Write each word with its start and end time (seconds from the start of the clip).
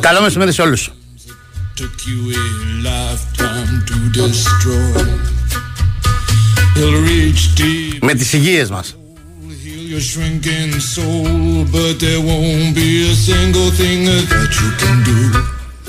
Καλό 0.00 0.20
μεσημέρι 0.20 0.52
σε 0.52 0.62
όλους. 0.62 0.92
Με 8.00 8.14
τις 8.14 8.32
υγείες 8.32 8.70
μας. 8.70 8.96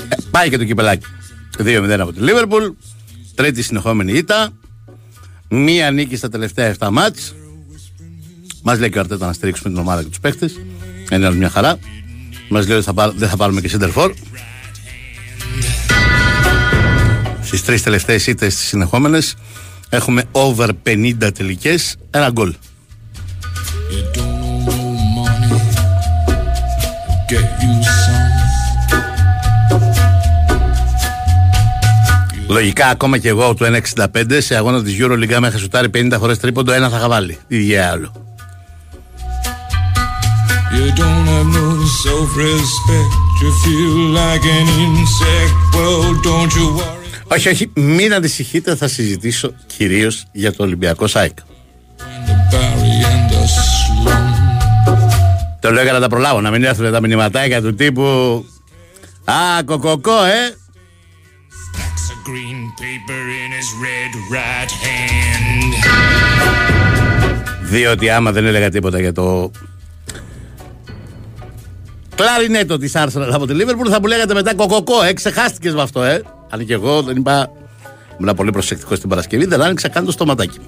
Ε, 0.08 0.16
πάει 0.30 0.48
και 0.50 0.58
το 0.58 0.64
κυπελάκι. 0.64 1.06
2-0 1.58 2.00
από 2.00 2.12
τη 2.12 2.20
Λίβερπουλ. 2.20 2.64
Τρίτη 3.34 3.62
συνεχόμενη 3.62 4.12
ήττα. 4.12 4.52
Μία 5.54 5.90
νίκη 5.90 6.16
στα 6.16 6.28
τελευταία 6.28 6.74
7 6.78 6.88
μάτς. 6.90 7.34
Μας 8.62 8.78
λέει 8.78 8.90
και 8.90 8.98
ο 8.98 9.00
Αρτέτα 9.00 9.26
να 9.26 9.32
στηρίξουμε 9.32 9.68
την 9.70 9.78
ομάδα 9.78 10.02
και 10.02 10.08
τους 10.08 10.20
παίχτες. 10.20 10.60
Είναι 11.10 11.26
άλλη 11.26 11.36
μια 11.36 11.48
χαρά. 11.48 11.78
Μας 12.48 12.66
λέει 12.66 12.76
ότι 12.76 12.92
θα 12.94 13.12
δεν 13.16 13.28
θα 13.28 13.36
πάρουμε 13.36 13.60
και 13.60 13.70
center 13.78 14.12
Στις 17.42 17.64
τρεις 17.64 17.82
τελευταίες 17.82 18.26
ήττες 18.26 18.54
τις 18.54 18.66
συνεχόμενες 18.66 19.34
έχουμε 19.88 20.24
over 20.32 20.68
50 20.82 21.32
τελικές, 21.34 21.96
ένα 22.10 22.30
γκολ. 22.30 22.54
Λογικά 32.52 32.86
ακόμα 32.86 33.18
και 33.18 33.28
εγώ 33.28 33.54
του 33.54 33.66
1.65 33.94 34.06
σε 34.38 34.56
αγώνα 34.56 34.82
της 34.82 34.96
EuroLeague 35.00 35.38
με 35.38 35.48
είχα 35.48 35.58
σουτάρει 35.58 35.90
50 35.94 36.12
χωρές 36.18 36.38
τρίποντο 36.38 36.72
ένα 36.72 36.88
θα 36.88 36.96
είχα 36.96 37.08
βάλει. 37.08 37.38
Τι 37.48 37.76
άλλο. 37.76 38.12
You 40.74 40.86
don't 41.00 41.26
have 41.34 41.48
no 41.58 41.68
self-respect. 42.04 43.12
You 43.40 43.50
feel 43.64 43.94
like 44.20 44.44
an 44.58 44.68
insect. 44.84 45.52
Well, 45.74 46.02
don't 46.28 46.52
you 46.58 46.66
worry. 46.78 47.00
Όχι, 47.34 47.48
όχι, 47.48 47.70
μην 47.74 48.14
ανησυχείτε, 48.14 48.76
θα 48.76 48.88
συζητήσω 48.88 49.52
κυρίως 49.66 50.24
για 50.32 50.52
το 50.52 50.62
Ολυμπιακό 50.62 51.06
ΣΑΙΚ. 51.06 51.38
Το 55.60 55.70
λέω 55.70 55.82
για 55.82 55.92
να 55.92 56.00
τα 56.00 56.08
προλάβω, 56.08 56.40
να 56.40 56.50
μην 56.50 56.64
έρθουν 56.64 56.92
τα 56.92 57.00
μηνυματάκια 57.00 57.62
του 57.62 57.74
τύπου 57.74 58.02
Α, 59.24 59.62
κοκοκό, 59.64 60.24
ε! 60.24 60.61
Διότι 67.62 68.10
άμα 68.10 68.32
δεν 68.32 68.44
έλεγα 68.46 68.70
τίποτα 68.70 69.00
για 69.00 69.12
το 69.12 69.50
κλαρινέτο 72.14 72.78
της 72.78 72.92
Arsenal 72.94 73.30
από 73.32 73.46
τη 73.46 73.54
Liverpool 73.56 73.88
θα 73.90 74.00
μου 74.00 74.06
λέγατε 74.06 74.34
μετά 74.34 74.54
κοκοκό, 74.54 75.02
ε, 75.02 75.12
ξεχάστηκες 75.12 75.74
με 75.74 75.82
αυτό, 75.82 76.02
ε. 76.02 76.22
Αν 76.50 76.66
και 76.66 76.72
εγώ 76.72 77.02
δεν 77.02 77.16
είπα. 77.16 77.50
Ήμουν 78.20 78.34
πολύ 78.34 78.50
προσεκτικός 78.50 78.96
στην 78.96 79.08
Παρασκευή, 79.08 79.44
δεν 79.44 79.62
άνοιξα 79.62 79.88
καν 79.88 80.04
το 80.04 80.12
στοματάκι 80.12 80.58
μου. 80.58 80.66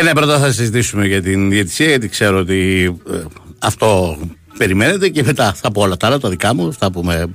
Και 0.00 0.06
ναι, 0.06 0.12
πρώτα 0.12 0.38
θα 0.38 0.52
συζητήσουμε 0.52 1.06
για 1.06 1.22
την 1.22 1.50
διαιτησία, 1.50 1.86
γιατί 1.86 2.08
ξέρω 2.08 2.38
ότι 2.38 2.84
ε, 3.10 3.22
αυτό 3.58 4.18
περιμένετε 4.58 5.08
και 5.08 5.22
μετά 5.22 5.52
θα 5.54 5.70
πω 5.70 5.82
όλα 5.82 5.96
τα 5.96 6.06
άλλα, 6.06 6.18
τα 6.18 6.28
δικά 6.28 6.54
μου, 6.54 6.68
αυτά 6.68 6.90
που 6.90 7.02
με 7.02 7.30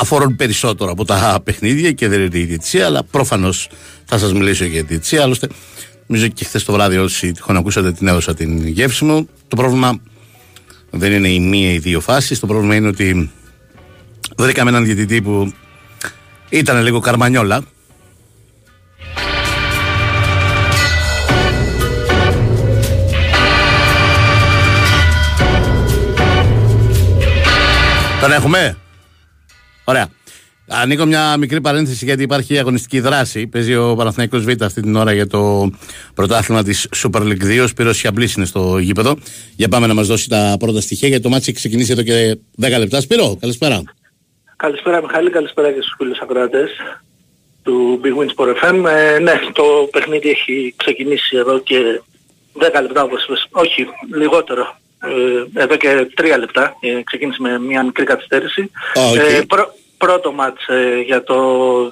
αφορούν 0.00 0.36
περισσότερο 0.36 0.90
από 0.90 1.04
τα 1.04 1.40
παιχνίδια 1.44 1.92
και 1.92 2.08
δεν 2.08 2.20
είναι 2.20 2.38
η 2.38 2.44
διαιτησία, 2.44 2.86
αλλά 2.86 3.04
προφανώς 3.04 3.68
θα 4.04 4.18
σας 4.18 4.32
μιλήσω 4.32 4.64
για 4.64 4.80
τη 4.80 4.86
διαιτησία. 4.86 5.22
Άλλωστε, 5.22 5.48
νομίζω 6.06 6.28
και 6.28 6.44
χθες 6.44 6.64
το 6.64 6.72
βράδυ, 6.72 6.96
όσοι 6.96 7.32
τυχόν 7.32 7.56
ακούσατε, 7.56 7.92
την 7.92 8.08
έδωσα 8.08 8.34
την 8.34 8.66
γεύση 8.66 9.04
μου. 9.04 9.28
Το 9.48 9.56
πρόβλημα 9.56 10.00
δεν 10.90 11.12
είναι 11.12 11.28
η 11.28 11.40
μία 11.40 11.70
ή 11.70 11.74
οι 11.74 11.78
δύο 11.78 12.00
φάσεις. 12.00 12.40
Το 12.40 12.46
πρόβλημα 12.46 12.74
είναι 12.74 12.88
ότι 12.88 13.30
βρήκαμε 14.36 14.70
έναν 14.70 14.84
διαιτητή 14.84 15.22
που 15.22 15.52
ήταν 16.48 16.82
λίγο 16.82 17.00
καρμανιόλα 17.00 17.64
Τον 28.26 28.34
έχουμε; 28.34 28.76
Ωραία. 29.84 30.08
Ανοίγω 30.68 31.06
μια 31.06 31.36
μικρή 31.36 31.60
παρένθεση 31.60 32.04
γιατί 32.04 32.22
υπάρχει 32.22 32.58
αγωνιστική 32.58 33.00
δράση. 33.00 33.46
Παίζει 33.46 33.76
ο 33.76 33.94
Παναθηναϊκός 33.94 34.44
Β 34.44 34.62
αυτή 34.62 34.82
την 34.82 34.96
ώρα 34.96 35.12
για 35.12 35.26
το 35.26 35.70
πρωτάθλημα 36.14 36.62
της 36.62 36.88
Super 36.96 37.20
League 37.20 37.42
2. 37.42 37.62
Ο 37.62 37.66
Σπύρος 37.66 37.96
Σιαμπλής 37.96 38.34
είναι 38.34 38.46
στο 38.46 38.78
γήπεδο. 38.78 39.16
Για 39.56 39.68
πάμε 39.68 39.86
να 39.86 39.94
μας 39.94 40.06
δώσει 40.06 40.28
τα 40.28 40.56
πρώτα 40.58 40.80
στοιχεία 40.80 41.08
γιατί 41.08 41.22
το 41.22 41.28
ματς 41.28 41.50
έχει 41.50 41.58
ξεκινήσει 41.58 41.92
εδώ 41.92 42.02
και 42.02 42.38
10 42.60 42.78
λεπτά. 42.78 43.00
Σπύρο, 43.00 43.36
καλησπέρα. 43.40 43.82
Καλησπέρα 44.56 45.02
Μιχάλη, 45.02 45.30
καλησπέρα 45.30 45.72
και 45.72 45.80
στους 45.80 45.94
φίλους 45.98 46.18
ακροατές 46.18 46.70
του 47.62 48.00
bwin 48.04 48.34
Sport 48.36 48.70
FM. 48.70 48.84
Ε, 48.88 49.18
ναι, 49.18 49.40
το 49.52 49.64
παιχνίδι 49.90 50.28
έχει 50.28 50.74
ξεκινήσει 50.76 51.36
εδώ 51.36 51.58
και 51.58 52.00
10 52.58 52.82
λεπτά 52.82 53.02
όπως 53.02 53.26
όχι 53.50 53.86
λιγότερο 54.14 54.62
ε, 54.62 54.85
εδώ 55.54 55.76
και 55.76 56.08
τρία 56.14 56.38
λεπτά. 56.38 56.76
Ε, 56.80 57.02
ξεκίνησε 57.02 57.40
με 57.40 57.58
μια 57.58 57.82
μικρή 57.82 58.04
καθυστέρηση. 58.04 58.70
Ε, 58.94 59.40
πρώτο 59.98 60.32
μάτς 60.32 60.66
για 61.04 61.22
το 61.22 61.36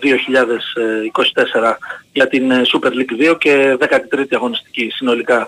2024 0.02 1.76
για 2.12 2.28
την 2.28 2.52
Super 2.52 2.88
League 2.88 3.32
2 3.32 3.38
και 3.38 3.76
13η 3.80 4.34
αγωνιστική 4.34 4.90
συνολικά 4.90 5.46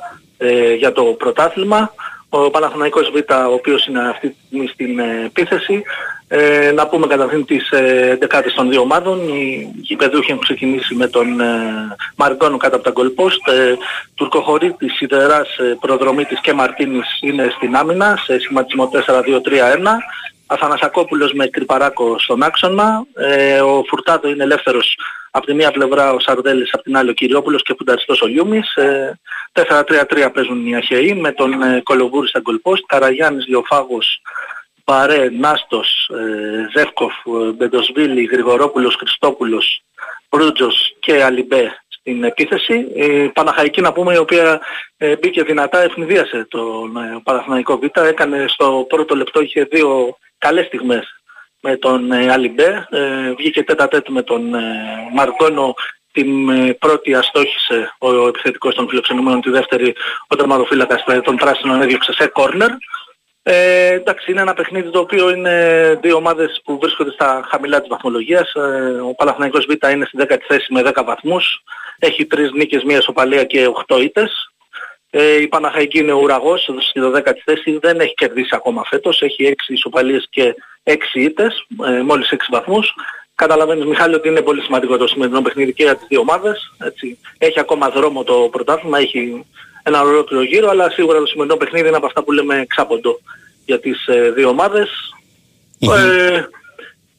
για 0.78 0.92
το 0.92 1.02
πρωτάθλημα. 1.02 1.94
Ο 2.28 2.50
Παναθηναϊκός 2.50 3.10
Β, 3.10 3.32
ο 3.32 3.52
οποίος 3.52 3.86
είναι 3.86 4.08
αυτή 4.08 4.28
τη 4.28 4.36
στιγμή 4.46 4.66
στην 4.66 4.98
επίθεση. 4.98 5.82
Ε, 6.28 6.72
να 6.72 6.86
πούμε 6.86 7.06
καταρχήν 7.06 7.44
τις 7.44 7.70
ε, 7.70 8.18
των 8.54 8.70
δύο 8.70 8.80
ομάδων. 8.80 9.28
Οι 9.28 9.70
γηπεδούχοι 9.82 10.30
έχουν 10.30 10.42
ξεκινήσει 10.42 10.94
με 10.94 11.06
τον 11.06 11.40
ε, 11.40 11.46
Μαργκόνο 12.16 12.56
κάτω 12.56 12.76
από 12.76 12.84
τα 12.84 12.92
goal 12.96 13.22
post. 13.22 13.52
Ε, 13.52 13.74
Τουρκοχωρήτης, 14.14 14.94
Σιδεράς, 14.94 15.56
ε, 15.58 15.76
Προδρομήτης 15.80 16.40
και 16.40 16.52
Μαρτίνης 16.52 17.18
είναι 17.20 17.52
στην 17.56 17.76
άμυνα 17.76 18.16
σε 18.24 18.38
σχηματισμό 18.40 18.90
4-2-3-1. 18.92 20.02
Αθανασακόπουλος 20.46 21.32
με 21.32 21.46
Κρυπαράκο 21.46 22.18
στον 22.18 22.42
άξονα. 22.42 23.06
Ε, 23.14 23.60
ο 23.60 23.84
Φουρτάδο 23.88 24.28
είναι 24.28 24.42
ελεύθερος 24.42 24.96
από 25.30 25.46
τη 25.46 25.54
μία 25.54 25.70
πλευρά 25.70 26.12
ο 26.12 26.20
Σαρδέλης, 26.20 26.72
από 26.72 26.82
την 26.82 26.96
άλλη 26.96 27.10
ο 27.10 27.12
Κυριόπουλος 27.12 27.62
και 27.62 27.72
ο 27.72 27.74
Πουνταριστός 27.74 28.20
ο 28.20 28.26
Λιούμης. 28.26 28.74
Ε, 28.74 29.18
4-3-3 29.52 30.30
παίζουν 30.32 30.66
οι 30.66 30.76
Αχαιοί 30.76 31.14
με 31.14 31.32
τον 31.32 31.62
ε, 31.62 31.80
Κολοβούρη 31.84 32.28
στα 32.28 32.42
goal 32.44 32.70
post. 32.70 32.80
Καραγιάννης, 32.86 33.46
Λιοφάγος, 33.46 34.22
Παρέ, 34.84 35.30
Νάστος, 35.30 36.10
ε, 36.14 36.78
Ζεύκοφ, 36.78 37.12
ε, 37.26 37.52
Μπεντοσβίλη, 37.52 38.24
Γρηγορόπουλος, 38.24 38.94
Χριστόπουλος, 38.94 39.82
Προύτζος 40.28 40.96
και 41.00 41.22
Αλιμπέ 41.22 41.80
στην 41.88 42.24
επίθεση. 42.24 42.74
Η 42.94 43.28
Παναχαϊκή 43.28 43.80
να 43.80 43.92
πούμε 43.92 44.14
η 44.14 44.16
οποία 44.18 44.60
ε, 44.96 45.16
μπήκε 45.16 45.42
δυνατά, 45.42 45.82
ευνηδίασε 45.82 46.46
τον 46.50 46.96
ε, 46.96 47.20
Παναθηναϊκό 47.24 47.78
Β. 47.78 47.84
Έκανε 47.98 48.44
στο 48.48 48.86
πρώτο 48.88 49.16
λεπτό, 49.16 49.40
είχε 49.40 49.64
δύο 49.64 50.16
καλές 50.38 50.66
στιγμές 50.66 51.06
με 51.60 51.76
τον 51.76 52.12
ε, 52.12 52.32
Αλιμπέ. 52.32 52.86
Ε, 52.90 53.32
βγήκε 53.32 53.64
τέτα 53.64 53.88
τέτ 53.88 54.08
με 54.08 54.22
τον 54.22 54.54
ε, 54.54 54.62
Μαρκόνο 55.12 55.74
την 56.12 56.48
ε, 56.48 56.72
πρώτη 56.72 57.14
αστόχησε 57.14 57.94
ο 57.98 58.26
επιθετικός 58.26 58.74
των 58.74 58.88
φιλοξενούμενων, 58.88 59.40
τη 59.40 59.50
δεύτερη 59.50 59.94
ο 60.28 60.36
τερματοφύλακας 60.36 61.04
των 61.22 61.36
πράσινων 61.36 61.82
έδιωξε 61.82 62.12
σε 62.12 62.26
κόρνερ. 62.26 62.70
Ε, 63.42 63.92
εντάξει, 63.92 64.30
είναι 64.30 64.40
ένα 64.40 64.54
παιχνίδι 64.54 64.90
το 64.90 64.98
οποίο 64.98 65.30
είναι 65.30 65.98
δύο 66.02 66.16
ομάδες 66.16 66.60
που 66.64 66.78
βρίσκονται 66.78 67.10
στα 67.10 67.44
χαμηλά 67.50 67.80
της 67.80 67.88
βαθμολογίας. 67.88 68.52
Ε, 68.54 68.60
ο 69.08 69.14
Παναθηναϊκός 69.14 69.66
Β 69.66 69.90
είναι 69.90 70.04
στην 70.04 70.20
10η 70.22 70.38
θέση 70.48 70.72
με 70.72 70.82
10 70.82 71.04
βαθμούς. 71.04 71.62
Έχει 71.98 72.26
τρεις 72.26 72.52
νίκες, 72.52 72.82
μία 72.82 73.00
σοπαλία 73.00 73.44
και 73.44 73.66
8 73.66 74.00
ήττες. 74.00 74.50
Ε, 75.18 75.42
η 75.42 75.48
Παναχαϊκή 75.48 75.98
είναι 75.98 76.12
ουραγός 76.12 76.70
στη 76.78 77.00
12η 77.02 77.40
θέση, 77.44 77.78
δεν 77.78 78.00
έχει 78.00 78.14
κερδίσει 78.14 78.50
ακόμα 78.52 78.84
φέτος. 78.84 79.22
Έχει 79.22 79.44
6 79.44 79.72
ισοπαλίες 79.72 80.26
και 80.30 80.54
6 80.82 81.20
ήττες, 81.20 81.66
ε, 81.86 82.02
μόλις 82.02 82.30
6 82.30 82.46
βαθμούς. 82.50 82.94
Καταλαβαίνεις 83.34 83.84
Μιχάλη 83.84 84.14
ότι 84.14 84.28
είναι 84.28 84.40
πολύ 84.40 84.60
σημαντικό 84.60 84.96
το 84.96 85.06
σημερινό 85.06 85.42
παιχνίδι 85.42 85.72
και 85.72 85.82
για 85.82 85.96
τις 85.96 86.06
δύο 86.08 86.20
ομάδες. 86.20 86.72
Έτσι. 86.78 87.18
Έχει 87.38 87.60
ακόμα 87.60 87.90
δρόμο 87.90 88.24
το 88.24 88.48
πρωτάθλημα, 88.52 88.98
έχει 88.98 89.44
ένα 89.82 90.00
ολόκληρο 90.02 90.42
γύρο, 90.42 90.68
αλλά 90.68 90.90
σίγουρα 90.90 91.18
το 91.18 91.26
σημερινό 91.26 91.56
παιχνίδι 91.56 91.88
είναι 91.88 91.96
από 91.96 92.06
αυτά 92.06 92.22
που 92.22 92.32
λέμε 92.32 92.64
ξάποντο 92.68 93.20
για 93.64 93.80
τις 93.80 94.06
ε, 94.06 94.30
δύο 94.30 94.48
ομάδες. 94.48 94.88
Ε, 95.78 96.44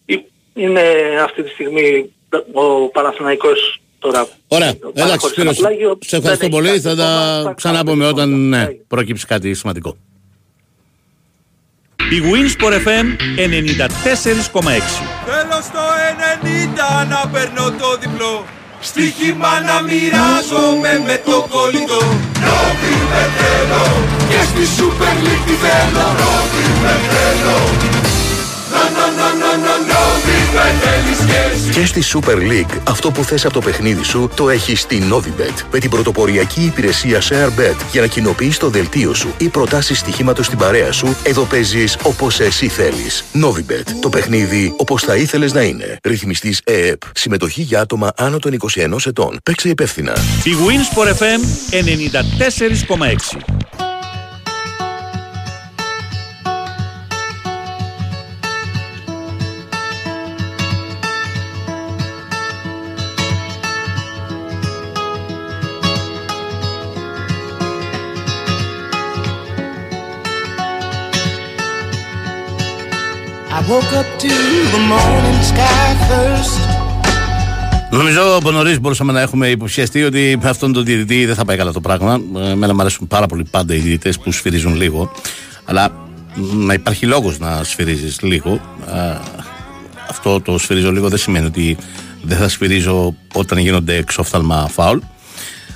η 0.05 0.25
είναι 0.53 0.81
αυτή 1.23 1.43
τη 1.43 1.49
στιγμή 1.49 2.15
ο 2.51 2.89
Παναθηναϊκός 2.89 3.81
τώρα. 3.99 4.27
Ωραία, 4.47 4.73
εντάξει 4.93 5.27
Σπύρο, 5.27 5.51
σε 5.99 6.15
ευχαριστώ 6.15 6.49
πολύ, 6.49 6.79
θα 6.79 6.95
τα 6.95 7.53
ξαναπούμε 7.55 8.05
όταν 8.05 8.49
ναι, 8.49 8.65
προκύψει 8.87 9.25
κάτι 9.25 9.53
σημαντικό. 9.53 9.97
Η 12.09 12.21
Winsport 12.31 12.73
FM 12.73 13.05
94,6 13.37 13.57
Θέλω 15.25 15.59
στο 15.61 15.83
90 16.43 17.07
να 17.09 17.29
παίρνω 17.31 17.63
το 17.79 17.97
διπλό 18.01 18.45
Στοίχημα 18.79 19.61
να 19.67 19.81
μοιράζομαι 19.81 21.03
με 21.05 21.21
το 21.25 21.47
κολλητό 21.49 22.01
Νόβι 22.45 22.95
με 23.11 23.23
θέλω 23.37 23.85
Και 24.29 24.41
στη 24.49 24.63
Super 24.77 25.15
League 25.25 25.43
τη 25.45 25.53
θέλω 25.63 26.05
Νόβι 26.19 26.65
με 26.81 26.93
θέλω 27.09 27.57
και 31.71 31.85
στη 31.85 32.03
Super 32.13 32.35
League, 32.35 32.79
αυτό 32.83 33.11
που 33.11 33.23
θες 33.23 33.45
από 33.45 33.53
το 33.53 33.61
παιχνίδι 33.61 34.03
σου 34.03 34.29
το 34.35 34.49
έχεις 34.49 34.81
στη 34.81 35.03
Novibet. 35.11 35.63
Με 35.71 35.79
την 35.79 35.89
πρωτοποριακή 35.89 36.61
υπηρεσία 36.61 37.21
ShareBet 37.21 37.75
για 37.91 38.01
να 38.01 38.07
κοινοποιείς 38.07 38.57
το 38.57 38.69
δελτίο 38.69 39.13
σου 39.13 39.33
ή 39.37 39.47
προτάσεις 39.47 39.99
στοιχήματος 39.99 40.45
στην 40.45 40.57
παρέα 40.57 40.91
σου, 40.91 41.15
εδώ 41.23 41.43
παίζεις 41.43 41.97
όπως 42.03 42.39
εσύ 42.39 42.67
θέλεις. 42.67 43.23
Novibet. 43.33 43.85
Το 44.01 44.09
παιχνίδι 44.09 44.73
όπως 44.77 45.03
θα 45.03 45.15
ήθελες 45.15 45.53
να 45.53 45.61
είναι. 45.61 45.97
Ρυθμιστής 46.03 46.61
ΕΕΠ. 46.63 47.01
Συμμετοχή 47.13 47.61
για 47.61 47.81
άτομα 47.81 48.11
άνω 48.17 48.39
των 48.39 48.53
21 48.53 49.05
ετών. 49.05 49.39
Παίξε 49.43 49.69
υπεύθυνα. 49.69 50.13
Η 50.43 50.51
Wins 50.65 50.97
for 50.97 51.07
FM 51.07 51.41
94,6 51.71 53.66
Νομίζω 77.91 78.35
από 78.35 78.51
νωρίς 78.51 78.79
μπορούσαμε 78.79 79.11
να 79.11 79.21
έχουμε 79.21 79.47
υποψιαστεί 79.47 80.03
ότι 80.03 80.37
με 80.41 80.49
αυτόν 80.49 80.73
τον 80.73 80.85
διαιτητή 80.85 81.25
δεν 81.25 81.35
θα 81.35 81.45
πάει 81.45 81.57
καλά 81.57 81.71
το 81.71 81.81
πράγμα. 81.81 82.21
Εμένα 82.35 82.73
μου 82.73 82.81
αρέσουν 82.81 83.07
πάρα 83.07 83.25
πολύ 83.25 83.43
πάντα 83.51 83.73
οι 83.75 83.77
διαιτητές 83.77 84.19
που 84.19 84.31
σφυρίζουν 84.31 84.75
λίγο. 84.75 85.11
Αλλά 85.65 85.91
να 86.53 86.73
υπάρχει 86.73 87.05
λόγος 87.05 87.39
να 87.39 87.63
σφυρίζεις 87.63 88.21
λίγο. 88.21 88.59
Αυτό 90.09 90.41
το 90.41 90.57
σφυρίζω 90.57 90.91
λίγο 90.91 91.09
δεν 91.09 91.17
σημαίνει 91.17 91.45
ότι 91.45 91.77
δεν 92.21 92.37
θα 92.37 92.49
σφυρίζω 92.49 93.15
όταν 93.33 93.57
γίνονται 93.57 93.95
εξόφθαλμα 93.95 94.67
φάουλ. 94.67 94.97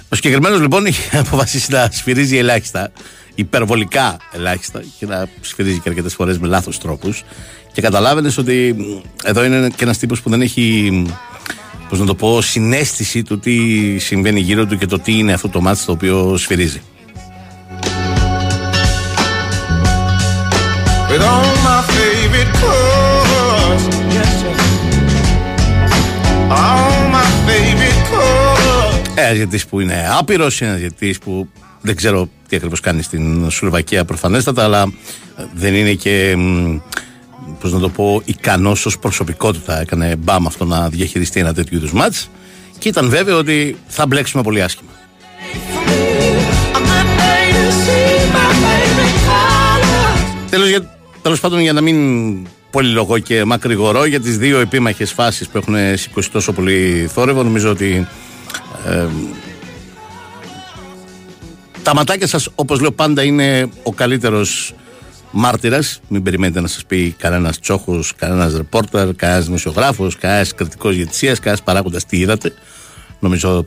Ο 0.09 0.15
συγκεκριμένος 0.15 0.59
λοιπόν 0.59 0.85
έχει 0.85 1.17
αποφασίσει 1.25 1.71
να 1.71 1.89
σφυρίζει 1.91 2.37
ελάχιστα, 2.37 2.91
υπερβολικά 3.35 4.17
ελάχιστα 4.31 4.83
και 4.99 5.05
να 5.05 5.27
σφυρίζει 5.41 5.79
και 5.79 5.89
αρκετές 5.89 6.13
φορές 6.13 6.37
με 6.37 6.47
λάθος 6.47 6.79
τρόπους. 6.79 7.23
Και 7.71 7.81
καταλάβαινες 7.81 8.37
ότι 8.37 8.75
εδώ 9.23 9.43
είναι 9.43 9.69
και 9.75 9.83
ένας 9.83 9.97
τύπος 9.97 10.21
που 10.21 10.29
δεν 10.29 10.41
έχει 10.41 10.91
πώς 11.89 11.99
να 11.99 12.05
το 12.05 12.15
πω, 12.15 12.41
συνέστηση 12.41 13.23
του 13.23 13.39
τι 13.39 13.97
συμβαίνει 13.99 14.39
γύρω 14.39 14.65
του 14.65 14.77
και 14.77 14.85
το 14.85 14.99
τι 14.99 15.17
είναι 15.17 15.33
αυτό 15.33 15.49
το 15.49 15.61
μάτι 15.61 15.85
το 15.85 15.91
οποίο 15.91 16.37
σφυρίζει. 16.37 16.81
Ένα 29.15 29.33
γιατί 29.33 29.59
που 29.69 29.79
είναι 29.79 30.07
άπειρος, 30.19 30.61
ένα 30.61 30.77
γιατί 30.77 31.15
που 31.23 31.47
δεν 31.81 31.95
ξέρω 31.95 32.29
τι 32.47 32.55
ακριβώς 32.55 32.79
κάνει 32.79 33.01
στην 33.01 33.51
Σλοβακία 33.51 34.05
προφανέστατα, 34.05 34.63
αλλά 34.63 34.93
δεν 35.53 35.73
είναι 35.73 35.93
και 35.93 36.37
πώς 37.61 37.73
να 37.73 37.79
το 37.79 37.89
πω, 37.89 38.21
ικανός 38.25 38.85
ως 38.85 38.99
προσωπικότητα. 38.99 39.79
Έκανε 39.79 40.15
μπαμ 40.15 40.47
αυτό 40.47 40.65
να 40.65 40.89
διαχειριστεί 40.89 41.39
ένα 41.39 41.53
τέτοιο 41.53 41.77
είδους 41.77 41.93
μάτς. 41.93 42.29
Και 42.77 42.87
ήταν 42.89 43.09
βέβαιο 43.09 43.37
ότι 43.37 43.77
θα 43.87 44.07
μπλέξουμε 44.07 44.43
πολύ 44.43 44.61
άσχημα. 44.61 44.89
Τέλος, 50.49 50.69
για, 50.69 50.97
τέλος 51.21 51.39
πάντων 51.39 51.59
για 51.59 51.73
να 51.73 51.81
μην 51.81 51.97
πολυλογώ 52.71 53.19
και 53.19 53.45
μακρηγορώ 53.45 54.05
για 54.05 54.19
τις 54.19 54.37
δύο 54.37 54.59
επίμαχες 54.59 55.11
φάσεις 55.11 55.47
που 55.47 55.57
έχουν 55.57 55.97
σηκώσει 55.97 56.31
τόσο 56.31 56.51
πολύ 56.51 57.09
θόρυβο 57.13 57.43
νομίζω 57.43 57.69
ότι 57.69 58.07
ε, 58.87 59.07
τα 61.83 61.95
ματάκια 61.95 62.27
σας 62.27 62.49
όπως 62.55 62.79
λέω 62.79 62.91
πάντα 62.91 63.23
είναι 63.23 63.69
ο 63.83 63.91
καλύτερος 63.91 64.73
μάρτυρας. 65.31 65.99
Μην 66.07 66.23
περιμένετε 66.23 66.61
να 66.61 66.67
σας 66.67 66.85
πει 66.85 67.15
κανένας 67.17 67.59
τσόχος, 67.59 68.15
κανένας 68.15 68.55
ρεπόρτερ, 68.55 69.15
κανένας 69.15 69.45
δημοσιογράφος, 69.45 70.17
κανένας 70.17 70.53
κριτικός 70.53 70.95
ηγεσία, 70.95 71.35
κανένας 71.35 71.61
παράγοντας 71.61 72.05
τι 72.05 72.17
είδατε. 72.17 72.53
Νομίζω 73.19 73.65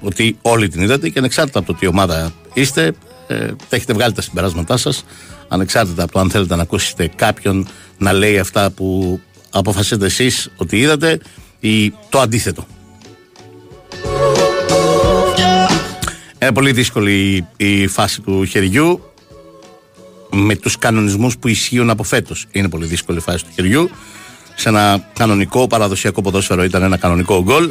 ότι 0.00 0.38
όλοι 0.42 0.68
την 0.68 0.82
είδατε 0.82 1.08
και 1.08 1.18
ανεξάρτητα 1.18 1.58
από 1.58 1.72
το 1.72 1.78
τι 1.78 1.86
ομάδα 1.86 2.32
είστε, 2.54 2.92
ε, 3.26 3.50
έχετε 3.68 3.92
βγάλει 3.92 4.12
τα 4.12 4.22
συμπεράσματά 4.22 4.76
σας. 4.76 5.04
Ανεξάρτητα 5.48 6.02
από 6.02 6.12
το 6.12 6.18
αν 6.18 6.30
θέλετε 6.30 6.56
να 6.56 6.62
ακούσετε 6.62 7.10
κάποιον 7.16 7.68
να 7.98 8.12
λέει 8.12 8.38
αυτά 8.38 8.70
που 8.70 9.20
αποφασίσετε 9.50 10.06
εσείς 10.06 10.50
ότι 10.56 10.78
είδατε 10.78 11.20
ή 11.60 11.90
το 12.08 12.20
αντίθετο. 12.20 12.66
Είναι 16.42 16.52
πολύ 16.52 16.72
δύσκολη 16.72 17.46
η 17.56 17.86
φάση 17.86 18.20
του 18.20 18.44
χεριού 18.44 19.00
με 20.36 20.56
τους 20.56 20.78
κανονισμούς 20.78 21.38
που 21.38 21.48
ισχύουν 21.48 21.90
από 21.90 22.02
φέτος. 22.02 22.46
Είναι 22.52 22.68
πολύ 22.68 22.86
δύσκολη 22.86 23.20
φάση 23.20 23.44
του 23.44 23.50
χεριού. 23.54 23.90
Σε 24.54 24.68
ένα 24.68 25.08
κανονικό 25.14 25.66
παραδοσιακό 25.66 26.22
ποδόσφαιρο 26.22 26.64
ήταν 26.64 26.82
ένα 26.82 26.96
κανονικό 26.96 27.42
γκολ. 27.42 27.70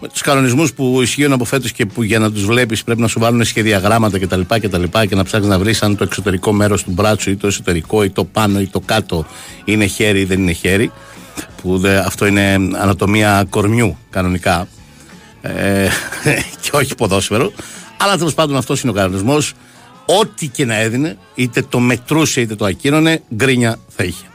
Με 0.00 0.08
τους 0.08 0.20
κανονισμούς 0.20 0.72
που 0.72 1.02
ισχύουν 1.02 1.32
από 1.32 1.44
φέτος 1.44 1.72
και 1.72 1.86
που 1.86 2.02
για 2.02 2.18
να 2.18 2.32
τους 2.32 2.44
βλέπεις 2.44 2.84
πρέπει 2.84 3.00
να 3.00 3.08
σου 3.08 3.20
βάλουν 3.20 3.44
σχεδιαγράμματα 3.44 4.18
κτλ. 4.18 4.40
Και, 4.40 4.58
και, 4.68 5.06
και 5.08 5.14
να 5.14 5.24
ψάχνει 5.24 5.46
να 5.46 5.58
βρεις 5.58 5.82
αν 5.82 5.96
το 5.96 6.04
εξωτερικό 6.04 6.52
μέρος 6.52 6.82
του 6.82 6.90
μπράτσου 6.90 7.30
ή 7.30 7.36
το 7.36 7.46
εσωτερικό 7.46 8.02
ή 8.02 8.10
το 8.10 8.24
πάνω 8.24 8.60
ή 8.60 8.66
το 8.66 8.80
κάτω 8.80 9.26
είναι 9.64 9.86
χέρι 9.86 10.20
ή 10.20 10.24
δεν 10.24 10.40
είναι 10.40 10.52
χέρι. 10.52 10.92
Που 11.62 11.78
δε, 11.78 11.98
αυτό 11.98 12.26
είναι 12.26 12.52
ανατομία 12.54 13.46
κορμιού 13.50 13.96
κανονικά. 14.10 14.68
Ε, 15.40 15.88
και 16.60 16.70
όχι 16.72 16.94
ποδόσφαιρο. 16.94 17.52
Αλλά 17.96 18.16
τέλος 18.16 18.34
πάντων 18.34 18.56
αυτός 18.56 18.80
είναι 18.82 18.90
ο 18.90 18.94
κανονισμός 18.94 19.52
ό,τι 20.06 20.48
και 20.48 20.64
να 20.64 20.74
έδινε, 20.74 21.16
είτε 21.34 21.62
το 21.62 21.78
μετρούσε 21.78 22.40
είτε 22.40 22.54
το 22.54 22.64
ακύρωνε, 22.64 23.22
γκρίνια 23.34 23.78
θα 23.88 24.04
είχε. 24.04 24.26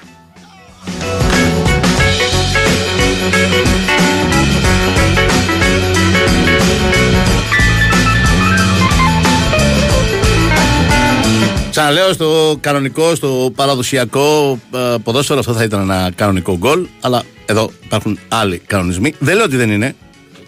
Ξαναλέω 11.69 12.13
στο 12.13 12.57
κανονικό, 12.59 13.15
στο 13.15 13.51
παραδοσιακό 13.55 14.59
ε, 14.73 14.95
ποδόσφαιρο 15.03 15.39
αυτό 15.39 15.53
θα 15.53 15.63
ήταν 15.63 15.81
ένα 15.81 16.11
κανονικό 16.15 16.57
γκολ, 16.57 16.87
αλλά 17.01 17.23
εδώ 17.45 17.71
υπάρχουν 17.83 18.19
άλλοι 18.27 18.57
κανονισμοί. 18.57 19.13
Δεν 19.19 19.35
λέω 19.35 19.45
ότι 19.45 19.55
δεν 19.55 19.71
είναι. 19.71 19.95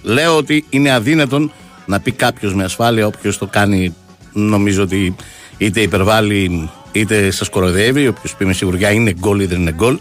Λέω 0.01 0.37
ότι 0.37 0.65
είναι 0.69 0.91
αδύνατον 0.91 1.51
να 1.85 1.99
πει 1.99 2.11
κάποιος 2.11 2.53
με 2.53 2.63
ασφάλεια, 2.63 3.07
όποιος 3.07 3.37
το 3.37 3.47
κάνει 3.47 3.95
νομίζω 4.33 4.83
ότι 4.83 5.15
είτε 5.57 5.81
υπερβάλλει 5.81 6.69
είτε 6.91 7.31
σας 7.31 7.49
κοροϊδεύει. 7.49 8.07
Όποιος 8.07 8.35
πει 8.35 8.45
με 8.45 8.53
σιγουριά 8.53 8.91
είναι 8.91 9.13
γκολ 9.19 9.39
ή 9.39 9.45
δεν 9.45 9.59
είναι 9.59 9.71
γκολ. 9.71 9.99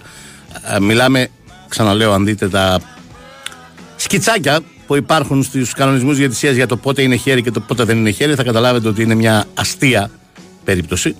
Ε, 0.76 0.80
μιλάμε, 0.80 1.28
ξαναλέω, 1.68 2.12
αν 2.12 2.24
δείτε 2.24 2.48
τα 2.48 2.80
σκιτσάκια 3.96 4.60
που 4.86 4.96
υπάρχουν 4.96 5.42
στους 5.42 5.72
κανονισμούς 5.72 6.16
διατησία 6.16 6.50
για 6.50 6.66
το 6.66 6.76
πότε 6.76 7.02
είναι 7.02 7.16
χέρι 7.16 7.42
και 7.42 7.50
το 7.50 7.60
πότε 7.60 7.84
δεν 7.84 7.96
είναι 7.96 8.10
χέρι, 8.10 8.34
θα 8.34 8.42
καταλάβετε 8.44 8.88
ότι 8.88 9.02
είναι 9.02 9.14
μια 9.14 9.44
αστεία 9.54 10.10
περίπτωση. 10.64 11.16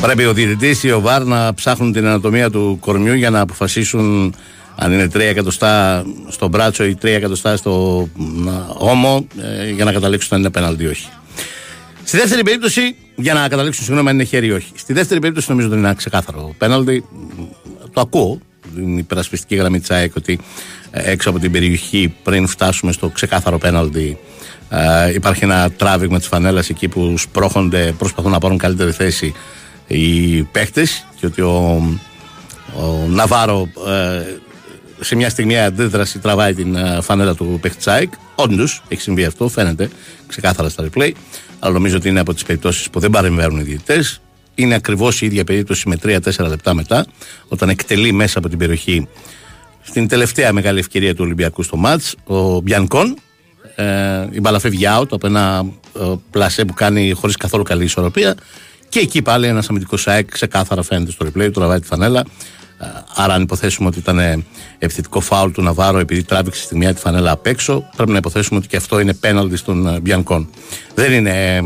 Πρέπει 0.00 0.24
ο 0.24 0.32
διαιτητής 0.32 0.82
ή 0.82 0.90
ο 0.90 1.00
ΒΑΡ 1.00 1.24
να 1.24 1.54
ψάχνουν 1.54 1.92
την 1.92 2.06
ανατομία 2.06 2.50
του 2.50 2.78
κορμιού 2.80 3.14
για 3.14 3.30
να 3.30 3.40
αποφασίσουν 3.40 4.34
αν 4.76 4.92
είναι 4.92 5.06
3 5.14 5.20
εκατοστά 5.20 6.04
στο 6.28 6.48
μπράτσο 6.48 6.84
ή 6.84 6.96
3 7.02 7.04
εκατοστά 7.04 7.56
στο 7.56 8.08
ώμο 8.78 9.26
ε, 9.40 9.70
για 9.70 9.84
να 9.84 9.92
καταλήξουν 9.92 10.28
αν 10.32 10.40
είναι 10.40 10.50
πέναλτι 10.50 10.82
ή 10.82 10.86
όχι. 10.86 11.08
Στη 12.04 12.16
δεύτερη 12.16 12.42
περίπτωση, 12.42 12.96
για 13.16 13.34
να 13.34 13.48
καταλήξουν 13.48 13.84
συγγνώμη 13.84 14.08
αν 14.08 14.14
είναι 14.14 14.24
χέρι 14.24 14.46
ή 14.46 14.52
όχι. 14.52 14.72
Στη 14.74 14.92
δεύτερη 14.92 15.20
περίπτωση 15.20 15.50
νομίζω 15.50 15.68
ότι 15.68 15.76
είναι 15.76 15.86
ένα 15.86 15.96
ξεκάθαρο 15.96 16.54
πέναλτι. 16.58 17.04
Το 17.92 18.00
ακούω, 18.00 18.40
την 18.74 18.98
υπερασπιστική 18.98 19.54
γραμμή 19.54 19.80
της 19.80 19.90
ΑΕΚ 19.90 20.12
ότι 20.16 20.38
ε, 20.90 21.10
έξω 21.10 21.30
από 21.30 21.38
την 21.38 21.52
περιοχή 21.52 22.14
πριν 22.22 22.46
φτάσουμε 22.46 22.92
στο 22.92 23.08
ξεκάθαρο 23.08 23.58
πέναλτι 23.58 24.18
Ε, 24.68 25.14
υπάρχει 25.14 25.44
ένα 25.44 25.70
τράβηγμα 25.70 26.18
της 26.18 26.26
φανέλας 26.26 26.68
εκεί 26.68 26.88
που 26.88 27.18
σπρώχονται, 27.18 27.94
προσπαθούν 27.98 28.30
να 28.30 28.38
πάρουν 28.38 28.58
καλύτερη 28.58 28.92
θέση 28.92 29.34
οι 29.86 30.42
παίχτε 30.42 30.86
και 31.20 31.26
ότι 31.26 31.40
ο, 31.40 31.82
ο 32.76 33.06
Ναβάρο 33.08 33.68
ε, 33.88 34.22
σε 35.04 35.16
μια 35.16 35.28
στιγμή 35.28 35.58
αντίδραση 35.58 36.18
τραβάει 36.18 36.54
την 36.54 36.74
ε, 36.74 36.98
φανέλα 37.00 37.34
του 37.34 37.58
Πεχτσάικ. 37.60 38.12
Όντως 38.34 38.82
έχει 38.88 39.00
συμβεί 39.00 39.24
αυτό, 39.24 39.48
φαίνεται 39.48 39.88
ξεκάθαρα 40.26 40.68
στα 40.68 40.84
replay. 40.84 41.10
Αλλά 41.58 41.72
νομίζω 41.72 41.96
ότι 41.96 42.08
είναι 42.08 42.20
από 42.20 42.34
τις 42.34 42.44
περιπτώσεις 42.44 42.90
που 42.90 43.00
δεν 43.00 43.10
παρεμβαίνουν 43.10 43.58
οι 43.58 43.62
διαιτητές. 43.62 44.20
Είναι 44.54 44.74
ακριβώς 44.74 45.20
η 45.20 45.26
ίδια 45.26 45.44
περίπτωση 45.44 45.88
με 45.88 45.98
3-4 46.02 46.48
λεπτά 46.48 46.74
μετά, 46.74 47.06
όταν 47.48 47.68
εκτελεί 47.68 48.12
μέσα 48.12 48.38
από 48.38 48.48
την 48.48 48.58
περιοχή 48.58 49.08
στην 49.82 50.08
τελευταία 50.08 50.52
μεγάλη 50.52 50.78
ευκαιρία 50.78 51.14
του 51.14 51.24
Ολυμπιακού 51.24 51.62
στο 51.62 51.76
μάτς, 51.76 52.14
ο 52.24 52.60
Μπιανκόν. 52.60 53.18
Ε, 53.74 53.84
η 54.30 54.40
μπάλα 54.40 54.58
φεύγει 54.58 54.84
out 54.98 55.06
από 55.10 55.26
ένα 55.26 55.64
ε, 56.00 56.12
πλασέ 56.30 56.64
που 56.64 56.74
κάνει 56.74 57.12
χωρίς 57.12 57.36
καθόλου 57.36 57.62
καλή 57.62 57.84
ισορροπία. 57.84 58.34
Και 58.88 58.98
εκεί 58.98 59.22
πάλι 59.22 59.46
ένας 59.46 59.68
αμυντικός 59.68 60.02
ΣΑΕΚ 60.02 60.30
ξεκάθαρα 60.30 60.82
φαίνεται 60.82 61.10
στο 61.10 61.26
replay, 61.26 61.44
του 61.44 61.50
τραβάει 61.50 61.80
τη 61.80 61.86
φανέλα. 61.86 62.24
Ε, 62.78 62.86
άρα, 63.14 63.34
αν 63.34 63.42
υποθέσουμε 63.42 63.88
ότι 63.88 63.98
ήταν 63.98 64.44
επιθετικό 64.78 65.20
φάουλ 65.20 65.50
του 65.50 65.62
Ναβάρο 65.62 65.98
επειδή 65.98 66.22
τράβηξε 66.22 66.62
στη 66.62 66.76
μία 66.76 66.94
τη 66.94 67.00
φανέλα 67.00 67.30
απ' 67.30 67.46
έξω, 67.46 67.84
πρέπει 67.96 68.10
να 68.10 68.16
υποθέσουμε 68.16 68.58
ότι 68.58 68.68
και 68.68 68.76
αυτό 68.76 69.00
είναι 69.00 69.14
πέναλτι 69.14 69.56
στον 69.56 69.86
ε, 69.86 70.00
Μπιανκόν. 70.00 70.48
Δεν 70.94 71.12
είναι 71.12 71.62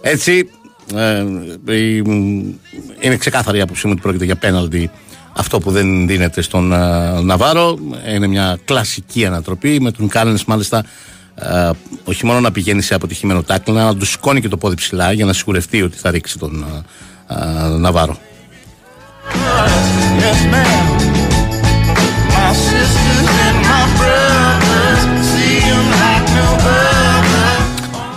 έτσι. 0.00 0.48
Ε, 0.94 1.24
είναι 3.00 3.16
ξεκάθαρη 3.16 3.58
η 3.58 3.60
άποψή 3.60 3.86
μου 3.86 3.92
ότι 3.92 4.02
πρόκειται 4.02 4.24
για 4.24 4.36
πέναλτι 4.36 4.90
αυτό 5.36 5.58
που 5.58 5.70
δεν 5.70 6.06
δίνεται 6.06 6.42
στον 6.42 6.66
Ναβάρο. 7.24 7.78
Είναι 8.14 8.26
μια 8.26 8.58
κλασική 8.64 9.26
ανατροπή 9.26 9.80
με 9.80 9.90
τον 9.90 10.08
Κάλενς 10.08 10.44
μάλιστα 10.44 10.84
όχι 12.04 12.26
μόνο 12.26 12.40
να 12.40 12.52
πηγαίνει 12.52 12.82
σε 12.82 12.94
αποτυχημένο 12.94 13.42
τάκλι, 13.42 13.78
αλλά 13.78 13.84
να 13.84 13.96
του 13.96 14.06
σηκώνει 14.06 14.40
και 14.40 14.48
το 14.48 14.56
πόδι 14.56 14.74
ψηλά 14.74 15.12
για 15.12 15.24
να 15.24 15.32
σιγουρευτεί 15.32 15.82
ότι 15.82 15.96
θα 15.96 16.10
ρίξει 16.10 16.38
τον 16.38 16.64
Ναβάρο. 17.78 18.18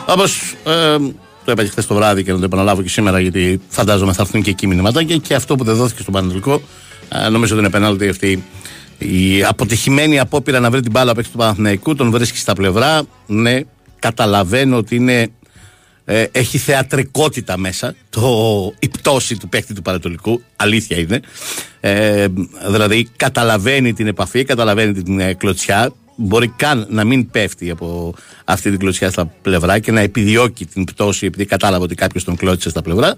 Όπως 0.08 0.56
ε, 0.64 0.98
το 1.46 1.52
είπα 1.52 1.64
και 1.64 1.70
χθες 1.70 1.88
το 1.88 1.96
βράδυ 1.96 2.24
και 2.24 2.32
να 2.32 2.38
το 2.38 2.44
επαναλάβω 2.44 2.82
και 2.82 2.90
σήμερα, 2.90 3.20
γιατί 3.20 3.62
φαντάζομαι 3.70 4.14
θα 4.14 4.22
έρθουν 4.22 4.42
και 4.42 4.50
εκεί 4.50 4.68
μηνύματα 4.68 5.04
και, 5.04 5.18
και 5.18 5.36
αυτό 5.36 5.56
που 5.56 5.64
δεν 5.64 5.76
δόθηκε 5.76 6.02
στον 6.02 6.14
Πανατολικό, 6.14 6.62
ε, 7.10 7.30
νομίζω 7.30 7.54
ότι 7.54 7.64
είναι 7.64 7.72
πενάλτη 7.72 8.10
αυτή 8.10 8.44
η 8.98 9.44
αποτυχημένη 9.44 10.20
απόπειρα 10.20 10.60
να 10.60 10.70
βρει 10.70 10.82
την 10.82 10.92
μπάλα 10.92 11.12
απ' 11.12 11.24
του 11.24 11.38
Παναθηναϊκού, 11.38 11.96
τον 11.96 12.12
βρίσκει 12.12 12.38
στα 12.38 12.54
πλευρά. 12.54 13.02
Ναι, 13.26 13.60
καταλαβαίνω 14.00 14.78
ότι 14.78 14.96
είναι 14.96 15.32
ε, 16.10 16.26
έχει 16.32 16.58
θεατρικότητα 16.58 17.58
μέσα 17.58 17.96
το, 18.10 18.74
η 18.80 18.88
πτώση 18.88 19.38
του 19.38 19.50
παίκτη 19.50 19.74
του 19.74 19.82
Πανατολικού. 19.82 20.42
Αλήθεια 20.56 20.98
είναι. 20.98 21.20
Ε, 21.80 22.28
δηλαδή 22.68 23.10
καταλαβαίνει 23.16 23.94
την 23.94 24.08
επαφή, 24.08 24.44
καταλαβαίνει 24.44 25.04
την 25.04 25.20
ε, 25.20 25.34
κλωτσιά. 25.34 25.94
Μπορεί 26.16 26.48
καν 26.48 26.88
να 26.90 27.04
μην 27.04 27.30
πέφτει 27.30 27.70
από 27.70 28.14
αυτή 28.46 28.70
την 28.70 28.80
κλωτσιά 28.80 29.12
στα 29.12 29.26
πλευρά 29.42 29.80
και 29.80 29.92
να 29.92 30.00
επιδιώκει 30.00 30.66
την 30.66 30.84
πτώση 30.84 31.26
επειδή 31.26 31.46
κατάλαβε 31.46 31.84
ότι 31.84 31.96
κάποιος 31.96 32.24
τον 32.24 32.36
κλώτσισε 32.36 32.70
στα 32.70 32.82
πλευρά. 32.82 33.14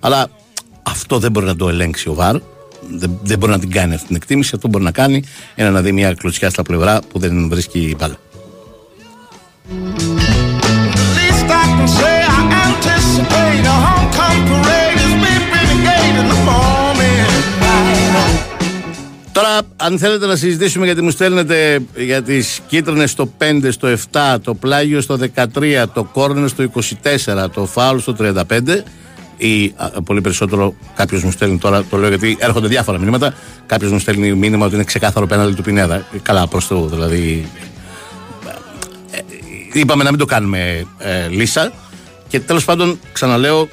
Αλλά 0.00 0.30
αυτό 0.82 1.18
δεν 1.18 1.30
μπορεί 1.30 1.46
να 1.46 1.56
το 1.56 1.68
ελέγξει 1.68 2.08
ο 2.08 2.14
Βάρ. 2.14 2.36
Δεν, 2.90 3.18
δεν 3.22 3.38
μπορεί 3.38 3.52
να 3.52 3.58
την 3.58 3.70
κάνει 3.70 3.94
αυτή 3.94 4.06
την 4.06 4.16
εκτίμηση. 4.16 4.52
Αυτό 4.54 4.68
μπορεί 4.68 4.84
να 4.84 4.92
κάνει 4.92 5.22
είναι 5.54 5.70
να 5.70 5.80
δει 5.80 5.92
μια 5.92 6.14
κλωτσιά 6.14 6.50
στα 6.50 6.62
πλευρά 6.62 7.00
που 7.08 7.18
δεν 7.18 7.48
βρίσκει 7.48 7.96
μπάλα. 7.98 8.18
Αν 19.76 19.98
θέλετε 19.98 20.26
να 20.26 20.36
συζητήσουμε 20.36 20.84
γιατί 20.84 21.02
μου 21.02 21.10
στέλνετε 21.10 21.80
για 21.96 22.22
τις 22.22 22.60
κίτρινες 22.66 23.10
στο 23.10 23.32
5, 23.38 23.68
στο 23.70 23.88
7, 24.12 24.36
το 24.42 24.54
πλάγιο 24.54 25.00
στο 25.00 25.18
13, 25.54 25.84
το 25.92 26.04
κόρνερ 26.04 26.48
στο 26.48 26.64
24, 27.44 27.50
το 27.54 27.66
φάουλ 27.66 27.98
στο 27.98 28.16
35, 28.18 28.82
ή 29.36 29.72
α, 29.76 30.02
πολύ 30.02 30.20
περισσότερο 30.20 30.74
κάποιος 30.94 31.22
μου 31.22 31.30
στέλνει 31.30 31.58
τώρα, 31.58 31.84
το 31.84 31.96
λέω 31.96 32.08
γιατί 32.08 32.36
έρχονται 32.40 32.68
διάφορα 32.68 32.98
μηνύματα. 32.98 33.34
Κάποιος 33.66 33.90
μου 33.90 33.98
στέλνει 33.98 34.32
μήνυμα 34.32 34.66
ότι 34.66 34.74
είναι 34.74 34.84
ξεκάθαρο 34.84 35.26
πέναλτι 35.26 35.54
του 35.54 35.62
Πινέδα. 35.62 36.06
Καλά, 36.22 36.46
προς 36.46 36.66
το 36.66 36.86
δηλαδή. 36.86 37.48
Ε, 39.10 39.18
είπαμε 39.72 40.04
να 40.04 40.10
μην 40.10 40.18
το 40.18 40.24
κάνουμε 40.24 40.86
ε, 40.98 41.28
λύσα. 41.28 41.72
Και 42.28 42.40
τέλος 42.40 42.64
πάντων, 42.64 42.98
ξαναλέω, 43.12 43.68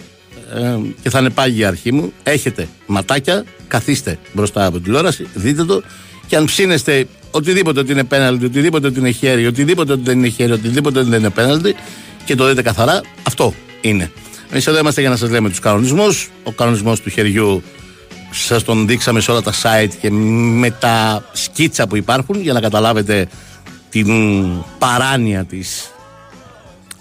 ε, 0.55 0.79
και 1.01 1.09
θα 1.09 1.19
είναι 1.19 1.29
πάγια 1.29 1.67
αρχή 1.67 1.93
μου. 1.93 2.13
Έχετε 2.23 2.67
ματάκια, 2.85 3.43
καθίστε 3.67 4.19
μπροστά 4.33 4.65
από 4.65 4.75
την 4.75 4.83
τηλεόραση, 4.83 5.27
δείτε 5.33 5.63
το 5.65 5.83
και 6.27 6.35
αν 6.35 6.45
ψήνεστε 6.45 7.07
οτιδήποτε 7.31 7.79
ότι 7.79 7.91
είναι 7.91 8.03
πέναλτι, 8.03 8.45
οτιδήποτε 8.45 8.87
ότι 8.87 8.99
είναι 8.99 9.11
χέρι, 9.11 9.45
οτιδήποτε 9.47 9.93
ότι 9.93 10.01
δεν 10.03 10.17
είναι 10.17 10.27
χέρι, 10.27 10.51
οτιδήποτε 10.51 10.99
ότι 10.99 11.09
δεν 11.09 11.19
είναι 11.19 11.29
πέναλτι 11.29 11.75
και 12.25 12.35
το 12.35 12.47
δείτε 12.47 12.61
καθαρά, 12.61 13.01
αυτό 13.23 13.53
είναι. 13.81 14.11
Εμείς 14.51 14.67
εδώ 14.67 14.79
είμαστε 14.79 15.01
για 15.01 15.09
να 15.09 15.15
σας 15.15 15.29
λέμε 15.29 15.49
τους 15.49 15.59
κανονισμούς. 15.59 16.29
Ο 16.43 16.51
κανονισμός 16.51 17.01
του 17.01 17.09
χεριού 17.09 17.63
σας 18.31 18.63
τον 18.63 18.87
δείξαμε 18.87 19.19
σε 19.19 19.31
όλα 19.31 19.41
τα 19.41 19.53
site 19.53 19.91
και 20.01 20.11
με 20.11 20.71
τα 20.71 21.25
σκίτσα 21.33 21.87
που 21.87 21.95
υπάρχουν 21.95 22.41
για 22.41 22.53
να 22.53 22.59
καταλάβετε 22.59 23.27
την 23.89 24.07
παράνοια 24.79 25.45
της 25.45 25.91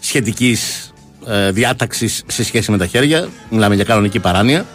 σχετικής 0.01 0.90
ε, 1.27 1.51
διάταξης 1.51 2.23
σε 2.27 2.45
σχέση 2.45 2.71
με 2.71 2.79
τα 2.79 2.87
χέρια. 2.87 3.29
Μιλάμε 3.51 3.75
για 3.75 3.85
κανονική 3.85 4.19
παράνοια. 4.19 4.67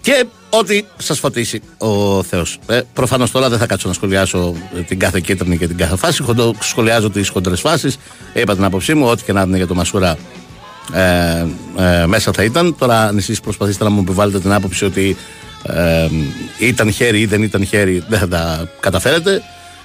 Και 0.00 0.26
ό,τι 0.50 0.84
σας 0.96 1.18
φωτίσει 1.18 1.62
ο 1.78 2.22
Θεός. 2.22 2.58
Ε, 2.66 2.80
Προφανώς 2.92 3.30
τώρα 3.30 3.48
δεν 3.48 3.58
θα 3.58 3.66
κάτσω 3.66 3.88
να 3.88 3.94
σχολιάσω 3.94 4.54
την 4.86 4.98
κάθε 4.98 5.20
κίτρινη 5.20 5.58
και 5.58 5.66
την 5.66 5.76
κάθε 5.76 5.96
φάση. 5.96 6.22
Χοντο, 6.22 6.54
σχολιάζω 6.60 7.10
τις 7.10 7.28
χοντρές 7.28 7.60
φάσεις. 7.60 7.98
Είπα 8.34 8.54
την 8.54 8.64
άποψή 8.64 8.94
μου, 8.94 9.06
ό,τι 9.06 9.24
και 9.24 9.32
να 9.32 9.40
είναι 9.40 9.56
για 9.56 9.66
το 9.66 9.74
Μασούρα 9.74 10.16
ε, 10.92 11.46
ε, 11.78 12.06
μέσα 12.06 12.32
θα 12.32 12.42
ήταν. 12.42 12.76
Τώρα, 12.78 13.00
αν 13.00 13.16
εσείς 13.16 13.40
προσπαθήσετε 13.40 13.84
να 13.84 13.90
μου 13.90 14.00
επιβάλλετε 14.00 14.40
την 14.40 14.52
άποψη 14.52 14.84
ότι 14.84 15.16
ε, 15.62 16.08
ήταν 16.58 16.92
χέρι 16.92 17.20
ή 17.20 17.26
δεν 17.26 17.42
ήταν 17.42 17.66
χέρι, 17.66 18.04
δεν 18.08 18.18
θα 18.18 18.28
τα 18.28 18.70
καταφέρετε 18.80 19.42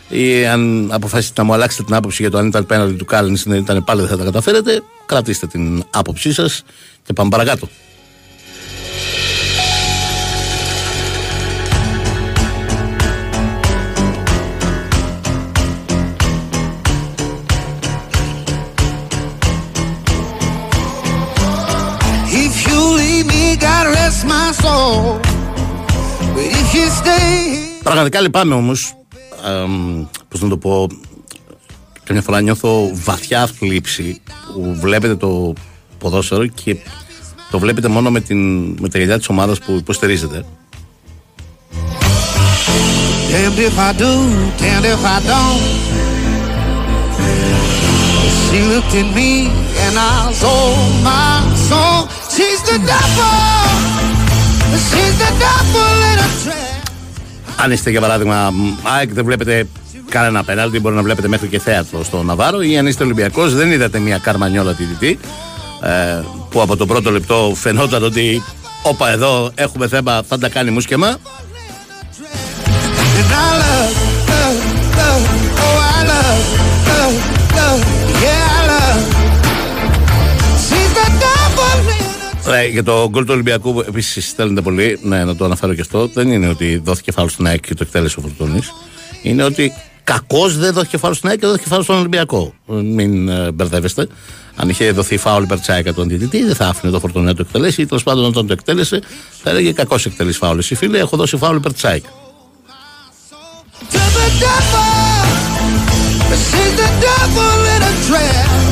ή 0.10 0.46
αν 0.46 0.90
αποφασίσετε 0.92 1.42
να 1.42 1.48
μου 1.48 1.54
αλλάξετε 1.54 1.84
την 1.84 1.96
άποψη 1.96 2.22
για 2.22 2.32
το 2.32 2.38
αν 2.38 2.48
ήταν 2.48 2.66
πέναλτι 2.66 2.96
του 2.96 3.06
Κάλεν 3.06 3.34
ή 3.34 3.42
δεν 3.46 3.58
ήταν 3.60 3.84
πάλι 3.84 4.00
δεν 4.00 4.10
θα 4.10 4.18
τα 4.18 4.24
καταφέρετε, 4.24 4.84
κρατήστε 5.06 5.48
την 5.48 5.84
άποψή 5.90 6.34
σας 6.34 6.64
και 7.04 7.14
πάμε 7.14 7.30
παρακάτω. 7.30 7.68
Πραγματικά 27.84 28.22
λυπάμαι 28.22 28.54
όμως 28.54 28.96
πώς 30.28 30.42
να 30.42 30.50
το 30.50 30.58
πω, 30.58 30.88
καμιά 32.04 32.22
φορά 32.22 32.42
νιώθω 32.42 32.90
βαθιά 32.94 33.48
θλίψη 33.48 34.22
που 34.54 34.78
βλέπετε 34.80 35.16
το 35.16 35.54
ποδόσφαιρο 35.98 36.46
και 36.46 36.78
το 37.52 37.60
βλέπετε 37.60 37.88
μόνο 37.88 38.12
με, 38.12 38.20
την, 38.20 38.70
με 38.80 38.90
τα 38.90 38.98
γυαλιά 38.98 39.18
της 39.18 39.30
ομάδας 39.30 39.60
που 39.60 39.72
υποστηρίζετε. 39.72 40.46
She 48.54 48.62
looked 48.72 48.94
at 49.02 49.10
me 49.18 49.32
and 49.84 49.96
I 49.98 50.32
sold 50.42 51.04
my 51.10 51.42
soul. 51.68 52.00
She's 52.34 52.62
the 52.70 52.78
devil. 52.94 53.38
She's 54.88 55.16
the 55.24 55.32
devil 55.46 55.94
in 56.12 56.18
a 56.28 56.30
trap. 56.44 56.63
Αν 57.58 57.72
είστε 57.72 57.90
για 57.90 58.02
παράδειγμα 58.02 58.54
ΑΕΚ, 58.84 59.14
δεν 59.14 59.26
βλέπετε 59.26 59.68
κανένα 60.10 60.44
πέναλτι, 60.44 60.80
μπορεί 60.80 60.96
να 60.96 61.02
βλέπετε 61.02 61.28
μέχρι 61.28 61.48
και 61.48 61.60
θέατρο 61.60 62.04
στο 62.04 62.24
Ναβάρο. 62.24 62.62
Ή 62.62 62.78
αν 62.78 62.88
είστε 62.88 63.04
Ολυμπιακός, 63.04 63.54
δεν 63.54 63.72
είδατε 63.72 64.00
μια 64.00 64.18
καρμανιόλα 64.18 64.74
τηρητή 64.74 65.20
ε, 65.84 66.24
που 66.50 66.62
από 66.62 66.76
το 66.76 66.86
πρώτο 66.86 67.12
λεπτό 67.12 67.52
φαινόταν 67.56 68.04
ότι 68.04 68.44
όπα 68.84 69.12
εδώ 69.12 69.52
έχουμε 69.56 69.88
θέμα, 69.88 70.22
θα 70.28 70.38
τα 70.38 70.50
κάνει 70.50 70.72
μουσκεμα. 70.72 71.18
Ε, 82.48 82.68
για 82.68 82.84
το 82.84 83.10
γκολ 83.10 83.24
του 83.24 83.34
Ολυμπιακού 83.34 83.84
επίσης 83.88 84.30
στέλνετε 84.30 84.62
πολύ, 84.62 85.00
ναι, 85.02 85.26
να 85.26 85.36
το 85.36 85.46
αναφέρω 85.46 85.74
και 85.74 85.82
αυτό. 85.82 86.08
Δεν 86.08 86.32
είναι 86.32 86.48
ότι 86.48 86.82
δόθηκε 86.84 87.12
φάουλ 87.12 87.28
στην 87.28 87.48
ΑΕΚ 87.48 87.66
και 87.66 87.74
το 87.74 87.84
εκτέλεσε 87.84 88.20
ο 88.20 88.22
Φορτούνης. 88.22 88.74
Είναι 89.22 89.44
ότι 89.44 89.74
κακώς 90.04 90.58
δεν 90.58 90.74
δόθηκε 90.74 90.98
φάουλ 90.98 91.14
στην 91.14 91.30
ΑΕΚ 91.30 91.40
και 91.40 91.48
δόθηκε 91.48 91.68
φάουλ 91.68 91.82
στον 91.82 91.98
Ολυμπιακό. 91.98 92.54
Μην 92.66 93.30
ε, 93.30 93.52
μπερδεύεστε. 93.52 94.08
Αν 94.56 94.70
είχε 94.70 94.92
δοθεί 94.92 95.18
φάουλ 95.18 95.44
υπέρ 95.44 95.60
Τσάικα 95.60 95.94
τον 95.94 96.08
διαιτητή, 96.08 96.44
δεν 96.44 96.56
θα 96.56 96.68
άφηνε 96.68 96.92
το 96.92 97.00
φορτωνέ 97.00 97.26
να 97.26 97.36
το 97.36 97.44
εκτελέσει 97.48 97.82
ή 97.82 97.86
τέλος 97.86 98.04
πάντων 98.04 98.26
όταν 98.26 98.48
το 98.48 98.54
εκτέλεσε 98.54 99.02
θα 99.44 99.50
έλεγε 99.50 99.72
κακώ 99.72 99.96
εκτελεί 100.06 100.32
φάουλ. 100.32 100.58
Εσύ 100.58 100.76
φίλε, 100.76 100.98
έχω 100.98 101.18
δώσει 101.18 101.38
φάουλ 101.38 101.56
υπέρ 101.56 101.74
Τσάικα. 101.74 102.10
to 103.92 103.98
the 103.98 104.30
devil. 104.40 105.24
She's 106.48 106.74
the 106.82 106.90
devil 107.08 107.56
in 107.74 107.82
a 107.92 107.94
dress. 108.08 108.63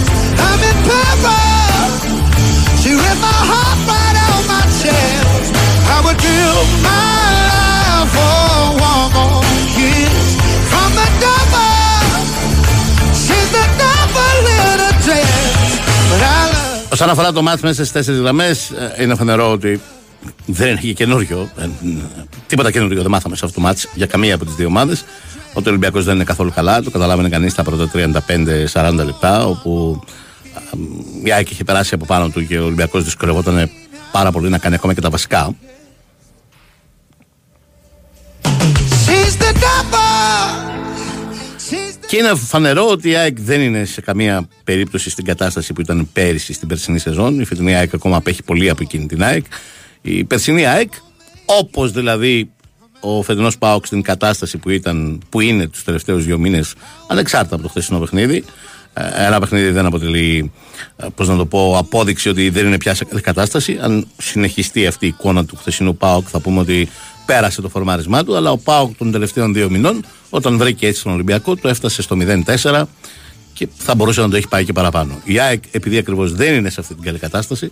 Όσον 17.02 17.14
αφορά 17.14 17.32
το 17.32 17.42
μάτς 17.42 17.62
μέσα 17.62 17.74
στις 17.74 17.92
τέσσερις 17.92 18.20
γραμμές, 18.20 18.70
ε, 18.70 19.04
είναι 19.04 19.16
φανερό 19.16 19.52
ότι 19.52 19.82
δεν 20.46 20.68
είναι 20.68 20.80
και 20.80 20.94
καινούριο. 20.94 21.50
Ε, 21.58 21.70
τίποτα 22.48 22.72
καινούριο 22.72 23.02
δεν 23.02 23.12
μάθαμε 23.12 23.36
σε 23.36 23.46
αυτό 23.46 23.60
το 23.60 23.66
μάτς 23.66 23.88
για 23.94 24.06
καμία 24.06 24.36
από 24.36 24.46
τις 24.46 24.56
δύο 24.56 24.68
ομάδες. 24.68 25.04
Ότι 25.54 25.68
ο 25.68 25.70
Ολυμπιακός 25.70 26.06
δεν 26.06 26.16
είναι 26.16 26.24
καθόλου 26.24 26.52
καλά, 26.56 26.82
το 26.82 26.90
καταλάβαινε 26.90 27.30
κανείς 27.30 27.54
τα 27.54 27.64
πρώτα 27.64 27.92
35-40 28.74 29.04
λεπτά, 29.06 29.46
όπου 29.46 30.02
ε, 30.56 30.78
η 31.28 31.32
ΑΕΚ 31.32 31.52
είχε 31.52 31.64
περάσει 31.64 31.94
από 31.94 32.06
πάνω 32.06 32.30
του 32.30 32.48
και 32.48 32.60
ο 32.60 32.64
Ολυμπιακός 32.64 33.04
δυσκολευόταν 33.04 33.70
πάρα 34.12 34.32
πολύ 34.32 34.50
να 34.50 34.58
κάνει 34.58 34.76
ακόμα 34.76 34.94
και 34.94 35.02
τα 35.02 35.10
βασικά. 35.10 35.56
She's 39.06 39.36
the 39.42 39.54
devil. 39.54 40.01
She's 42.12 42.18
the 42.18 42.24
Και 42.24 42.28
είναι 42.28 42.36
φανερό 42.36 42.88
ότι 42.88 43.10
η 43.10 43.16
ΑΕΚ 43.16 43.40
δεν 43.40 43.62
είναι 43.62 43.86
σε 43.86 44.02
καμία 44.02 44.48
περίπτωση 44.64 45.10
στην 45.10 45.26
κατάσταση 45.26 45.74
που 45.74 45.82
ήταν 45.82 46.10
πέρυσι 46.14 46.54
στην 46.54 46.68
περσινή 46.68 47.00
σεζόν. 47.00 47.40
Η 47.40 47.46
φετινή 47.46 47.76
ΑΕΚ 47.76 47.94
ακόμα 47.94 48.18
απέχει 48.18 48.44
πολύ 48.44 48.70
από 48.70 48.84
εκείνη 48.84 49.06
την 49.06 49.24
ΑΕΚ. 49.24 49.46
Η 50.02 50.24
περσινή 50.24 50.66
ΑΕΚ, 50.66 50.92
όπως 51.46 51.92
δηλαδή 51.92 52.52
ο 53.00 53.22
φετινός 53.22 53.58
Πάοξ 53.58 53.88
στην 53.88 54.02
κατάσταση 54.02 54.58
που, 54.58 54.70
ήταν, 54.70 55.22
που 55.30 55.40
είναι 55.40 55.68
τους 55.68 55.84
τελευταίους 55.84 56.26
δύο 56.26 56.38
μήνες, 56.38 56.74
ανεξάρτητα 57.08 57.56
από 57.56 57.64
το 57.64 57.70
χθεσινό 57.70 58.00
παιχνίδι. 58.00 58.44
ε, 58.94 59.26
Ένα 59.26 59.40
παιχνίδι 59.40 59.70
δεν 59.70 59.86
αποτελεί, 59.86 60.52
ε, 60.98 61.08
πώς 61.16 61.28
να 61.28 61.36
το 61.36 61.46
πω, 61.46 61.78
απόδειξη 61.78 62.30
ότι 62.30 62.50
δεν 62.50 62.66
είναι 62.66 62.78
πια 62.78 62.94
σε 62.94 63.06
καλή 63.06 63.22
κατάσταση. 63.22 63.78
Αν 63.82 64.08
συνεχιστεί 64.18 64.88
αυτή 64.88 65.06
η 65.06 65.08
εικόνα 65.08 65.46
του 65.46 65.56
χθεσινού 65.56 65.98
Πάοκ, 65.98 66.28
θα 66.30 66.40
πούμε 66.40 66.60
ότι 66.60 66.90
πέρασε 67.26 67.62
το 67.62 67.70
φορμάρισμά 67.70 68.24
του. 68.24 68.36
Αλλά 68.36 68.52
ο 68.52 68.58
Πάοκ 68.58 68.98
των 68.98 69.12
τελευταίων 69.12 69.54
δύο 69.54 69.70
μηνών, 69.70 70.06
όταν 70.30 70.58
βρήκε 70.58 70.88
έτσι 70.88 71.04
τον 71.04 71.14
Ολυμπιακό, 71.14 71.56
το 71.56 71.68
έφτασε 71.68 72.02
στο 72.02 72.18
0-4 72.20 72.84
και 73.54 73.68
θα 73.78 73.96
μπορούσε 73.96 74.22
να 74.22 74.30
το 74.30 74.36
έχει 74.36 74.48
πάει 74.48 74.66
και 74.66 74.74
παραπάνω. 74.74 75.22
Η 75.24 75.40
ΑΕΚ, 75.40 75.64
επειδή 75.72 75.98
ακριβώς 75.98 76.34
δεν 76.34 76.54
είναι 76.54 76.70
σε 76.70 76.80
αυτή 76.80 76.94
την 76.94 77.04
καλή 77.04 77.20
κατάσταση 77.20 77.72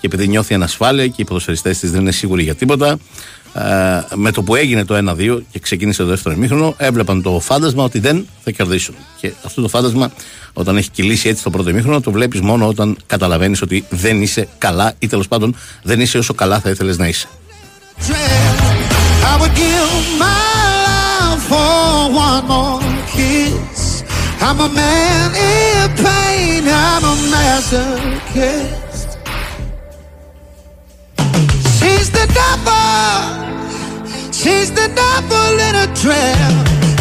και 0.00 0.06
επειδή 0.06 0.28
νιώθει 0.28 0.54
ανασφάλεια 0.54 1.06
και 1.06 1.22
οι 1.22 1.24
ποδοσφαιριστές 1.24 1.78
της 1.78 1.90
δεν 1.90 2.00
είναι 2.00 2.12
σίγουροι 2.12 2.42
για 2.42 2.54
τίποτα, 2.54 2.98
ε, 3.54 3.60
με 4.14 4.32
το 4.32 4.42
που 4.42 4.54
έγινε 4.54 4.84
το 4.84 4.94
1-2 4.94 5.42
και 5.50 5.58
ξεκίνησε 5.58 6.02
το 6.02 6.08
δεύτερο 6.08 6.34
ημίχρονο, 6.34 6.74
έβλεπαν 6.76 7.22
το 7.22 7.40
φάντασμα 7.40 7.84
ότι 7.84 7.98
δεν 7.98 8.26
θα 8.44 8.50
κερδίσουν. 8.50 8.94
Και 9.20 9.32
αυτό 9.44 9.62
το 9.62 9.68
φάντασμα, 9.68 10.12
όταν 10.52 10.76
έχει 10.76 10.90
κυλήσει 10.90 11.28
έτσι 11.28 11.42
το 11.42 11.50
πρώτο 11.50 11.70
ημίχρονο, 11.70 12.00
το 12.00 12.10
βλέπεις 12.10 12.40
μόνο 12.40 12.66
όταν 12.66 12.96
καταλαβαίνεις 13.06 13.62
ότι 13.62 13.84
δεν 13.90 14.22
είσαι 14.22 14.48
καλά 14.58 14.94
ή 14.98 15.06
τέλος 15.06 15.28
πάντων 15.28 15.56
δεν 15.82 16.00
είσαι 16.00 16.18
όσο 16.18 16.34
καλά 16.34 16.60
θα 16.60 16.70
ήθελες 16.70 16.98
να 16.98 17.08
είσαι. 17.08 17.28
dress. 18.00 18.69
I 19.22 19.36
would 19.40 19.54
give 19.54 20.18
my 20.18 20.60
life 20.88 21.42
for 21.50 22.12
one 22.12 22.44
more 22.46 22.80
kiss. 23.06 24.02
I'm 24.40 24.58
a 24.60 24.68
man 24.68 25.30
in 25.34 25.88
pain. 25.96 26.64
I'm 26.66 27.04
a 27.04 27.14
masochist. 27.32 29.08
She's 31.78 32.10
the 32.10 32.26
devil. 32.40 32.80
She's 34.32 34.70
the 34.70 34.88
devil 35.04 35.52
in 35.68 35.74
a 35.84 35.86
dress. 36.02 36.52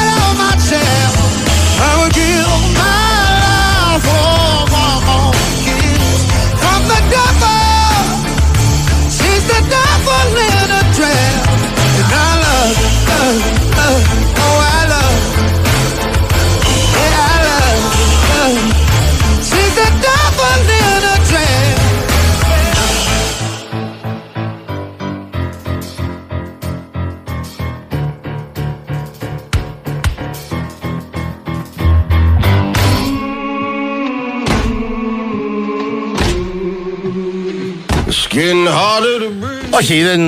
Όχι, 39.70 40.02
δεν 40.02 40.20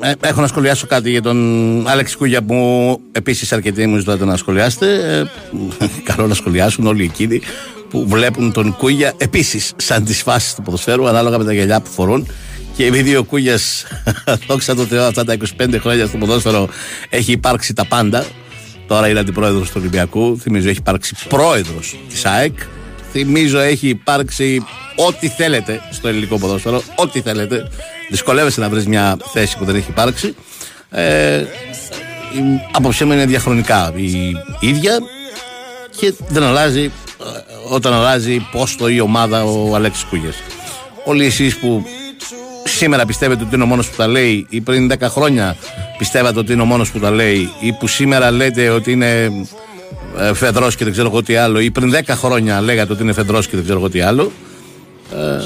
ε, 0.00 0.12
έχω 0.20 0.40
να 0.40 0.46
σχολιάσω 0.46 0.86
κάτι 0.86 1.10
για 1.10 1.22
τον 1.22 1.88
Άλεξ 1.88 2.16
Κούγια 2.16 2.42
που 2.42 3.00
επίσης 3.12 3.52
αρκετοί 3.52 3.86
μου 3.86 3.98
ζητάτε 3.98 4.24
να 4.24 4.36
σχολιάσετε. 4.36 4.92
Ε, 5.18 5.24
καλό 6.12 6.26
να 6.26 6.34
σχολιάσουν 6.34 6.86
όλοι 6.86 7.04
εκείνοι 7.04 7.40
που 7.90 8.08
βλέπουν 8.08 8.52
τον 8.52 8.76
Κούγια 8.76 9.12
επίσης 9.16 9.72
σαν 9.76 10.04
τις 10.04 10.22
φάσεις 10.22 10.54
του 10.54 10.62
ποδοσφαίρου 10.62 11.08
ανάλογα 11.08 11.38
με 11.38 11.44
τα 11.44 11.52
γυαλιά 11.52 11.80
που 11.80 11.90
φορούν. 11.90 12.26
Και 12.76 12.86
επειδή 12.86 13.16
ο 13.16 13.24
Κούγιας, 13.24 13.86
δόξα 14.48 14.74
τω 14.74 14.84
Θεώ, 14.84 15.04
αυτά 15.04 15.24
τα 15.24 15.36
25 15.58 15.76
χρόνια 15.80 16.06
στο 16.06 16.16
ποδόσφαιρο 16.16 16.68
έχει 17.08 17.32
υπάρξει 17.32 17.74
τα 17.74 17.84
πάντα. 17.84 18.24
Τώρα 18.86 19.08
είναι 19.08 19.18
αντιπρόεδρος 19.18 19.66
του 19.66 19.74
Ολυμπιακού. 19.78 20.38
Θυμίζω 20.40 20.68
έχει 20.68 20.78
υπάρξει 20.78 21.14
πρόεδρος 21.28 21.96
της 22.08 22.24
ΑΕΚ. 22.24 22.58
Θυμίζω 23.12 23.58
έχει 23.58 23.88
υπάρξει 23.88 24.64
ό,τι 24.96 25.28
θέλετε 25.28 25.80
στο 25.90 26.08
ελληνικό 26.08 26.38
ποδόσφαιρο. 26.38 26.82
Ό,τι 26.94 27.20
θέλετε. 27.20 27.68
Δυσκολεύεσαι 28.10 28.60
να 28.60 28.68
βρεις 28.68 28.86
μια 28.86 29.16
θέση 29.32 29.58
που 29.58 29.64
δεν 29.64 29.74
έχει 29.74 29.90
υπάρξει. 29.90 30.34
Ε, 30.90 31.38
η 31.38 32.60
άποψή 32.72 33.04
μου 33.04 33.12
είναι 33.12 33.26
διαχρονικά 33.26 33.92
η 33.96 34.36
ίδια 34.60 34.98
και 35.96 36.14
δεν 36.28 36.42
αλλάζει 36.42 36.84
ε, 36.84 36.92
όταν 37.74 37.92
αλλάζει 37.92 38.46
πόστο 38.52 38.88
ή 38.88 39.00
ομάδα 39.00 39.44
ο 39.44 39.74
Αλέξης 39.74 40.04
Κούγιας. 40.04 40.36
Όλοι 41.04 41.24
εσείς 41.24 41.58
που 41.58 41.84
σήμερα 42.64 43.06
πιστεύετε 43.06 43.44
ότι 43.44 43.54
είναι 43.54 43.64
ο 43.64 43.66
μόνος 43.66 43.88
που 43.88 43.96
τα 43.96 44.06
λέει 44.06 44.46
ή 44.48 44.60
πριν 44.60 44.92
10 44.92 45.00
χρόνια 45.02 45.56
πιστεύατε 45.98 46.38
ότι 46.38 46.52
είναι 46.52 46.62
ο 46.62 46.64
μόνος 46.64 46.90
που 46.90 46.98
τα 46.98 47.10
λέει 47.10 47.52
ή 47.60 47.72
που 47.72 47.86
σήμερα 47.86 48.30
λέτε 48.30 48.68
ότι 48.68 48.92
είναι 48.92 49.30
ε, 50.18 50.34
φεδρός 50.34 50.76
και 50.76 50.84
δεν 50.84 50.92
ξέρω 50.92 51.08
εγώ 51.08 51.22
τι 51.22 51.36
άλλο 51.36 51.60
ή 51.60 51.70
πριν 51.70 51.94
10 51.94 52.02
χρόνια 52.08 52.60
λέγατε 52.60 52.92
ότι 52.92 53.02
είναι 53.02 53.12
φεδρός 53.12 53.46
και 53.46 53.56
δεν 53.56 53.64
ξέρω 53.64 53.78
εγώ 53.78 53.88
τι 53.88 54.00
άλλο 54.00 54.32
ε, 55.12 55.40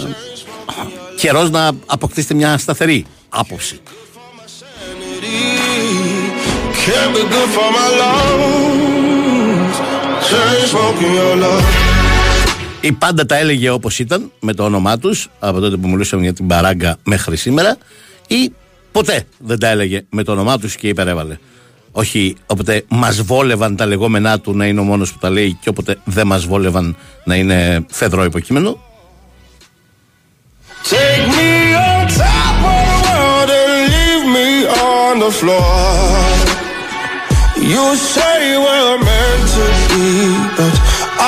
καιρός 1.17 1.51
να 1.51 1.71
αποκτήσετε 1.87 2.35
μια 2.35 2.59
σταθερή 2.59 3.07
άποψη. 3.29 3.81
Can't 6.87 7.13
be 7.17 7.23
good 7.33 7.51
for 7.57 7.69
my 7.79 7.89
lungs. 8.01 9.77
Chain 10.29 10.63
smoking 10.73 11.13
your 11.19 11.35
love. 11.43 11.65
Ή 12.81 12.93
πάντα 12.93 13.27
τα 13.27 13.37
έλεγε 13.37 13.71
όπως 13.71 13.99
ήταν 13.99 14.33
με 14.41 14.55
το 14.55 14.65
όνομά 14.65 14.99
τους 14.99 15.29
από 15.39 15.61
τότε 15.61 15.77
που 15.77 15.89
μιλούσαμε 15.89 16.23
για 16.23 16.33
την 16.33 16.47
παράγκα 16.47 16.97
μέχρι 17.05 17.37
σήμερα 17.37 17.77
ή 18.27 18.53
ποτέ 18.93 19.25
δεν 19.39 19.59
τα 19.59 19.69
έλεγε 19.69 20.05
με 20.11 20.23
το 20.23 20.33
όνομά 20.33 20.59
τους 20.59 20.77
και 20.77 20.89
υπερέβαλε. 20.89 21.39
Όχι, 21.93 22.37
όποτε 22.47 22.85
μας 22.89 23.23
βόλευαν 23.23 23.77
τα 23.77 23.87
λεγόμενά 23.87 24.41
του 24.41 24.57
να 24.57 24.67
είναι 24.67 24.81
ο 24.81 24.83
μόνος 24.83 25.13
που 25.13 25.19
τα 25.19 25.31
λέει 25.31 25.59
και 25.61 25.69
όποτε 25.69 25.99
δεν 26.05 26.27
μας 26.27 26.45
βόλευαν 26.45 26.97
να 27.25 27.35
είναι 27.35 27.87
φεδρό 27.91 28.25
υποκείμενο. 28.25 28.79
Take 30.91 31.27
me 31.37 31.53
on 31.89 32.03
top 32.23 32.57
of 32.77 32.89
the 33.07 33.15
world 33.23 33.51
and 33.61 33.73
leave 33.95 34.27
me 34.37 34.49
on 34.91 35.13
the 35.25 35.33
floor. 35.41 35.73
You 37.73 37.85
say 38.15 38.39
we're 38.67 38.99
meant 39.09 39.45
to 39.57 39.67
be, 39.91 40.07
but 40.59 40.75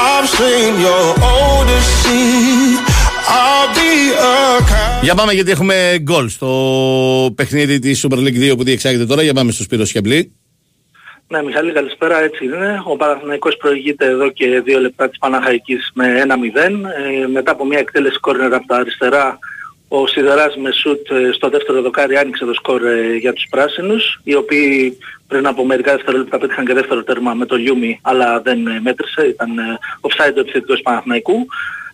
I've 0.06 0.28
seen 0.38 0.72
your 0.88 1.06
older 1.34 1.80
sea. 2.00 2.78
I'll 3.38 3.68
be 3.78 3.92
a 4.30 4.60
kind. 4.70 5.02
Για 5.02 5.14
πάμε 5.14 5.32
γιατί 5.32 5.50
έχουμε 5.50 5.98
γκολ 6.02 6.28
στο 6.28 6.48
παιχνίδι 7.34 7.78
της 7.78 8.06
Super 8.06 8.16
League 8.16 8.52
2 8.52 8.56
που 8.56 8.64
διεξάγεται 8.64 9.06
τώρα. 9.06 9.22
Για 9.22 9.34
πάμε 9.34 9.52
στο 9.52 9.62
Σπύρο 9.62 9.84
Σιαμπλή. 9.84 10.32
Ναι, 11.28 11.42
Μιχαλή, 11.42 11.72
καλησπέρα. 11.72 12.20
Έτσι 12.20 12.44
είναι. 12.44 12.82
Ο 12.84 12.96
Παναθηναϊκός 12.96 13.56
προηγείται 13.56 14.06
εδώ 14.06 14.30
και 14.30 14.60
δύο 14.60 14.80
λεπτά 14.80 15.08
της 15.08 15.18
Παναχαϊκής 15.18 15.90
με 15.94 16.20
1-0. 16.20 16.84
Ε, 17.22 17.26
μετά 17.26 17.52
από 17.52 17.64
μια 17.64 17.78
εκτέλεση 17.78 18.20
κόρνερ 18.20 18.54
από 18.54 18.66
τα 18.66 18.76
αριστερά, 18.76 19.38
Ο 19.88 20.06
Σιδεράς 20.06 20.56
με 20.56 20.70
σουτ 20.70 21.10
ε, 21.10 21.32
στο 21.32 21.48
δεύτερο 21.48 21.82
δοκάρι 21.82 22.16
άνοιξε 22.16 22.44
το 22.44 22.52
σκορ 22.52 22.86
ε, 22.86 23.16
για 23.16 23.32
τους 23.32 23.46
πράσινους, 23.50 24.20
οι 24.24 24.34
οποίοι 24.34 24.98
πριν 25.28 25.46
από 25.46 25.64
μερικά 25.64 25.92
δευτερόλεπτα 25.92 26.38
πέτυχαν 26.38 26.66
και 26.66 26.74
δεύτερο 26.74 27.02
τέρμα 27.02 27.34
με 27.34 27.46
το 27.46 27.56
Λιούμι, 27.56 28.00
αλλά 28.02 28.40
δεν 28.40 28.66
ε, 28.66 28.80
μέτρησε, 28.80 29.26
ήταν 29.26 29.50
offside 30.00 30.34
ο 30.36 30.40
επιθετικός 30.40 30.80
Παναθηναϊκού. 30.82 31.46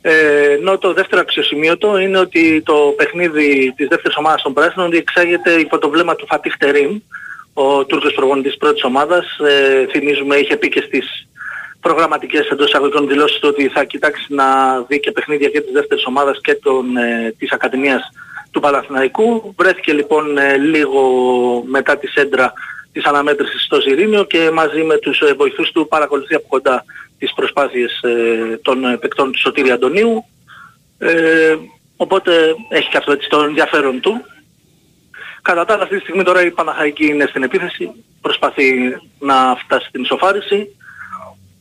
Ε, 0.03 0.53
ενώ 0.53 0.79
το 0.79 0.93
δεύτερο 0.93 1.21
αξιοσημείωτο 1.21 1.99
είναι 1.99 2.19
ότι 2.19 2.63
το 2.63 2.95
παιχνίδι 2.97 3.73
της 3.77 3.89
δεύτερης 3.89 4.17
ομάδας 4.17 4.43
των 4.43 4.53
Πράσινων 4.53 4.91
διεξάγεται 4.91 5.51
υπό 5.53 5.79
το 5.79 5.91
βλέμμα 5.91 6.15
του 6.15 6.27
Φατίχ 6.27 6.57
Τερίμ, 6.57 6.99
ο 7.53 7.85
Τούρκος 7.85 8.15
προπονητής 8.15 8.57
πρώτης 8.57 8.85
ομάδας. 8.85 9.39
Ε, 9.39 9.87
θυμίζουμε 9.91 10.37
είχε 10.37 10.57
πει 10.57 10.69
και 10.69 10.85
στις 10.87 11.29
προγραμματικές 11.81 12.49
εντός 12.49 12.67
εισαγωγικών 12.67 13.09
δηλώσεις 13.09 13.39
του 13.39 13.49
ότι 13.53 13.69
θα 13.69 13.85
κοιτάξει 13.85 14.27
να 14.29 14.81
δει 14.89 15.01
και 15.01 15.11
παιχνίδια 15.11 15.49
και 15.49 15.61
της 15.61 15.73
δεύτερης 15.73 16.05
ομάδας 16.07 16.41
και 16.41 16.55
των, 16.55 16.97
ε, 16.97 17.35
της 17.39 17.53
Ακαδημίας 17.53 18.03
του 18.51 18.61
Παναθηναϊκού. 18.61 19.55
Βρέθηκε 19.59 19.93
λοιπόν 19.93 20.39
ε, 20.39 20.57
λίγο 20.57 21.03
μετά 21.67 21.97
τη 21.97 22.07
σέντρα 22.07 22.53
της 22.93 23.05
αναμέτρησης 23.05 23.63
στο 23.65 23.81
Ζηρήνιο 23.81 24.25
και 24.25 24.51
μαζί 24.51 24.83
με 24.83 24.99
τους 24.99 25.21
ε, 25.21 25.33
βοηθούς 25.33 25.71
του 25.71 25.89
παρακολουθεί 25.89 26.35
από 26.35 26.47
κοντά 26.49 26.85
τις 27.19 27.33
προσπάθειες 27.35 28.01
ε, 28.03 28.57
των 28.63 28.85
ε, 28.85 28.97
παικτών 28.97 29.33
του 29.33 29.39
Σωτήρη 29.39 29.71
Αντωνίου. 29.71 30.25
Ε, 30.99 31.57
οπότε 31.97 32.55
έχει 32.69 32.89
και 32.89 32.97
αυτό 32.97 33.13
έτσι 33.13 33.29
το 33.29 33.41
ενδιαφέρον 33.41 34.01
του. 34.01 34.25
Κατά 35.43 35.65
τα 35.65 35.75
άλλα 35.75 35.83
αυτή 35.83 35.97
τη 35.97 36.03
στιγμή 36.03 36.23
τώρα 36.23 36.45
η 36.45 36.51
Παναχαϊκή 36.51 37.07
είναι 37.07 37.27
στην 37.27 37.43
επίθεση, 37.43 37.91
προσπαθεί 38.21 38.97
να 39.19 39.57
φτάσει 39.57 39.89
στην 39.89 40.03
ισοφάριση. 40.03 40.75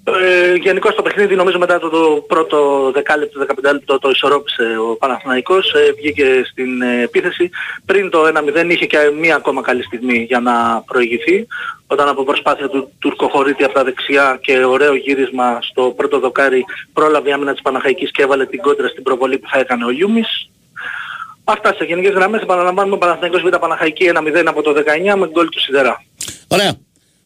Ε, 0.03 0.55
γενικώς 0.55 0.95
το 0.95 1.01
παιχνίδι 1.01 1.35
νομίζω 1.35 1.57
μετά 1.57 1.79
το, 1.79 1.89
το 1.89 2.25
πρώτο 2.27 2.91
δεκάλεπτο, 2.93 3.45
15 3.47 3.71
λεπτό 3.73 3.99
το 3.99 4.09
ισορρόπησε 4.09 4.63
ο 4.89 4.95
Παναθηναϊκός, 4.95 5.73
ε, 5.73 5.91
βγήκε 5.91 6.43
στην 6.51 6.81
ε, 6.81 7.01
επίθεση. 7.01 7.49
Πριν 7.85 8.09
το 8.09 8.23
1-0 8.25 8.69
είχε 8.69 8.85
και 8.85 8.97
μία 9.19 9.35
ακόμα 9.35 9.61
καλή 9.61 9.83
στιγμή 9.83 10.17
για 10.17 10.39
να 10.39 10.83
προηγηθεί, 10.85 11.47
όταν 11.87 12.07
από 12.07 12.23
προσπάθεια 12.23 12.69
του 12.69 12.91
Τουρκοχωρίτη 12.99 13.63
από 13.63 13.73
τα 13.73 13.83
δεξιά 13.83 14.39
και 14.41 14.63
ωραίο 14.65 14.95
γύρισμα 14.95 15.59
στο 15.61 15.93
πρώτο 15.95 16.19
δοκάρι 16.19 16.65
πρόλαβε 16.93 17.29
η 17.29 17.31
άμυνα 17.31 17.51
της 17.51 17.61
Παναχαϊκής 17.61 18.11
και 18.11 18.21
έβαλε 18.21 18.45
την 18.45 18.61
κόντρα 18.61 18.87
στην 18.87 19.03
προβολή 19.03 19.37
που 19.37 19.49
θα 19.49 19.59
έκανε 19.59 19.85
ο 19.85 19.89
Λιούμις. 19.89 20.49
Αυτά 21.51 21.73
σε 21.73 21.83
γενικές 21.83 22.13
γραμμές 22.13 22.41
επαναλαμβάνουμε 22.41 22.97
Παναθηναϊκός 22.97 23.41
Β' 23.41 23.55
Παναχαϊκή 23.55 24.05
1-0 24.13 24.43
από 24.45 24.61
το 24.61 24.73
19 25.13 25.17
με 25.17 25.29
γκολ 25.31 25.49
του 25.49 25.59
Σιδερά. 25.59 26.03
Ωραία. 26.47 26.73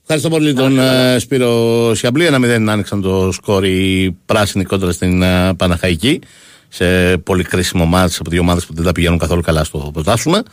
Ευχαριστώ 0.01 0.29
πολύ 0.29 0.53
τον 0.53 0.77
uh, 0.79 1.19
Σπύρο 1.19 1.93
Σιαμπλή. 1.95 2.25
Ένα 2.25 2.39
μηδέν 2.39 2.69
άνοιξαν 2.69 3.01
το 3.01 3.31
σκόρ 3.31 3.65
οι 3.65 4.17
πράσινοι 4.25 4.63
κόντρα 4.63 4.91
στην 4.91 5.21
uh, 5.23 5.51
Παναχαϊκή. 5.57 6.21
Σε 6.67 7.17
πολύ 7.17 7.43
κρίσιμο 7.43 7.86
μάτς 7.86 8.19
από 8.19 8.29
δύο 8.29 8.41
ομάδες 8.41 8.65
που 8.65 8.73
δεν 8.73 8.83
τα 8.83 8.91
πηγαίνουν 8.91 9.17
καθόλου 9.17 9.41
καλά 9.41 9.63
στο 9.63 9.89
πρωτάθλημα. 9.93 10.43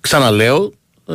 Ξαναλέω, 0.00 0.72
ε, 1.08 1.14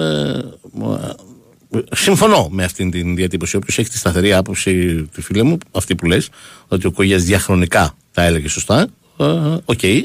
συμφωνώ 1.92 2.48
με 2.52 2.64
αυτήν 2.64 2.92
την 2.92 3.16
διατύπωση. 3.16 3.56
Όποιος 3.56 3.78
έχει 3.78 3.90
τη 3.90 3.98
σταθερή 3.98 4.34
άποψη 4.34 4.96
του 5.14 5.22
φίλε 5.22 5.44
μου, 5.44 5.58
αυτή 5.72 5.96
που 5.96 6.06
λες, 6.06 6.30
ότι 6.68 6.88
ο 6.88 6.92
Κογιάς 6.92 7.24
διαχρονικά 7.24 7.96
τα 8.14 8.24
έλεγε 8.24 8.48
σωστά, 8.48 8.88
OK. 9.66 9.80
Okay, 9.82 10.02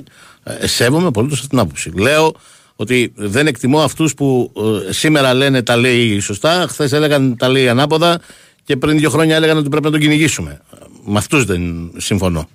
σέβομαι 0.65 1.11
πολύ 1.11 1.29
αυτή 1.33 1.49
την 1.49 1.59
άποψη. 1.59 1.91
Λέω 1.91 2.35
ότι 2.77 3.13
δεν 3.15 3.47
εκτιμώ 3.47 3.81
αυτούς 3.81 4.15
που 4.15 4.53
ε, 4.89 4.93
σήμερα 4.93 5.35
λένε 5.35 5.63
τα 5.63 5.77
λέει 5.77 6.21
σωστά, 6.21 6.67
χθες 6.69 6.93
έλεγαν 6.93 7.37
τα 7.37 7.49
λέει 7.49 7.69
ανάποδα 7.69 8.21
και 8.65 8.77
πριν 8.77 8.99
δύο 8.99 9.11
χρόνια 9.11 9.37
έλεγαν 9.37 9.57
ότι 9.57 9.69
πρέπει 9.69 9.85
να 9.85 9.91
τον 9.91 10.01
κυνηγήσουμε. 10.01 10.61
Με 11.05 11.19
αυτούς 11.19 11.45
δεν 11.45 11.93
συμφωνώ. 11.97 12.49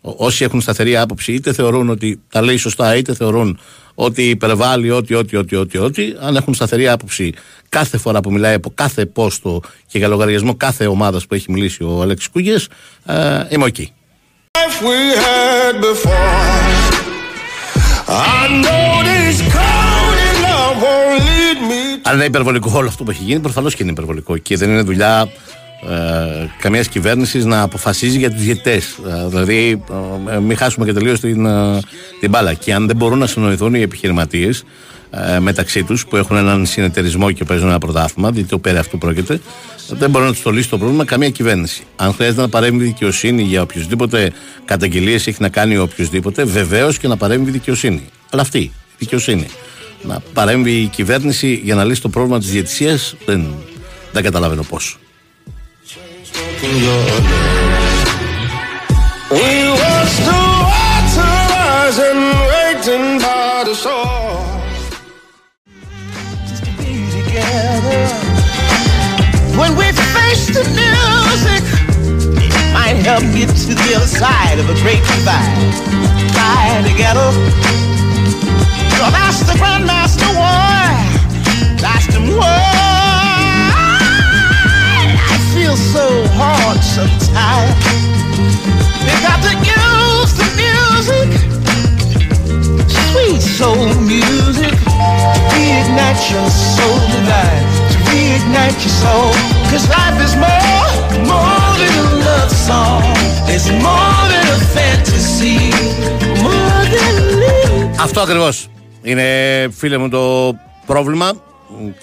Όσοι 0.00 0.44
έχουν 0.44 0.60
σταθερή 0.60 0.96
άποψη, 0.96 1.32
είτε 1.32 1.52
θεωρούν 1.52 1.88
ότι 1.88 2.20
τα 2.28 2.42
λέει 2.42 2.56
σωστά, 2.56 2.96
είτε 2.96 3.14
θεωρούν 3.14 3.58
ότι 3.94 4.28
υπερβάλλει 4.28 4.90
ό,τι, 4.90 5.14
ό,τι, 5.14 5.36
ό,τι, 5.36 5.56
ό,τι, 5.56 5.78
ό,τι, 5.78 6.12
αν 6.20 6.36
έχουν 6.36 6.54
σταθερή 6.54 6.88
άποψη 6.88 7.34
κάθε 7.68 7.98
φορά 7.98 8.20
που 8.20 8.32
μιλάει 8.32 8.54
από 8.54 8.72
κάθε 8.74 9.06
πόστο 9.06 9.60
και 9.86 9.98
για 9.98 10.08
λογαριασμό 10.08 10.54
κάθε 10.56 10.86
ομάδας 10.86 11.26
που 11.26 11.34
έχει 11.34 11.52
μιλήσει 11.52 11.82
ο 11.82 12.02
Αλέξης 12.02 12.28
Κούγιας, 12.28 12.54
ε, 13.06 13.46
είμαι 13.48 13.66
εκεί. 13.66 13.92
Αν 22.02 22.14
είναι 22.14 22.24
υπερβολικό 22.24 22.72
όλο 22.74 22.88
αυτό 22.88 23.04
που 23.04 23.10
έχει 23.10 23.22
γίνει, 23.22 23.40
προφανώς 23.40 23.74
και 23.74 23.82
είναι 23.82 23.92
υπερβολικό. 23.92 24.36
Και 24.36 24.56
δεν 24.56 24.70
είναι 24.70 24.82
δουλειά 24.82 25.28
ε, 25.88 26.46
καμίας 26.58 26.88
κυβέρνησης 26.88 27.44
να 27.44 27.62
αποφασίζει 27.62 28.18
για 28.18 28.30
τους 28.30 28.42
διαιτητές. 28.42 28.98
Ε, 29.08 29.28
δηλαδή, 29.28 29.82
ε, 30.30 30.38
μην 30.38 30.56
χάσουμε 30.56 30.86
και 30.86 30.92
τελείως 30.92 31.20
την, 31.20 31.46
ε, 31.46 31.80
την 32.20 32.30
μπάλα. 32.30 32.54
Και 32.54 32.74
αν 32.74 32.86
δεν 32.86 32.96
μπορούν 32.96 33.18
να 33.18 33.26
συνοηθούν 33.26 33.74
οι 33.74 33.80
επιχειρηματίες 33.80 34.64
ε, 35.10 35.38
μεταξύ 35.38 35.82
τους 35.82 36.06
που 36.06 36.16
έχουν 36.16 36.36
έναν 36.36 36.66
συνεταιρισμό 36.66 37.30
και 37.30 37.44
παίζουν 37.44 37.68
ένα 37.68 37.78
πρωτάθλημα, 37.78 38.30
διότι 38.30 38.48
το 38.48 38.58
πέρα 38.58 38.80
αυτού 38.80 38.98
πρόκειται, 38.98 39.40
δεν 39.88 40.10
μπορεί 40.10 40.24
να 40.24 40.30
τους 40.30 40.42
το 40.42 40.50
λύσει 40.50 40.68
το 40.68 40.78
πρόβλημα 40.78 41.04
καμία 41.04 41.30
κυβέρνηση. 41.30 41.82
Αν 41.96 42.14
χρειάζεται 42.14 42.40
να 42.40 42.48
παρέμβει 42.48 42.84
δικαιοσύνη 42.84 43.42
για 43.42 43.62
οποιοδήποτε 43.62 44.32
καταγγελίες 44.64 45.26
έχει 45.26 45.42
να 45.42 45.48
κάνει 45.48 45.76
οποιοδήποτε, 45.76 46.44
βεβαίως 46.44 46.98
και 46.98 47.08
να 47.08 47.16
παρέμβει 47.16 47.50
δικαιοσύνη. 47.50 48.02
Αλλά 48.30 48.42
αυτή 48.42 48.58
η 48.58 48.72
δικαιοσύνη. 48.98 49.46
Να 50.02 50.22
παρέμβει 50.32 50.72
η 50.72 50.86
κυβέρνηση 50.86 51.60
για 51.64 51.74
να 51.74 51.84
λύσει 51.84 52.02
το 52.02 52.08
πρόβλημα 52.08 52.38
της 52.38 52.50
διαιτησίας, 52.50 53.14
δεν, 53.24 53.54
δεν 54.12 54.22
καταλαβαίνω 54.22 54.62
πώ. 56.62 57.02
When 69.58 69.76
we 69.76 69.92
face 70.14 70.46
the 70.54 70.64
music, 70.80 71.62
it 72.42 72.72
might 72.72 72.98
help 73.04 73.22
get 73.34 73.48
to 73.48 73.74
the 73.74 73.94
other 73.96 74.06
side 74.06 74.58
of 74.58 74.68
a 74.70 74.74
great 74.82 75.02
divide. 75.02 75.74
Fly 76.32 76.82
together. 76.90 77.28
So 78.96 79.10
that's 79.10 79.40
the 79.48 79.54
Grandmaster 79.60 80.30
War. 80.34 80.82
That's 81.80 82.06
the 82.14 82.20
war. 82.36 82.81
I 85.72 85.74
feel 85.74 85.84
so 86.00 86.08
hard 86.40 86.80
sometimes. 86.84 87.84
We 89.04 89.14
got 89.26 89.40
to 89.46 89.52
use 89.80 90.32
the 90.40 90.48
music. 90.60 91.28
Sweet 93.08 93.40
soul 93.40 93.88
music. 94.12 94.74
Reignite 95.52 96.22
your 96.32 96.48
soul 96.76 96.98
divine. 97.14 97.64
To 97.92 97.98
reignite 98.10 98.78
your 98.84 98.96
soul. 99.02 99.32
Cause 99.70 99.88
life 99.96 100.18
is 100.26 100.34
more, 100.44 100.92
more 101.32 101.68
than 101.80 101.92
a 102.04 102.08
love 102.26 102.52
song. 102.68 103.02
It's 103.54 103.68
more 103.86 104.22
than 104.32 104.44
a 104.56 104.60
fantasy. 104.76 105.58
More 106.44 106.84
than 106.94 107.14
living. 107.40 108.00
Αυτό 108.00 108.20
ακριβώς 108.20 108.68
είναι 109.02 109.24
φίλε 109.70 109.98
μου 109.98 110.08
το 110.08 110.54
πρόβλημα 110.86 111.32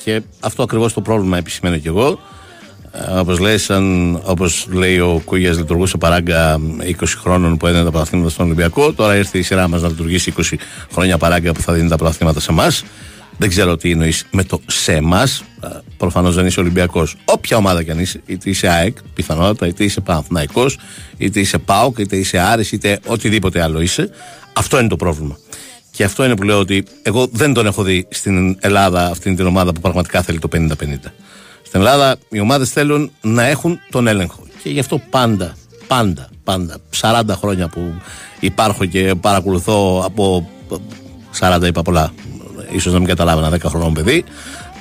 και 0.03 0.21
αυτό 0.39 0.63
ακριβώς 0.63 0.93
το 0.93 1.01
πρόβλημα 1.01 1.37
επισημαίνω 1.37 1.77
κι 1.77 1.87
εγώ 1.87 2.19
Όπως 3.07 3.39
λέει, 3.39 3.57
σαν, 3.57 4.15
όπως 4.23 4.67
λέει 4.71 4.99
ο 4.99 5.21
Κούγιας, 5.25 5.57
λειτουργούσε 5.57 5.97
παράγκα 5.97 6.59
20 6.79 6.93
χρόνων 7.21 7.57
που 7.57 7.67
έδινε 7.67 7.83
τα 7.83 7.91
πρωταθλήματα 7.91 8.29
στον 8.29 8.45
Ολυμπιακό. 8.45 8.93
Τώρα 8.93 9.15
ήρθε 9.15 9.37
η 9.37 9.41
σειρά 9.41 9.67
μας 9.67 9.81
να 9.81 9.87
λειτουργήσει 9.87 10.33
20 10.37 10.41
χρόνια 10.93 11.17
παράγκα 11.17 11.51
που 11.51 11.61
θα 11.61 11.73
δίνει 11.73 11.89
τα 11.89 11.95
πρωταθλήματα 11.95 12.39
σε 12.39 12.51
εμάς. 12.51 12.83
Δεν 13.37 13.49
ξέρω 13.49 13.77
τι 13.77 13.91
εννοείς 13.91 14.25
με 14.31 14.43
το 14.43 14.61
σε 14.65 14.93
εμάς. 14.93 15.43
Προφανώς 15.97 16.35
δεν 16.35 16.45
είσαι 16.45 16.59
Ολυμπιακός. 16.59 17.15
Όποια 17.25 17.57
ομάδα 17.57 17.83
κι 17.83 17.91
αν 17.91 17.99
είσαι, 17.99 18.21
είτε 18.25 18.49
είσαι 18.49 18.67
ΑΕΚ, 18.67 18.97
πιθανότατα, 19.13 19.67
είτε 19.67 19.83
είσαι 19.83 20.01
Παναθυναϊκό, 20.01 20.65
είτε 21.17 21.39
είσαι 21.39 21.57
ΠΑΟΚ, 21.57 21.97
είτε 21.97 22.15
είσαι 22.15 22.37
Άρης, 22.37 22.71
είτε 22.71 22.99
οτιδήποτε 23.05 23.61
άλλο 23.61 23.81
είσαι. 23.81 24.09
Αυτό 24.53 24.79
είναι 24.79 24.87
το 24.87 24.95
πρόβλημα. 24.95 25.37
Και 25.91 26.03
αυτό 26.03 26.25
είναι 26.25 26.35
που 26.35 26.43
λέω 26.43 26.59
ότι 26.59 26.83
εγώ 27.01 27.27
δεν 27.31 27.53
τον 27.53 27.65
έχω 27.65 27.83
δει 27.83 28.07
στην 28.09 28.57
Ελλάδα 28.59 29.05
αυτήν 29.05 29.35
την 29.35 29.45
ομάδα 29.45 29.73
που 29.73 29.81
πραγματικά 29.81 30.21
θέλει 30.21 30.39
το 30.39 30.47
50-50. 30.53 30.67
Στην 31.69 31.81
Ελλάδα 31.81 32.15
οι 32.29 32.39
ομάδες 32.39 32.69
θέλουν 32.69 33.11
να 33.21 33.43
έχουν 33.43 33.79
τον 33.89 34.07
έλεγχο. 34.07 34.43
Και 34.63 34.69
γι' 34.69 34.79
αυτό 34.79 35.01
πάντα, 35.09 35.55
πάντα, 35.87 36.29
πάντα, 36.43 36.77
40 37.01 37.21
χρόνια 37.29 37.67
που 37.67 37.93
υπάρχω 38.39 38.85
και 38.85 39.15
παρακολουθώ 39.21 40.03
από 40.05 40.49
40 41.39 41.67
είπα 41.67 41.81
πολλά, 41.81 42.13
ίσως 42.71 42.93
να 42.93 42.99
μην 42.99 43.07
καταλάβω 43.07 43.45
ένα 43.45 43.57
10 43.57 43.59
χρονών 43.65 43.93
παιδί. 43.93 44.23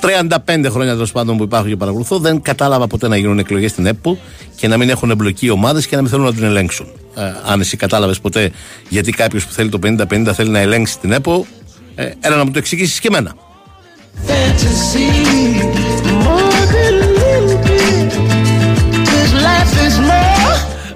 35 0.00 0.66
χρόνια 0.70 0.92
τέλος 0.92 1.12
πάντων 1.12 1.36
που 1.36 1.42
υπάρχω 1.42 1.68
και 1.68 1.76
παρακολουθώ, 1.76 2.18
δεν 2.18 2.42
κατάλαβα 2.42 2.86
ποτέ 2.86 3.08
να 3.08 3.16
γίνουν 3.16 3.38
εκλογές 3.38 3.70
στην 3.70 3.86
ΕΠΟ 3.86 4.18
και 4.56 4.68
να 4.68 4.76
μην 4.76 4.88
έχουν 4.88 5.10
εμπλοκή 5.10 5.46
οι 5.46 5.50
ομάδες 5.50 5.86
και 5.86 5.96
να 5.96 6.02
μην 6.02 6.10
θέλουν 6.10 6.24
να 6.24 6.34
την 6.34 6.44
ελέγξουν. 6.44 6.86
Ε, 7.14 7.22
αν 7.46 7.60
εσύ 7.60 7.76
κατάλαβες 7.76 8.20
ποτέ 8.20 8.50
γιατί 8.88 9.12
κάποιος 9.12 9.46
που 9.46 9.52
θέλει 9.52 9.68
το 9.68 9.78
50-50 9.82 10.32
θέλει 10.34 10.50
να 10.50 10.58
ελέγξει 10.58 10.98
την 10.98 11.12
ΕΠΟ, 11.12 11.46
ε, 11.94 12.10
έλα 12.20 12.36
να 12.36 12.44
μου 12.44 12.50
το 12.50 12.58
εξηγήσεις 12.58 13.00
και 13.00 13.08
εμένα. 13.08 13.34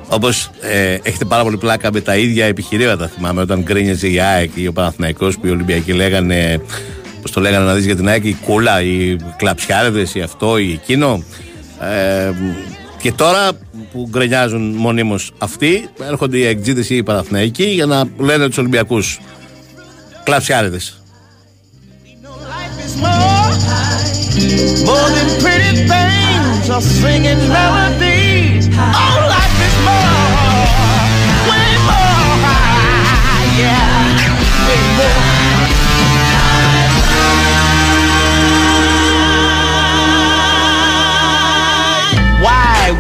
Όπως 0.09 0.50
ε, 0.61 0.98
έχετε 1.02 1.24
πάρα 1.24 1.42
πολύ 1.42 1.57
πλάκα 1.57 1.92
με 1.92 2.00
τα 2.00 2.16
ίδια 2.16 2.44
επιχειρήματα. 2.44 3.09
Θυμάμαι 3.09 3.40
όταν 3.40 3.62
γκρίνιαζε 3.62 4.09
η 4.09 4.20
ΑΕΚ 4.20 4.50
ή 4.55 4.66
ο 4.66 4.72
Παναθηναϊκός 4.72 5.38
που 5.38 5.46
οι 5.46 5.50
Ολυμπιακοί 5.50 5.92
λέγανε, 5.92 6.61
πώς 7.22 7.31
το 7.31 7.40
λέγανε 7.40 7.64
να 7.64 7.74
δεις 7.74 7.85
για 7.85 7.96
την 7.96 8.09
ΑΕΚ, 8.09 8.24
η 8.24 8.37
κούλα, 8.44 8.83
οι 8.83 9.16
κλαψιάρδε, 9.37 10.07
ή 10.12 10.20
αυτό 10.20 10.59
ή 10.59 10.72
εκείνο. 10.72 11.24
Ε, 11.81 12.33
και 13.00 13.12
τώρα 13.12 13.50
που 13.92 14.09
γκρινιάζουν 14.11 14.74
μονίμως 14.74 15.33
αυτοί, 15.38 15.88
έρχονται 16.09 16.37
οι 16.37 16.46
εκτζίδε 16.46 16.85
ή 16.88 16.96
οι 16.96 17.02
Παναθηναϊκοί 17.02 17.64
για 17.64 17.87
να 17.87 18.05
λένε 18.18 18.46
τους 18.46 18.59
Ολυμπιακούς 18.59 19.20
κλαψιάρδε. 20.22 20.81
More 24.88 25.09
than 25.16 25.28
pretty 25.42 25.72
things 25.92 26.66
or 26.74 26.81
singing 27.00 27.42
melodies. 27.57 28.12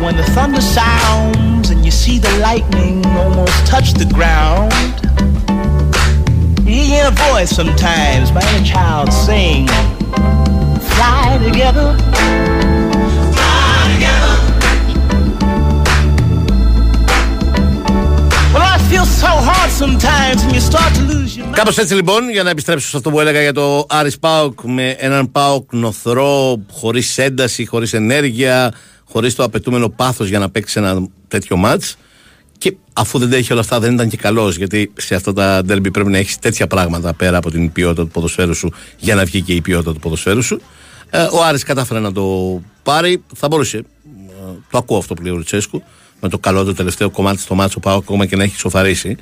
When 0.02 0.16
the 0.16 0.24
thunder 0.32 0.60
sounds 0.60 1.70
and 1.70 1.84
you 1.84 1.90
see 1.90 2.18
the 2.18 2.30
lightning 2.38 3.06
almost 3.06 3.66
touch 3.66 3.92
the 3.92 4.04
ground, 4.12 4.72
you 6.66 6.74
hear 6.74 7.06
a 7.06 7.10
voice 7.30 7.50
sometimes 7.50 8.30
by 8.30 8.42
a 8.42 8.64
child 8.64 9.12
sing, 9.12 9.68
Fly 10.96 11.38
together. 11.42 12.71
Κάπως 21.50 21.78
έτσι 21.78 21.94
λοιπόν, 21.94 22.30
για 22.30 22.42
να 22.42 22.50
επιστρέψω 22.50 22.88
σε 22.88 22.96
αυτό 22.96 23.10
που 23.10 23.20
έλεγα 23.20 23.42
για 23.42 23.52
το 23.52 23.86
Άρης 23.88 24.18
Πάοκ 24.18 24.60
με 24.62 24.90
έναν 24.98 25.30
Πάοκ 25.30 25.72
νοθρό, 25.72 26.62
χωρίς 26.72 27.18
ένταση, 27.18 27.66
χωρίς 27.66 27.92
ενέργεια, 27.92 28.72
χωρίς 29.04 29.34
το 29.34 29.42
απαιτούμενο 29.44 29.88
πάθος 29.88 30.28
για 30.28 30.38
να 30.38 30.50
παίξει 30.50 30.78
ένα 30.78 31.08
τέτοιο 31.28 31.56
μάτς. 31.56 31.96
Και 32.58 32.76
αφού 32.92 33.18
δεν 33.18 33.32
έχει 33.32 33.52
όλα 33.52 33.60
αυτά, 33.60 33.80
δεν 33.80 33.94
ήταν 33.94 34.08
και 34.08 34.16
καλός. 34.16 34.56
Γιατί 34.56 34.92
σε 34.96 35.14
αυτά 35.14 35.32
τα 35.32 35.62
ντέρμπι 35.64 35.90
πρέπει 35.90 36.10
να 36.10 36.18
έχεις 36.18 36.38
τέτοια 36.38 36.66
πράγματα 36.66 37.14
πέρα 37.14 37.36
από 37.36 37.50
την 37.50 37.72
ποιότητα 37.72 38.02
του 38.02 38.08
ποδοσφαίρου 38.08 38.54
σου 38.54 38.72
για 38.98 39.14
να 39.14 39.24
βγει 39.24 39.42
και 39.42 39.54
η 39.54 39.60
ποιότητα 39.60 39.92
του 39.92 39.98
ποδοσφαίρου 39.98 40.42
σου. 40.42 40.60
Ε, 41.10 41.22
ο 41.22 41.44
Άρης 41.44 41.62
κατάφερε 41.62 42.00
να 42.00 42.12
το 42.12 42.60
πάρει. 42.82 43.22
Θα 43.34 43.48
μπορούσε. 43.48 43.76
ε, 43.76 43.82
το 44.70 44.78
ακούω 44.78 44.98
αυτό 44.98 45.14
που 45.14 45.22
λέει 45.22 45.32
ο 45.32 45.36
Λουτσέσκου. 45.36 45.82
Με 46.24 46.28
το 46.28 46.38
καλό 46.38 46.64
του 46.64 46.72
τελευταίο 46.72 47.10
κομμάτι 47.10 47.40
στο 47.40 47.54
μάτσο 47.54 47.80
πάω 47.80 47.96
ακόμα 47.96 48.26
και 48.26 48.36
να 48.36 48.42
έχει 48.42 48.56
σοφαρίσει 48.56 49.16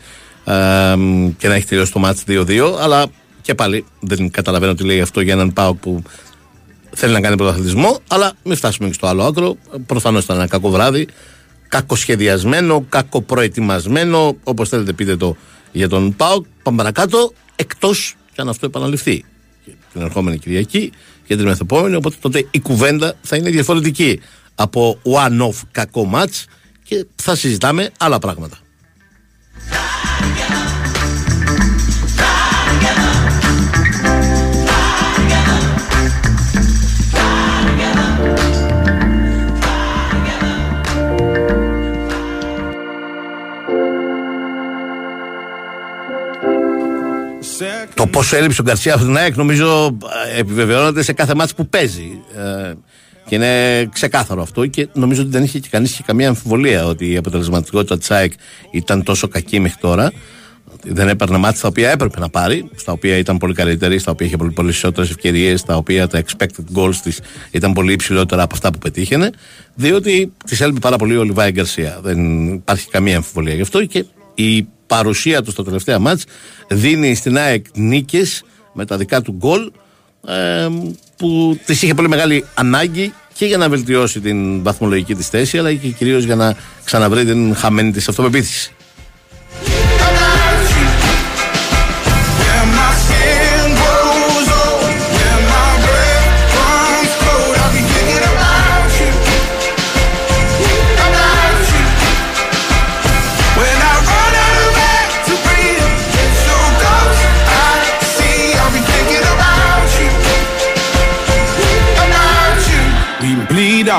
ε, 0.45 0.95
και 1.39 1.49
να 1.49 1.55
έχει 1.55 1.67
τελειώσει 1.67 1.93
το 1.93 1.99
μάτσο 1.99 2.23
2-2. 2.29 2.77
Αλλά 2.81 3.07
και 3.41 3.55
πάλι 3.55 3.85
δεν 4.01 4.31
καταλαβαίνω 4.31 4.75
τι 4.75 4.85
λέει 4.85 5.01
αυτό 5.01 5.21
για 5.21 5.33
έναν 5.33 5.53
Πάοκ 5.53 5.77
που 5.77 6.03
θέλει 6.91 7.13
να 7.13 7.21
κάνει 7.21 7.37
πρωταθλητισμό. 7.37 7.99
Αλλά 8.09 8.33
μην 8.45 8.57
φτάσουμε 8.57 8.89
και 8.89 8.95
στο 8.95 9.07
άλλο 9.07 9.23
άκρο. 9.23 9.57
Προφανώς 9.87 10.25
ήταν 10.25 10.37
ένα 10.37 10.47
κακό 10.47 10.71
βράδυ. 10.71 11.09
Κακοσχεδιασμένο, 11.69 12.85
κακοπροετοιμασμένο, 12.89 14.37
όπως 14.45 14.69
θέλετε 14.69 14.93
πείτε 14.93 15.17
το 15.17 15.37
για 15.73 15.89
τον 15.89 16.17
Πάοκ. 16.17 16.45
Πάμε 16.63 16.77
παρακάτω, 16.77 17.33
εκτός 17.57 18.17
και 18.33 18.41
αν 18.41 18.49
αυτό 18.49 18.67
επαναληφθεί 18.67 19.25
την 19.93 20.03
ερχόμενη 20.03 20.39
Κυριακή 20.39 20.93
και 21.27 21.37
την 21.37 21.47
μεθεπόμενη. 21.47 21.95
Οπότε 21.95 22.17
τότε 22.21 22.47
η 22.51 22.61
κουβέντα 22.61 23.15
θα 23.23 23.37
είναι 23.37 23.51
διαφορετική 23.51 24.21
από 24.55 24.99
one-off 25.05 25.61
κακό 25.71 26.11
match 26.15 26.45
και 26.91 27.07
θα 27.15 27.35
συζητάμε 27.35 27.91
άλλα 27.99 28.19
πράγματα. 28.19 28.59
Το 47.95 48.07
πόσο 48.07 48.37
έλειψε 48.37 48.61
ο 48.61 48.65
Γκαρσία 48.65 48.95
από 48.95 49.05
την 49.05 49.17
ΑΕΚ 49.17 49.37
νομίζω 49.37 49.99
ε, 50.35 50.39
επιβεβαιώνεται 50.39 51.03
σε 51.03 51.13
κάθε 51.13 51.35
μάτς 51.35 51.55
που 51.55 51.69
παίζει. 51.69 52.23
Ε, 52.37 52.73
και 53.31 53.37
είναι 53.37 53.89
ξεκάθαρο 53.93 54.43
αυτό 54.43 54.67
και 54.67 54.89
νομίζω 54.93 55.23
ότι 55.23 55.31
δεν 55.31 55.43
είχε 55.43 55.59
και 55.59 55.69
κανείς 55.71 56.01
καμία 56.07 56.29
αμφιβολία 56.29 56.87
ότι 56.87 57.13
η 57.13 57.17
αποτελεσματικότητα 57.17 57.99
της 57.99 58.11
ΑΕΚ 58.11 58.33
ήταν 58.71 59.03
τόσο 59.03 59.29
κακή 59.29 59.61
μέχρι 59.61 59.79
τώρα. 59.81 60.13
Ότι 60.73 60.93
δεν 60.93 61.09
έπαιρνε 61.09 61.39
μάτια 61.39 61.61
τα 61.61 61.69
οποία 61.69 61.91
έπρεπε 61.91 62.21
να 62.21 62.29
πάρει, 62.29 62.71
στα 62.75 62.93
οποία 62.93 63.17
ήταν 63.17 63.39
πολύ 63.39 63.55
καλύτερη, 63.55 63.99
στα 63.99 64.11
οποία 64.11 64.27
είχε 64.27 64.37
πολύ 64.37 64.51
περισσότερες 64.51 65.11
ευκαιρίες, 65.11 65.61
στα 65.61 65.77
οποία 65.77 66.07
τα 66.07 66.23
expected 66.23 66.77
goals 66.77 66.95
της 66.95 67.21
ήταν 67.51 67.73
πολύ 67.73 67.93
υψηλότερα 67.93 68.43
από 68.43 68.55
αυτά 68.55 68.73
που 68.73 68.79
πετύχαινε. 68.79 69.31
Διότι 69.75 70.33
τη 70.47 70.57
έλειπε 70.65 70.79
πάρα 70.79 70.97
πολύ 70.97 71.17
ο 71.17 71.23
Λιβάη 71.23 71.51
Γκαρσία. 71.51 71.99
Δεν 72.03 72.47
υπάρχει 72.53 72.89
καμία 72.89 73.17
αμφιβολία 73.17 73.55
γι' 73.55 73.63
αυτό 73.63 73.85
και 73.85 74.05
η 74.35 74.67
παρουσία 74.87 75.43
του 75.43 75.51
στα 75.51 75.65
τελευταία 75.65 75.99
μάτς 75.99 76.25
δίνει 76.69 77.15
στην 77.15 77.39
ΑΕΚ 77.39 77.65
νίκες 77.75 78.43
με 78.73 78.85
τα 78.85 78.97
δικά 78.97 79.23
του 79.23 79.33
γκολ 79.33 79.71
ε, 80.27 80.69
που 81.21 81.59
τη 81.65 81.73
είχε 81.73 81.95
πολύ 81.95 82.09
μεγάλη 82.09 82.45
ανάγκη 82.55 83.13
και 83.33 83.47
για 83.47 83.57
να 83.57 83.69
βελτιώσει 83.69 84.21
την 84.21 84.63
βαθμολογική 84.63 85.15
της 85.15 85.29
θέση 85.29 85.59
αλλά 85.59 85.75
και 85.75 85.89
κυρίως 85.89 86.25
για 86.25 86.37
να 86.37 86.57
ξαναβρει 86.85 87.25
την 87.25 87.55
χαμένη 87.55 87.93
της 87.93 88.09
αυτοπεποίθηση. 88.09 88.73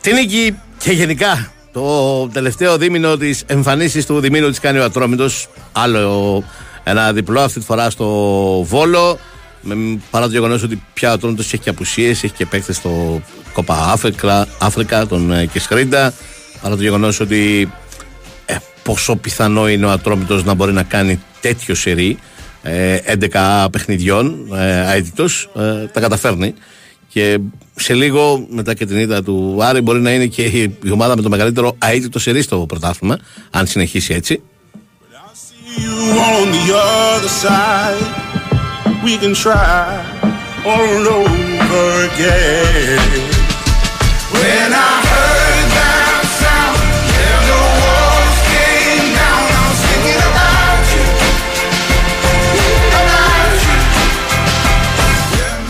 Την 0.00 0.14
νίκη 0.14 0.58
και 0.78 0.92
γενικά 0.92 1.52
το 1.72 2.28
τελευταίο 2.28 2.76
δίμηνο 2.78 3.16
της 3.16 3.42
εμφανίσης 3.46 4.06
του 4.06 4.20
διμήνου 4.20 4.48
της 4.48 4.60
κάνει 4.60 4.78
ο 4.78 4.84
Ατρόμητος. 4.84 5.48
Άλλο 5.72 6.44
ένα 6.84 7.12
διπλό 7.12 7.40
αυτή 7.40 7.58
τη 7.58 7.64
φορά 7.64 7.90
στο 7.90 8.06
Βόλο. 8.62 9.18
Με, 9.60 10.00
παρά 10.10 10.26
το 10.26 10.32
γεγονός 10.32 10.62
ότι 10.62 10.82
πια 10.92 11.10
ο 11.10 11.12
Ατρόμητος 11.12 11.46
έχει 11.52 11.62
και 11.62 11.70
απουσίες, 11.70 12.24
έχει 12.24 12.34
και 12.34 12.46
παίκτες 12.46 12.76
στο 12.76 13.22
Κόπα 13.52 13.74
Αφρικα, 13.74 14.46
Αφρικα 14.58 15.06
τον 15.06 15.32
ε, 15.32 15.46
Κεσχρίντα. 15.46 16.12
Παρά 16.62 16.76
το 16.76 16.82
γεγονός 16.82 17.20
ότι 17.20 17.72
ε, 18.46 18.56
πόσο 18.82 19.16
πιθανό 19.16 19.68
είναι 19.68 19.86
ο 19.86 19.90
Ατρόμητος 19.90 20.44
να 20.44 20.54
μπορεί 20.54 20.72
να 20.72 20.82
κάνει 20.82 21.22
τέτοιο 21.40 21.74
σερί 21.74 22.18
ε, 22.62 22.98
11 23.32 23.66
παιχνιδιών 23.72 24.48
ε, 24.54 24.96
αίτητος, 24.96 25.50
ε, 25.56 25.86
τα 25.86 26.00
καταφέρνει 26.00 26.54
και 27.12 27.38
σε 27.74 27.94
λίγο 27.94 28.46
μετά 28.50 28.74
και 28.74 28.86
την 28.86 28.98
ήττα 28.98 29.22
του 29.22 29.58
Άρη 29.60 29.80
μπορεί 29.80 30.00
να 30.00 30.10
είναι 30.10 30.26
και 30.26 30.42
η 30.42 30.76
η 30.84 30.90
ομάδα 30.90 31.16
με 31.16 31.22
το 31.22 31.28
μεγαλύτερο 31.28 31.76
αίτητο 31.78 32.18
σερί 32.18 32.42
στο 32.42 32.58
πρωτάθλημα 32.68 33.18
αν 33.50 33.66
συνεχίσει 33.66 34.14
έτσι. 34.14 34.42
You 35.78 36.16
on 44.74 44.99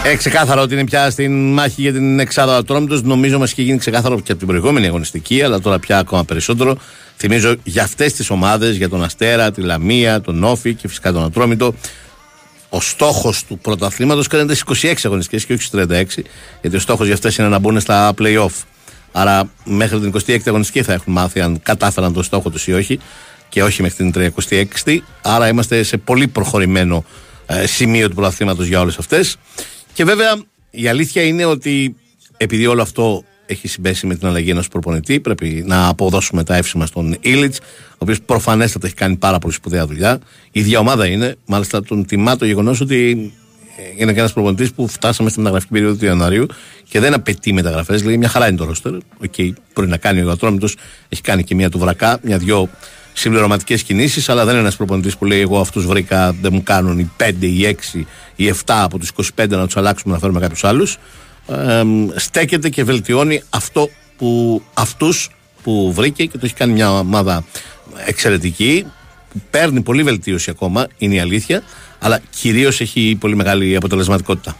Ε, 0.04 0.16
ξεκάθαρο 0.16 0.62
ότι 0.62 0.74
είναι 0.74 0.84
πια 0.84 1.10
στην 1.10 1.52
μάχη 1.52 1.82
για 1.82 1.92
την 1.92 2.18
εξάδα 2.18 2.56
Ατρόμητο. 2.56 3.00
Νομίζω 3.02 3.38
μας 3.38 3.52
είχε 3.52 3.62
γίνει 3.62 3.78
ξεκάθαρο 3.78 4.20
και 4.20 4.30
από 4.30 4.38
την 4.38 4.46
προηγούμενη 4.48 4.86
αγωνιστική, 4.86 5.42
αλλά 5.42 5.60
τώρα 5.60 5.78
πια 5.78 5.98
ακόμα 5.98 6.24
περισσότερο. 6.24 6.76
Θυμίζω 7.16 7.56
για 7.64 7.82
αυτές 7.82 8.12
τις 8.12 8.30
ομάδες, 8.30 8.76
για 8.76 8.88
τον 8.88 9.04
Αστέρα, 9.04 9.50
τη 9.50 9.60
Λαμία, 9.60 10.20
τον 10.20 10.44
Όφη 10.44 10.74
και 10.74 10.88
φυσικά 10.88 11.12
τον 11.12 11.24
Ατρόμητο, 11.24 11.74
ο 12.68 12.80
στόχος 12.80 13.44
του 13.44 13.58
πρωταθλήματος 13.58 14.26
κρίνεται 14.26 14.54
στις 14.54 14.82
26 14.82 14.94
αγωνιστικές 15.04 15.44
και 15.44 15.52
όχι 15.52 15.62
στις 15.62 15.70
36, 15.70 16.24
γιατί 16.60 16.76
ο 16.76 16.80
στόχος 16.80 17.06
για 17.06 17.14
αυτές 17.14 17.36
είναι 17.36 17.48
να 17.48 17.58
μπουν 17.58 17.80
στα 17.80 18.14
playoff. 18.18 18.64
Άρα 19.12 19.50
μέχρι 19.64 20.00
την 20.00 20.12
26η 20.12 20.40
αγωνιστική 20.46 20.82
θα 20.82 20.92
έχουν 20.92 21.12
μάθει 21.12 21.40
αν 21.40 21.60
κατάφεραν 21.62 22.12
τον 22.12 22.22
στόχο 22.22 22.50
τους 22.50 22.66
ή 22.66 22.72
όχι, 22.72 22.98
και 23.48 23.62
όχι 23.62 23.82
μέχρι 23.82 24.10
την 24.10 24.32
36η. 24.84 24.98
Άρα 25.22 25.48
είμαστε 25.48 25.82
σε 25.82 25.96
πολύ 25.96 26.28
προχωρημένο 26.28 27.04
ε, 27.46 27.66
σημείο 27.66 28.08
του 28.08 28.14
πρωταθλήματος 28.14 28.66
για 28.66 28.80
όλες 28.80 28.98
αυτές. 28.98 29.36
Και 29.92 30.04
βέβαια 30.04 30.42
η 30.70 30.88
αλήθεια 30.88 31.22
είναι 31.22 31.44
ότι 31.44 31.96
επειδή 32.36 32.66
όλο 32.66 32.82
αυτό 32.82 33.24
έχει 33.46 33.68
συμπέσει 33.68 34.06
με 34.06 34.14
την 34.14 34.26
αλλαγή 34.26 34.50
ενός 34.50 34.68
προπονητή, 34.68 35.20
πρέπει 35.20 35.62
να 35.66 35.88
αποδώσουμε 35.88 36.44
τα 36.44 36.56
εύσημα 36.56 36.86
στον 36.86 37.16
Ήλιτ, 37.20 37.54
ο 37.92 37.96
οποίος 37.98 38.20
προφανέστατα 38.20 38.86
έχει 38.86 38.96
κάνει 38.96 39.16
πάρα 39.16 39.38
πολύ 39.38 39.54
σπουδαία 39.54 39.86
δουλειά. 39.86 40.18
Η 40.52 40.60
ίδια 40.60 40.78
ομάδα 40.78 41.06
είναι. 41.06 41.36
Μάλιστα 41.46 41.82
τον 41.82 42.06
τιμά 42.06 42.36
το 42.36 42.44
γεγονός 42.44 42.80
ότι 42.80 43.32
είναι 43.96 44.12
και 44.12 44.18
ένας 44.18 44.32
προπονητής 44.32 44.72
που 44.72 44.88
φτάσαμε 44.88 45.28
στην 45.28 45.42
μεταγραφική 45.42 45.72
περίοδο 45.72 45.96
του 45.96 46.04
Ιανουαρίου 46.04 46.46
και 46.88 47.00
δεν 47.00 47.14
απαιτεί 47.14 47.52
μεταγραφές. 47.52 47.98
Δηλαδή 47.98 48.18
μια 48.18 48.28
χαρά 48.28 48.48
είναι 48.48 48.56
το 48.56 48.64
ρόστερ. 48.64 48.92
Okay, 49.26 49.50
μπορεί 49.74 49.88
να 49.88 49.96
κάνει 49.96 50.22
ο 50.22 50.30
Ατρόμητος, 50.30 50.76
έχει 51.08 51.22
κάνει 51.22 51.44
και 51.44 51.54
μια 51.54 51.70
του 51.70 51.78
βρακά, 51.78 52.18
μια-δυο 52.22 52.68
συμπληρωματικές 53.12 53.82
κινήσεις, 53.82 54.28
αλλά 54.28 54.44
δεν 54.44 54.52
είναι 54.52 54.62
ένας 54.62 54.76
προπονητής 54.76 55.16
που 55.16 55.24
λέει: 55.24 55.40
Εγώ 55.40 55.60
αυτούς 55.60 55.86
βρήκα, 55.86 56.32
δεν 56.40 56.50
μου 56.54 56.62
κάνουν 56.62 56.98
οι 56.98 57.10
5, 57.16 57.32
οι 57.40 57.76
6, 57.94 58.06
οι 58.36 58.48
7 58.48 58.54
από 58.66 58.98
τους 58.98 59.12
25 59.36 59.48
να 59.48 59.64
τους 59.64 59.76
αλλάξουμε 59.76 60.14
να 60.14 60.20
φέρουμε 60.20 60.40
κάποιους 60.40 60.64
άλλους. 60.64 60.98
Ε, 61.48 61.82
στέκεται 62.14 62.68
και 62.68 62.84
βελτιώνει 62.84 63.42
αυτό 63.50 63.88
που 64.18 64.62
αυτούς 64.74 65.30
που 65.62 65.92
βρήκε 65.92 66.24
και 66.24 66.38
το 66.38 66.44
έχει 66.44 66.54
κάνει 66.54 66.72
μια 66.72 66.90
ομάδα 66.98 67.44
εξαιρετική 68.06 68.86
που 69.32 69.40
παίρνει 69.50 69.80
πολύ 69.80 70.02
βελτίωση 70.02 70.50
ακόμα, 70.50 70.86
είναι 70.98 71.14
η 71.14 71.20
αλήθεια 71.20 71.62
αλλά 72.00 72.20
κυρίως 72.30 72.80
έχει 72.80 73.16
πολύ 73.20 73.36
μεγάλη 73.36 73.76
αποτελεσματικότητα. 73.76 74.56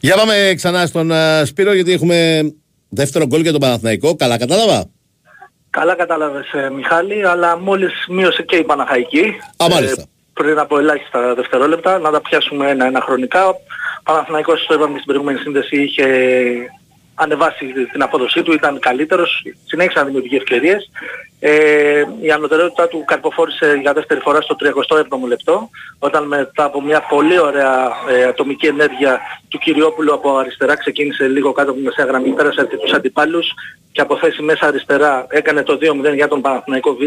Για 0.00 0.16
πάμε 0.16 0.52
ξανά 0.56 0.86
στον 0.86 1.10
uh, 1.12 1.42
Σπύρο 1.44 1.72
γιατί 1.74 1.92
έχουμε 1.92 2.40
δεύτερο 2.88 3.26
γκολ 3.26 3.40
για 3.40 3.52
τον 3.52 3.60
Παναθηναϊκό. 3.60 4.16
Καλά 4.16 4.38
κατάλαβα; 4.38 4.84
Καλά 5.70 5.94
κατάλαβες 5.94 6.52
ε, 6.52 6.70
Μιχάλη, 6.70 7.26
αλλά 7.26 7.58
μόλις 7.58 7.92
μείωσε 8.08 8.42
και 8.42 8.56
η 8.56 8.64
Παναχαϊκή. 8.64 9.24
Α, 9.56 9.66
μάλιστα. 9.70 10.02
Ε, 10.02 10.04
πριν 10.32 10.58
από 10.58 10.78
ελάχιστα 10.78 11.34
δευτερόλεπτα, 11.34 11.98
να 11.98 12.10
τα 12.10 12.20
πιάσουμε 12.20 12.70
ένα-ένα 12.70 13.00
χρονικά. 13.00 13.54
Παναθηναϊκός, 14.02 14.66
το 14.66 14.74
είπαμε 14.74 14.92
στην 14.92 15.04
προηγούμενη 15.04 15.38
σύνδεση, 15.38 15.82
είχε 15.82 16.06
ανεβάσει 17.22 17.72
την 17.92 18.02
απόδοσή 18.02 18.42
του, 18.42 18.52
ήταν 18.52 18.78
καλύτερος, 18.78 19.42
συνέχισε 19.66 19.98
να 19.98 20.04
δημιουργεί 20.04 20.36
ευκαιρίες. 20.36 20.90
Ε, 21.40 22.04
η 22.20 22.30
ανωτερότητα 22.30 22.88
του 22.88 23.04
καρποφόρησε 23.06 23.78
για 23.80 23.92
δεύτερη 23.92 24.20
φορά 24.20 24.40
στο 24.40 24.56
37ο 24.60 25.26
λεπτό, 25.26 25.70
όταν 25.98 26.26
μετά 26.26 26.64
από 26.64 26.82
μια 26.82 27.00
πολύ 27.00 27.38
ωραία 27.38 27.90
ε, 28.10 28.24
ατομική 28.24 28.66
ενέργεια 28.66 29.20
του 29.48 29.58
Κυριόπουλου 29.58 30.14
από 30.14 30.36
αριστερά 30.36 30.76
ξεκίνησε 30.76 31.28
λίγο 31.28 31.52
κάτω 31.52 31.70
από 31.70 31.78
τη 31.78 31.84
μεσαία 31.84 32.04
γραμμή, 32.04 32.30
πέρασε 32.30 32.60
αρκετούς 32.60 32.92
αντιπάλους 32.92 33.46
και 33.92 34.00
από 34.00 34.16
θέση 34.16 34.42
μέσα 34.42 34.66
αριστερά 34.66 35.26
έκανε 35.28 35.62
το 35.62 35.78
2-0 36.10 36.14
για 36.14 36.28
τον 36.28 36.40
Παναθηναϊκό 36.40 36.94
Β. 36.94 37.00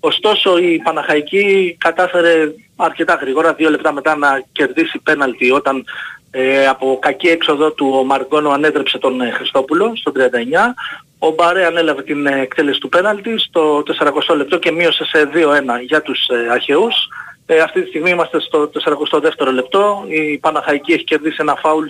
Ωστόσο 0.00 0.58
η 0.58 0.80
Παναχαϊκή 0.84 1.76
κατάφερε 1.80 2.52
αρκετά 2.76 3.14
γρήγορα, 3.14 3.54
δύο 3.54 3.70
λεπτά 3.70 3.92
μετά 3.92 4.16
να 4.16 4.42
κερδίσει 4.52 4.98
πέναλτι 4.98 5.50
όταν 5.50 5.84
ε, 6.38 6.66
από 6.66 6.98
κακή 7.00 7.28
έξοδο 7.28 7.70
του 7.70 7.94
ο 7.98 8.04
Μαργκόνο 8.04 8.50
ανέτρεψε 8.50 8.98
τον 8.98 9.20
ε, 9.20 9.30
Χριστόπουλο 9.30 9.92
στο 9.96 10.12
39. 10.16 10.20
Ο 11.18 11.30
Μπαρέ 11.30 11.66
ανέλαβε 11.66 12.02
την 12.02 12.26
ε, 12.26 12.40
εκτέλεση 12.40 12.80
του 12.80 12.88
πέναλτι 12.88 13.38
στο 13.38 13.82
40 14.28 14.36
λεπτό 14.36 14.58
και 14.58 14.70
μείωσε 14.70 15.04
σε 15.04 15.30
2-1 15.34 15.36
για 15.86 16.02
τους 16.02 16.28
ε, 16.28 16.52
Αχαιούς. 16.52 16.94
Ε, 17.46 17.60
αυτή 17.60 17.82
τη 17.82 17.88
στιγμή 17.88 18.10
είμαστε 18.10 18.40
στο 18.40 18.70
42ο 18.84 19.52
λεπτό. 19.52 20.04
Η 20.08 20.38
Παναχαϊκή 20.38 20.92
έχει 20.92 21.04
κερδίσει 21.04 21.36
ένα 21.40 21.54
φάουλ 21.54 21.86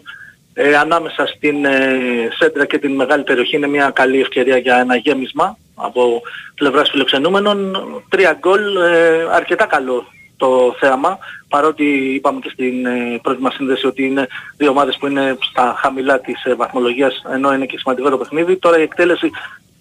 ε, 0.55 0.77
ανάμεσα 0.77 1.27
στην 1.27 1.65
ε, 1.65 1.99
Σέντρα 2.39 2.65
και 2.65 2.79
την 2.79 2.95
μεγάλη 2.95 3.23
περιοχή. 3.23 3.57
Είναι 3.57 3.67
μια 3.67 3.91
καλή 3.91 4.21
ευκαιρία 4.21 4.57
για 4.57 4.77
ένα 4.77 4.97
γέμισμα 4.97 5.59
από 5.75 6.23
πλευράς 6.55 6.91
φιλοξενούμενων. 6.91 7.77
Τρία 8.09 8.37
γκολ, 8.41 8.77
ε, 8.77 9.27
αρκετά 9.33 9.67
καλό 9.67 10.07
το 10.37 10.75
θέαμα, 10.79 11.19
παρότι 11.49 11.85
είπαμε 12.15 12.41
και 12.41 12.51
στην 12.53 12.87
ε, 12.87 13.19
πρώτη 13.23 13.43
μας 13.43 13.55
σύνδεση 13.55 13.87
ότι 13.87 14.05
είναι 14.05 14.27
δύο 14.57 14.71
ομάδες 14.71 14.97
που 14.97 15.07
είναι 15.07 15.37
στα 15.41 15.75
χαμηλά 15.79 16.21
της 16.21 16.45
ε, 16.45 16.55
βαθμολογίας, 16.55 17.23
ενώ 17.33 17.53
είναι 17.55 17.67
και 17.67 17.79
σημαντικό 17.79 18.11
το 18.11 18.19
παιχνίδι. 18.19 18.57
Τώρα 18.57 18.79
η 18.79 18.83
εκτέλεση, 18.83 19.31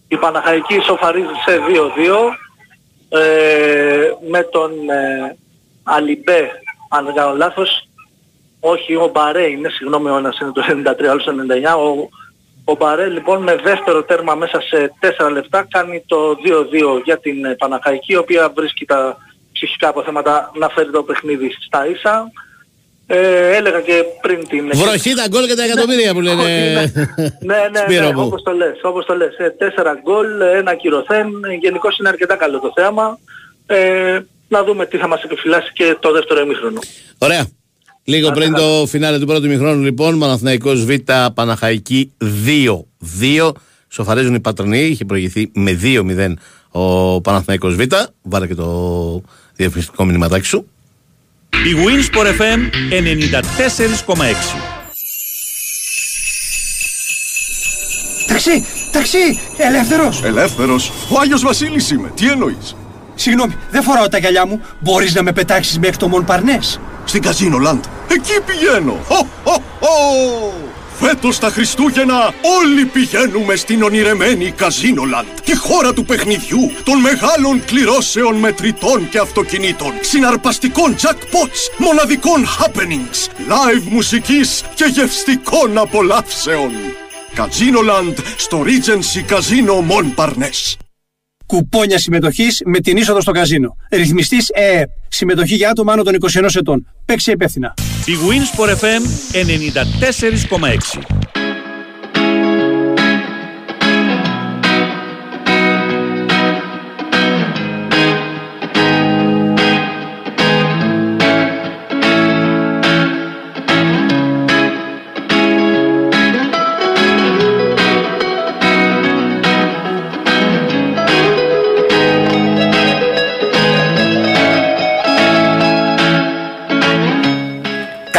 η 0.07 0.17
Παναχαϊκή 0.17 0.79
σοφαρίζει 0.79 1.33
σε 1.45 1.59
2-2, 1.67 3.19
ε, 3.19 4.11
με 4.29 4.43
τον 4.43 4.71
ε, 4.89 5.35
Αλιμπέ, 5.83 6.51
αν 6.89 7.05
δεν 7.05 7.13
κάνω 7.13 7.35
λάθος, 7.35 7.87
όχι 8.59 8.95
ο 8.95 9.09
Μπαρέ 9.13 9.49
είναι, 9.49 9.69
συγγνώμη 9.69 10.09
ο 10.09 10.17
ένας 10.17 10.39
είναι 10.39 10.51
το 10.51 10.63
93, 11.01 11.05
άλλος 11.05 11.23
το 11.23 11.31
99, 11.31 11.77
ο, 11.77 12.09
ο 12.71 12.75
Μπαρέ 12.75 13.07
λοιπόν 13.07 13.43
με 13.43 13.55
δεύτερο 13.55 14.03
τέρμα 14.03 14.35
μέσα 14.35 14.61
σε 14.61 14.93
4 15.17 15.31
λεπτά 15.31 15.67
κάνει 15.69 16.03
το 16.05 16.37
2-2 16.97 17.01
για 17.03 17.17
την 17.19 17.45
ε, 17.45 17.55
Παναχαϊκή, 17.55 18.13
η 18.13 18.17
οποία 18.17 18.51
βρίσκει 18.55 18.85
τα 18.85 19.17
ψυχικά 19.55 19.87
αποθέματα 19.87 20.51
να 20.59 20.69
φέρει 20.69 20.91
το 20.91 21.03
παιχνίδι 21.03 21.49
στα 21.65 21.87
ίσα. 21.87 22.31
Ε, 23.07 23.55
έλεγα 23.55 23.81
και 23.81 24.03
πριν 24.21 24.47
την... 24.47 24.71
Βροχή 24.73 25.13
τα 25.13 25.27
γκολ 25.27 25.45
και 25.47 25.55
τα 25.55 25.63
εκατομμύρια 25.63 26.13
που 26.13 26.21
λένε. 26.21 26.43
ναι, 27.49 27.55
ναι, 27.71 27.99
ναι, 27.99 28.11
όπως 28.15 28.41
το 28.43 28.51
λες, 28.51 28.79
όπως 28.83 29.05
το 29.05 29.15
λες. 29.15 29.37
Ε, 29.37 29.49
τέσσερα 29.49 29.99
γκολ, 30.03 30.41
ένα 30.41 30.75
κυρωθέν, 30.75 31.27
γενικώς 31.61 31.97
είναι 31.97 32.09
αρκετά 32.09 32.35
καλό 32.35 32.59
το 32.59 32.71
θέαμα. 32.75 33.19
Ε, 33.65 34.19
να 34.47 34.63
δούμε 34.63 34.85
τι 34.85 34.97
θα 34.97 35.07
μας 35.07 35.23
επιφυλάσει 35.23 35.71
και 35.73 35.97
το 35.99 36.11
δεύτερο 36.11 36.41
ημίχρονο. 36.41 36.79
Ωραία. 37.17 37.47
Λίγο 38.03 38.31
πριν 38.31 38.53
το 38.53 38.85
φινάλε 38.87 39.19
του 39.19 39.25
πρώτου 39.25 39.45
ημιχρόνου 39.45 39.83
λοιπόν, 39.83 40.19
Παναθηναϊκός 40.19 40.85
Β, 40.85 40.93
Παναχαϊκή 41.33 42.13
2-2. 43.41 43.51
Σοφαρίζουν 43.87 44.33
οι 44.33 44.39
πατρονοί, 44.39 44.79
είχε 44.79 45.05
προηγηθεί 45.05 45.51
με 45.53 45.79
2-0 45.83 46.33
ο 46.71 47.21
Παναθηναϊκός 47.21 47.75
Β. 47.75 47.81
Βάλε 48.21 48.47
και 48.47 48.55
το 48.55 49.21
διαφημιστικό 49.55 50.05
μηνυματάκι 50.05 50.45
σου. 50.45 50.67
Η 51.49 51.75
Winsport 51.85 52.27
FM 52.27 52.69
94,6 52.89 54.75
Ταξί, 58.27 58.65
ταξί, 58.91 59.39
ελεύθερος. 59.57 60.23
Ελεύθερος. 60.23 60.91
Ο 61.09 61.19
Άγιος 61.19 61.41
Βασίλης 61.41 61.91
είμαι. 61.91 62.11
Τι 62.15 62.27
εννοείς; 62.27 62.75
Συγγνώμη, 63.15 63.55
δεν 63.71 63.83
φοράω 63.83 64.07
τα 64.07 64.17
γυαλιά 64.17 64.45
μου. 64.45 64.61
Μπορείς 64.79 65.13
να 65.13 65.23
με 65.23 65.31
πετάξεις 65.31 65.79
μέχρι 65.79 65.97
το 65.97 66.07
Μον 66.07 66.25
Παρνές; 66.25 66.79
Στην 67.05 67.21
Καζίνο 67.21 67.57
Λαντ. 67.57 67.83
Εκεί 68.11 68.33
πηγαίνω. 68.45 68.99
Χω, 69.07 69.27
χω, 69.43 69.63
χω. 69.79 70.74
Φέτος 70.99 71.39
τα 71.39 71.49
Χριστούγεννα 71.49 72.33
όλοι 72.61 72.85
πηγαίνουμε 72.85 73.55
στην 73.55 73.83
ονειρεμένη 73.83 74.51
Καζίνολαντ, 74.51 75.25
τη 75.43 75.55
χώρα 75.57 75.93
του 75.93 76.05
παιχνιδιού, 76.05 76.71
των 76.83 76.99
μεγάλων 76.99 77.65
κληρώσεων 77.65 78.35
μετρητών 78.35 79.09
και 79.09 79.17
αυτοκινήτων, 79.17 79.93
συναρπαστικών 80.01 80.95
jackpots, 80.95 81.77
μοναδικών 81.77 82.45
happenings, 82.45 83.29
live 83.49 83.83
μουσικής 83.89 84.63
και 84.75 84.85
γευστικών 84.85 85.77
απολαύσεων. 85.77 86.71
Καζίνολαντ 87.33 88.17
στο 88.37 88.63
Regency 88.65 89.33
Casino 89.33 89.75
Montparnasse. 89.89 90.84
Κουπόνια 91.45 91.99
συμμετοχής 91.99 92.61
με 92.65 92.79
την 92.79 92.97
είσοδο 92.97 93.21
στο 93.21 93.31
καζίνο. 93.31 93.77
Ρυθμιστής 93.91 94.49
ΕΕΠ. 94.53 94.89
Συμμετοχή 95.07 95.55
για 95.55 95.69
άτομα 95.69 95.93
άνω 95.93 96.03
των 96.03 96.13
21 96.13 96.55
ετών. 96.55 96.87
Παίξει 97.05 97.31
υπεύθυνα. 97.31 97.73
Η 98.05 98.13
Winsport 98.29 98.69
FM 98.69 99.01
94,6 99.33 101.24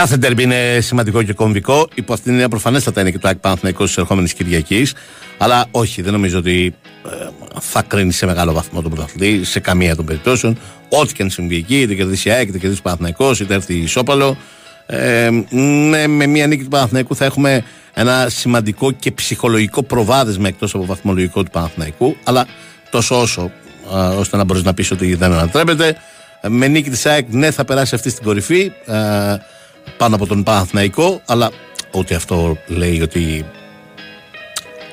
Κάθε 0.07 0.19
τερμπι 0.19 0.43
είναι 0.43 0.79
σημαντικό 0.81 1.23
και 1.23 1.33
κομβικό. 1.33 1.89
Υπό 1.95 2.13
αυτήν 2.13 2.25
την 2.25 2.33
έννοια 2.33 2.49
προφανέστατα 2.49 3.01
είναι 3.01 3.11
και 3.11 3.19
το 3.19 3.29
ΑΕΚ 3.29 3.37
Παναθηναϊκός 3.37 3.87
της 3.87 3.97
ερχόμενης 3.97 4.35
Κυριακής. 4.35 4.95
Αλλά 5.39 5.67
όχι, 5.71 6.03
δεν 6.03 6.13
νομίζω 6.13 6.39
ότι 6.39 6.75
ε, 7.07 7.27
θα 7.61 7.83
κρίνει 7.83 8.13
σε 8.13 8.27
μεγάλο 8.27 8.53
βαθμό 8.53 8.83
τον 8.83 8.91
πρωταθλητή 8.91 9.45
σε 9.45 9.61
καμία 9.61 9.97
των 9.97 10.05
περιπτώσεων. 10.05 10.59
Ό,τι 10.89 11.15
και 11.15 11.23
αν 11.23 11.31
συμβεί 11.31 11.57
εκεί, 11.57 11.81
είτε 11.81 11.95
κερδίσει 11.95 12.29
η 12.29 12.33
ΑΕΚ, 12.33 12.49
είτε 12.49 12.59
κερδίσει 12.59 12.83
Παναθηναϊκός, 12.83 13.41
είτε 13.41 13.55
έρθει 13.55 13.75
ισόπαλο. 13.75 14.37
Ε, 14.87 15.29
ναι, 15.51 16.07
με 16.07 16.27
μια 16.27 16.47
νίκη 16.47 16.63
του 16.63 16.69
Παναθηναϊκού 16.69 17.17
θα 17.17 17.25
έχουμε 17.25 17.65
ένα 17.95 18.29
σημαντικό 18.29 18.91
και 18.93 19.13
ψυχολογικό 19.13 19.83
προβάδισμα 19.83 20.49
εκτός 20.49 20.75
από 20.75 20.85
βαθμολογικό 20.85 21.43
του 21.43 21.51
Παναθηναϊκού. 21.51 22.17
Αλλά 22.25 22.47
τόσο 22.91 23.21
όσο, 23.21 23.51
ε, 23.95 23.99
ώστε 23.99 24.37
να 24.37 24.45
μπορείς 24.45 24.63
να 24.63 24.75
πεις 24.75 24.91
ότι 24.91 25.15
δεν 25.15 25.33
ανατρέπεται. 25.33 25.97
Ε, 26.41 26.49
με 26.49 26.69
νίκη 26.69 26.91
της 26.91 27.07
ΑΕΚ, 27.07 27.27
ναι, 27.31 27.51
θα 27.51 27.65
περάσει 27.65 27.95
αυτή 27.95 28.11
στην 28.11 28.25
κορυφή 28.25 28.73
ε, 28.87 28.95
πάνω 29.97 30.15
από 30.15 30.27
τον 30.27 30.43
Παναθηναϊκό, 30.43 31.21
αλλά 31.27 31.51
ούτε 31.91 32.15
αυτό 32.15 32.57
λέει 32.67 33.01
ότι 33.01 33.45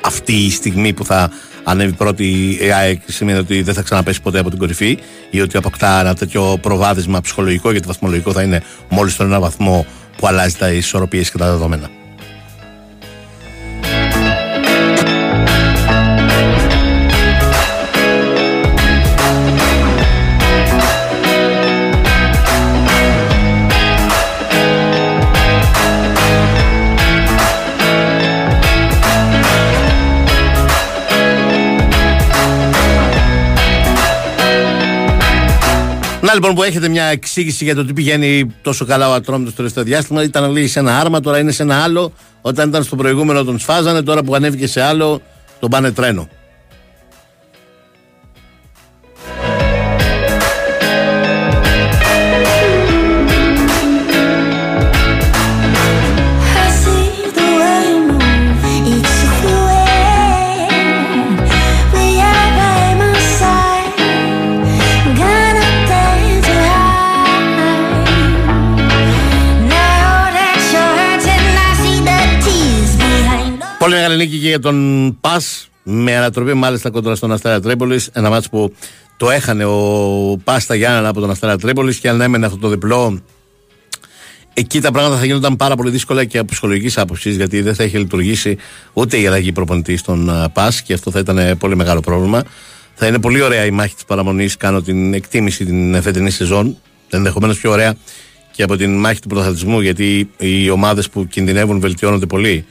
αυτή 0.02 0.34
η 0.34 0.52
στιγμή 0.52 0.94
που 0.94 1.06
θα 1.06 1.32
ανέβει 1.64 1.94
πρώτη 1.94 2.58
η 2.62 2.72
ΑΕΚ 2.72 3.02
σημαίνει 3.08 3.38
ότι 3.38 3.62
δεν 3.62 3.74
θα 3.74 3.82
ξαναπέσει 3.82 4.22
ποτέ 4.22 4.39
από 4.39 4.50
την 4.50 4.60
κορυφή 4.60 5.00
ή 5.30 5.41
ότι 5.41 5.58
αποκτά 5.58 6.00
ένα 6.00 6.16
τέτοιο 6.16 6.58
προβάδισμα 6.62 7.22
ψυχολογικό 7.22 7.72
γιατί 7.72 7.88
βαθμολογικό 7.88 8.32
θα 8.32 8.41
είναι 8.41 8.64
μόλις 8.89 9.16
τον 9.16 9.26
ένα 9.26 9.39
βαθμό 9.39 9.86
που 10.18 10.28
αλλάζει 10.28 10.56
τα 10.56 10.72
ισορροπίες 10.72 11.32
και 11.32 11.38
τα 11.38 11.52
δεδομένα. 11.52 11.89
Να 36.34 36.40
λοιπόν 36.40 36.56
που 36.56 36.64
έχετε 36.64 36.88
μια 36.88 37.04
εξήγηση 37.04 37.64
για 37.64 37.76
το 37.76 37.86
τι 37.86 37.94
πηγαίνει 37.94 38.56
τόσο 38.62 38.86
καλά 38.86 39.10
ο 39.10 39.14
Ατρόμητος 39.14 39.50
το 39.52 39.58
τελευταίο 39.58 39.84
διάστημα. 39.84 40.24
Ήταν 40.24 40.52
λίγη 40.52 40.68
σε 40.68 40.80
ένα 40.80 41.00
άρμα, 41.00 41.20
τώρα 41.20 41.40
είναι 41.40 41.52
σε 41.52 41.64
ένα 41.64 41.84
άλλο. 41.84 42.14
Όταν 42.42 42.70
ήταν 42.70 42.84
στο 42.84 42.96
προηγούμενο 42.96 43.44
τον 43.44 43.60
σφάζανε, 43.60 44.02
τώρα 44.02 44.24
που 44.24 44.36
ανέβηκε 44.36 44.68
σε 44.68 44.82
άλλο 44.82 45.22
τον 45.60 45.70
πάνε 45.70 45.92
τρένο. 45.92 46.28
Πολύ 73.84 73.96
μεγάλη 73.96 74.16
νίκη 74.16 74.38
και 74.38 74.48
για 74.48 74.60
τον 74.60 75.18
Πας. 75.22 75.70
Με 75.84 76.18
ανατροπή 76.18 76.54
μάλιστα 76.54 76.90
κοντά 76.90 77.16
στον 77.16 77.32
Αστέρα 77.32 77.60
Τρίπολης. 77.60 78.10
Ένα 78.14 78.30
μάτσο 78.30 78.50
που 78.50 78.74
το 79.18 79.30
έχανε 79.30 79.66
ο 79.66 80.38
Πας 80.44 80.64
στα 80.64 80.76
Γιάννα 80.76 81.08
από 81.08 81.20
τον 81.20 81.30
Αστέρα 81.30 81.58
Τρίπολης 81.58 81.98
και 81.98 82.10
αν 82.10 82.22
έμενε 82.22 82.46
αυτό 82.46 82.58
το 82.58 82.68
διπλό. 82.68 83.22
Εκεί 84.54 84.82
τα 84.82 84.92
πράγματα 84.92 85.18
θα 85.18 85.26
γίνονταν 85.26 85.56
πάρα 85.56 85.76
πολύ 85.76 85.90
δύσκολα 85.90 86.26
και 86.26 86.38
από 86.38 86.52
ψυχολογικής 86.52 86.98
άποψης, 86.98 87.36
γιατί 87.36 87.62
δεν 87.62 87.76
θα 87.76 87.84
είχε 87.84 87.98
λειτουργήσει 87.98 88.58
ούτε 88.94 89.20
η 89.20 89.28
αλλαγή 89.28 89.52
προπονητής 89.52 90.00
στον 90.00 90.50
Πας 90.54 90.82
και 90.82 90.94
αυτό 90.94 91.12
θα 91.12 91.20
ήταν 91.20 91.58
πολύ 91.58 91.76
μεγάλο 91.76 92.00
πρόβλημα. 92.00 92.44
Θα 92.94 93.08
είναι 93.08 93.20
πολύ 93.20 93.42
ωραία 93.42 93.66
η 93.66 93.72
μάχη 93.72 93.94
της 93.94 94.06
παραμονής. 94.06 94.58
Κάνω 94.58 94.82
την 94.82 95.14
εκτίμηση 95.14 95.66
την 95.66 96.02
φετινή 96.02 96.30
σεζόν. 96.30 96.78
Ενδεχομένως 97.10 97.60
πιο 97.60 97.72
ωραία 97.72 97.96
και 98.52 98.64
από 98.64 98.76
την 98.76 99.00
μάχη 99.00 99.20
του 99.20 99.28
πρωταθλητισμού, 99.28 99.80
γιατί 99.80 100.30
οι 100.38 100.70
ομάδες 100.70 101.10
που 101.10 101.28
κινδυνεύουν 101.28 101.80
βελτιώνονται 101.80 102.26
πολύ. 102.26 102.66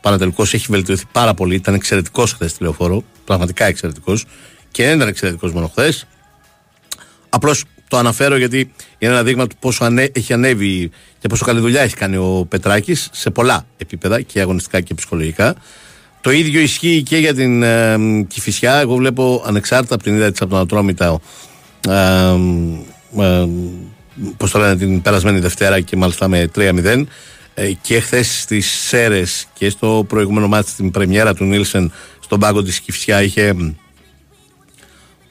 Πανατελικό 0.00 0.42
έχει 0.42 0.66
βελτιωθεί 0.68 1.04
πάρα 1.12 1.34
πολύ. 1.34 1.54
Ήταν 1.54 1.74
εξαιρετικός 1.74 2.32
χθες 2.32 2.50
στη 2.50 2.62
λεωφόρο. 2.62 3.04
Πραγματικά 3.24 3.64
εξαιρετικός. 3.64 4.24
Και 4.70 4.84
δεν 4.84 4.96
ήταν 4.96 5.08
εξαιρετικός 5.08 5.52
μόνο 5.52 5.68
χθες. 5.68 6.06
Απλώς 7.28 7.64
το 7.88 7.96
αναφέρω 7.96 8.36
γιατί 8.36 8.58
είναι 8.98 9.12
ένα 9.12 9.22
δείγμα 9.22 9.46
του 9.46 9.56
πόσο 9.60 9.84
ανέ, 9.84 10.10
έχει 10.12 10.32
ανέβει 10.32 10.90
και 11.18 11.28
πόσο 11.28 11.44
καλή 11.44 11.60
δουλειά 11.60 11.80
έχει 11.80 11.96
κάνει 11.96 12.16
ο 12.16 12.46
Πετράκης 12.48 13.08
σε 13.12 13.30
πολλά 13.30 13.66
επίπεδα 13.76 14.20
και 14.20 14.40
αγωνιστικά 14.40 14.80
και 14.80 14.94
ψυχολογικά. 14.94 15.54
Το 16.20 16.30
ίδιο 16.30 16.60
ισχύει 16.60 17.02
και 17.02 17.16
για 17.16 17.34
την 17.34 17.62
ε, 17.62 17.96
Κηφισιά. 18.28 18.74
Εγώ 18.74 18.94
βλέπω 18.94 19.42
ανεξάρτητα 19.46 19.94
από 19.94 20.02
την 20.02 20.14
είδα 20.14 20.30
της 20.30 20.40
από 20.40 20.50
τον 20.50 20.60
Ατρόμητα. 20.60 21.20
Ε, 21.88 22.34
ε, 23.22 23.48
Πώς 24.36 24.50
το 24.50 24.58
λένε, 24.58 24.76
την 24.76 25.02
περασμένη 25.02 25.38
Δευτέρα 25.38 25.80
και 25.80 25.96
μάλιστα 25.96 26.28
με 26.28 26.50
3-0. 26.54 27.04
Ε, 27.60 27.72
και 27.72 28.00
χθες 28.00 28.40
στις 28.40 28.66
Σέρες 28.70 29.46
και 29.54 29.70
στο 29.70 30.04
προηγούμενο 30.08 30.48
μάτι 30.48 30.70
στην 30.70 30.90
πρεμιέρα 30.90 31.34
του 31.34 31.44
Νίλσεν 31.44 31.92
στον 32.20 32.38
πάγκο 32.38 32.62
της 32.62 32.80
Κυφσιά 32.80 33.22
είχε 33.22 33.54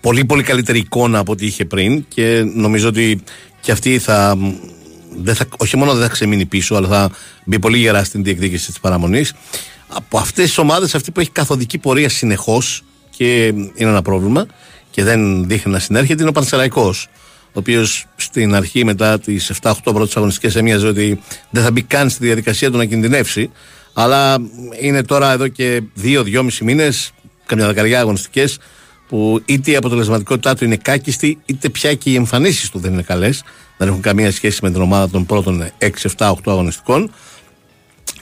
πολύ 0.02 0.26
πολύ 0.26 0.44
καλύτερη 0.44 0.80
εικόνα 0.80 1.20
από 1.20 1.32
ό,τι 1.32 1.46
είχε 1.46 1.66
πριν 1.66 2.06
και 2.08 2.44
νομίζω 2.56 2.88
ότι 2.88 3.24
και 3.62 3.72
αυτή 3.72 4.00
θα, 4.00 4.38
δεν 5.18 5.36
θα 5.36 5.46
όχι 5.58 5.78
μόνο 5.78 5.94
δεν 5.94 6.02
θα 6.02 6.10
ξεμείνει 6.10 6.46
πίσω 6.46 6.76
αλλά 6.76 6.88
θα 6.88 7.12
μπει 7.46 7.60
πολύ 7.60 7.78
γερά 7.78 8.04
στην 8.04 8.24
διεκδίκηση 8.24 8.66
της 8.66 8.80
παραμονής. 8.80 9.34
Από 9.88 10.18
αυτές 10.18 10.46
τις 10.46 10.58
ομάδες 10.58 10.96
αυτή 10.96 11.12
που 11.12 11.20
έχει 11.20 11.32
καθοδική 11.32 11.78
πορεία 11.78 12.10
συνεχώς 12.10 12.84
και 13.10 13.46
είναι 13.46 13.72
ένα 13.76 14.02
πρόβλημα 14.02 14.46
και 14.90 15.04
δεν 15.04 15.48
δείχνει 15.48 15.72
να 15.72 15.80
συνέρχεται 15.80 16.22
είναι 16.22 16.30
ο 16.30 16.34
Πανσεραϊκός. 16.34 17.08
ο 17.14 17.17
οποίος 17.58 18.06
στην 18.16 18.56
αρχή 18.56 18.86
μετά 18.86 19.20
τις 19.20 19.52
7-8 19.62 19.72
πρώτες 19.84 20.18
αγωνιστικές 20.18 20.56
έμοιαζε 20.56 20.88
ότι 20.88 21.20
δεν 21.50 21.64
θα 21.64 21.72
μπει 21.72 21.82
καν 21.82 22.10
στη 22.10 22.26
διαδικασία 22.26 22.72
του 22.72 22.78
να 22.78 22.86
κινδυνεύσει. 22.86 23.52
Αλλά 23.94 24.38
είναι 24.82 25.04
τώρα 25.04 25.32
εδώ 25.32 25.48
και 25.48 25.82
2-2,5 26.04 26.50
μήνες, 26.62 27.12
καμιά 27.46 27.68
δεκαριά 27.68 28.00
αγωνιστικές, 28.00 28.58
που 29.08 29.42
είτε 29.46 29.72
η 29.72 29.76
αποτελεσματικότητά 29.76 30.56
του 30.56 30.66
είναι 30.66 30.76
κάκιστη, 30.76 31.38
είτε 31.46 31.70
πια 31.70 31.94
και 31.94 32.10
οι 32.10 32.16
εμφανίσεις 32.16 32.70
του 32.70 32.80
δεν 32.80 32.94
είναι 32.94 33.02
καλές. 33.02 33.44
Δεν 33.78 33.88
έχουν 33.88 34.02
καμία 34.02 34.32
σχέση 34.32 34.60
με 34.62 34.72
την 34.72 34.82
ομάδα 34.82 35.10
των 35.10 35.26
πρώτων 35.26 35.72
6-7-8 36.18 36.34
αγωνιστικών. 36.46 37.12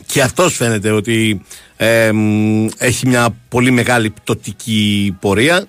Και 0.05 0.21
αυτός 0.21 0.55
φαίνεται 0.55 0.91
ότι 0.91 1.41
ε, 1.75 2.11
έχει 2.77 3.07
μια 3.07 3.37
πολύ 3.49 3.71
μεγάλη 3.71 4.09
πτωτική 4.09 5.15
πορεία. 5.19 5.65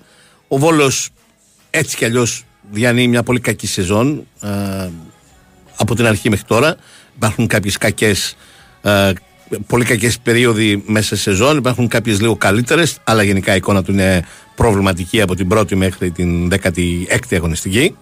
Ο 0.48 0.58
Βόλος 0.58 1.10
έτσι 1.70 1.96
κι 1.96 2.04
αλλιώς 2.04 2.44
διανύει 2.70 3.06
μια 3.08 3.22
πολύ 3.22 3.40
κακή 3.40 3.66
σεζόν 3.66 4.26
ε, 4.42 4.88
από 5.76 5.94
την 5.94 6.06
αρχή 6.06 6.30
μέχρι 6.30 6.44
τώρα. 6.46 6.76
Υπάρχουν 7.16 7.46
κάποιες 7.46 7.78
κακές. 7.78 8.36
Ε, 8.82 9.12
πολύ 9.66 9.84
κακές 9.84 10.18
περίοδοι 10.18 10.82
μέσα 10.86 11.16
σε 11.16 11.22
σεζόν. 11.22 11.56
Υπάρχουν 11.56 11.88
κάποιες 11.88 12.20
λίγο 12.20 12.36
καλύτερες, 12.36 12.98
αλλά 13.04 13.22
γενικά 13.22 13.52
η 13.52 13.56
εικόνα 13.56 13.82
του 13.82 13.92
είναι 13.92 14.24
προβληματική 14.54 15.20
από 15.20 15.34
την 15.34 15.48
πρώτη 15.48 15.76
μέχρι 15.76 16.10
την 16.10 16.48
16η 16.52 17.34
αγωνιστική. 17.34 17.96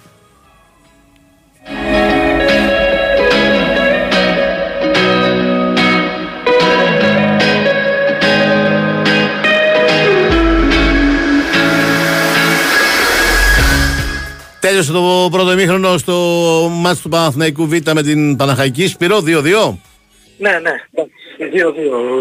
Τέλειωσε 14.65 14.93
το 14.93 15.29
πρώτο 15.31 15.53
ημίχρονο 15.53 15.99
στο 15.99 16.15
μάτς 16.73 17.01
του 17.01 17.09
Παναθηναϊκού 17.09 17.67
Β 17.67 17.73
με 17.95 18.03
την 18.03 18.37
Παναχαϊκή. 18.37 18.87
Σπυρό 18.87 19.19
2-2. 19.19 19.77
Ναι, 20.39 20.59
ναι. 20.63 20.75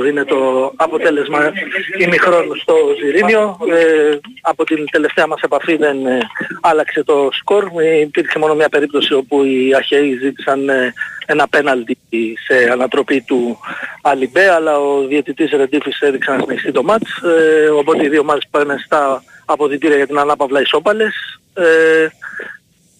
2-2 0.03 0.07
είναι 0.07 0.23
το 0.23 0.71
αποτέλεσμα 0.75 1.51
ημιχρόνου 1.99 2.55
στο 2.55 2.75
Ζηρίνιο. 3.03 3.57
Ε, 3.71 4.17
από 4.41 4.63
την 4.63 4.85
τελευταία 4.91 5.27
μας 5.27 5.41
επαφή 5.41 5.75
δεν 5.75 6.05
ε, 6.05 6.19
άλλαξε 6.61 7.03
το 7.03 7.29
σκορ. 7.31 7.71
Ε, 7.81 7.99
υπήρξε 7.99 8.39
μόνο 8.39 8.55
μια 8.55 8.69
περίπτωση 8.69 9.13
όπου 9.13 9.43
οι 9.43 9.73
Αχαιοί 9.77 10.17
ζήτησαν 10.21 10.69
ε, 10.69 10.93
ένα 11.25 11.47
πέναλτι 11.47 11.97
σε 12.45 12.71
ανατροπή 12.71 13.21
του 13.21 13.59
Αλιμπέ, 14.01 14.49
αλλά 14.49 14.79
ο 14.79 15.07
διαιτητής 15.07 15.51
Ρεντίφης 15.51 15.99
έδειξε 15.99 16.31
να 16.31 16.39
συνεχιστεί 16.39 16.71
το 16.71 16.83
μάτς. 16.83 17.11
Ε, 17.21 17.69
οπότε 17.69 18.05
οι 18.05 18.09
δύο 18.09 18.23
μάτς 18.23 18.47
πάνε 18.51 18.75
στα 18.85 19.23
αποδητήρια 19.45 19.95
για 19.97 20.07
την 20.07 20.19
ανάπαυλα 20.19 20.61
ισόπαλες. 20.61 21.39
Ε, 21.53 22.07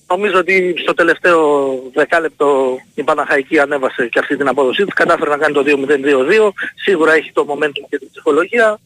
νομίζω 0.07 0.37
ότι 0.39 0.75
στο 0.81 0.93
τελευταίο 0.93 1.73
δεκάλεπτο 1.93 2.77
η 2.95 3.03
Παναχαϊκή 3.03 3.59
ανέβασε 3.59 4.07
και 4.07 4.19
αυτή 4.19 4.37
την 4.37 4.47
απόδοσή 4.47 4.83
της. 4.83 4.93
Κατάφερε 4.93 5.29
να 5.29 5.37
κάνει 5.37 5.53
το 5.53 5.63
2-0-2-2. 5.65 6.51
Σίγουρα 6.75 7.13
έχει 7.13 7.31
το 7.31 7.45
momentum 7.49 7.85
και 7.89 7.97
την 7.97 8.09
ψυχολογία. 8.11 8.79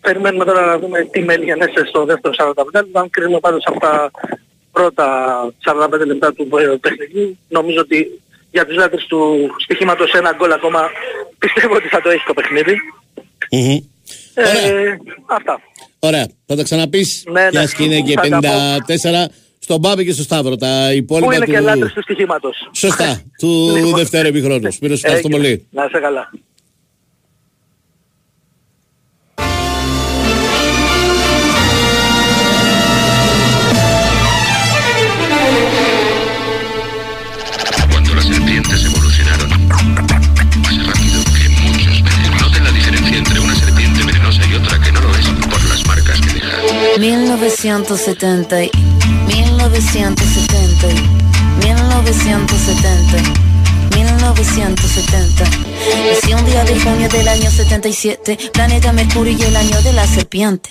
Περιμένουμε 0.00 0.44
τώρα 0.44 0.66
να 0.66 0.78
δούμε 0.78 1.04
τι 1.04 1.22
μελγενέσε 1.22 1.84
στο 1.88 2.04
δεύτερο 2.04 2.34
45 2.38 2.64
λεπτό. 2.72 2.98
Αν 2.98 3.10
κρίνουμε 3.10 3.40
πάντως 3.40 3.64
από 3.66 3.80
τα 3.80 4.10
πρώτα 4.72 5.06
45 5.64 6.06
λεπτά 6.06 6.32
του 6.32 6.48
παιχνιδιού, 6.80 7.38
νομίζω 7.48 7.80
ότι 7.80 8.20
για 8.50 8.66
τους 8.66 8.76
λάτρες 8.76 9.06
του 9.06 9.50
στοιχήματος 9.58 10.12
ένα 10.12 10.32
γκολ 10.32 10.52
ακόμα 10.52 10.90
πιστεύω 11.38 11.74
ότι 11.74 11.88
θα 11.88 12.00
το 12.00 12.10
έχει 12.10 12.24
το 12.26 12.34
παιχνίδι. 12.34 12.76
Μμμ. 13.50 13.78
Ε, 14.34 14.96
αυτά. 15.26 15.60
Ωραία. 16.06 16.26
Θα 16.46 16.56
τα 16.56 16.62
ξαναπείς. 16.62 17.24
Ναι, 17.32 17.42
ναι. 17.42 17.48
Μιας 17.52 17.74
και 17.74 17.84
είναι 17.84 18.00
και 18.00 18.14
Θα 18.14 18.28
τα 18.28 18.38
πω. 18.38 19.28
54 19.28 19.30
στον 19.58 19.78
Μπάμπη 19.78 20.04
και 20.04 20.12
στο 20.12 20.22
Σταύρο. 20.22 20.56
Τα 20.56 20.86
Πού 20.88 20.96
υπόλοιπα 20.96 21.34
είναι 21.34 21.44
του... 21.44 21.50
και 21.50 21.60
λάτρες 21.60 21.92
του 21.92 22.02
στοιχήματος. 22.02 22.68
Σωστά. 22.74 23.22
του 23.38 23.72
Λοιπόν. 23.76 23.94
δευτέρου 23.94 24.28
επιχρόνου. 24.28 24.72
Σπύρος, 24.72 25.04
ευχαριστώ 25.04 25.28
Έγινε. 25.28 25.42
πολύ. 25.42 25.66
Να 25.70 25.84
είσαι 25.84 25.98
καλά. 26.00 26.30
1970, 47.62 48.64
y- 48.64 48.70
1970, 49.28 50.88
y- 50.90 51.64
1970, 51.64 53.16
1970. 53.96 55.44
Nací 55.44 56.34
un 56.34 56.44
día 56.44 56.64
de 56.64 56.78
junio 56.78 57.08
del 57.08 57.26
año 57.28 57.50
77, 57.50 58.36
planeta 58.52 58.92
Mercurio 58.92 59.32
y 59.38 59.42
el 59.42 59.56
año 59.56 59.80
de 59.82 59.92
la 59.94 60.06
serpiente. 60.06 60.70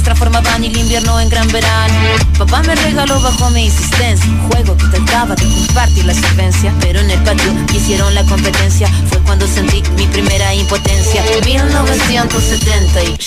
transformaban 0.00 0.64
el 0.64 0.76
invierno 0.76 1.20
en 1.20 1.28
gran 1.28 1.48
verano. 1.48 1.94
Papá 2.38 2.62
me 2.62 2.74
regaló 2.74 3.20
bajo 3.20 3.50
mi 3.50 3.64
insistencia 3.64 4.30
un 4.30 4.48
juego 4.48 4.76
que 4.76 4.86
trataba 4.86 5.34
de 5.34 5.44
compartir 5.44 6.04
la 6.04 6.14
solvencia. 6.14 6.72
Pero 6.80 7.00
en 7.00 7.10
el 7.10 7.22
patio 7.22 7.52
hicieron 7.74 8.14
la 8.14 8.24
competencia, 8.24 8.88
fue 9.08 9.18
cuando 9.20 9.46
sentí 9.46 9.82
mi 9.96 10.06
primera 10.06 10.54
impotencia. 10.54 11.22
1970 11.44 13.02
y 13.04 13.18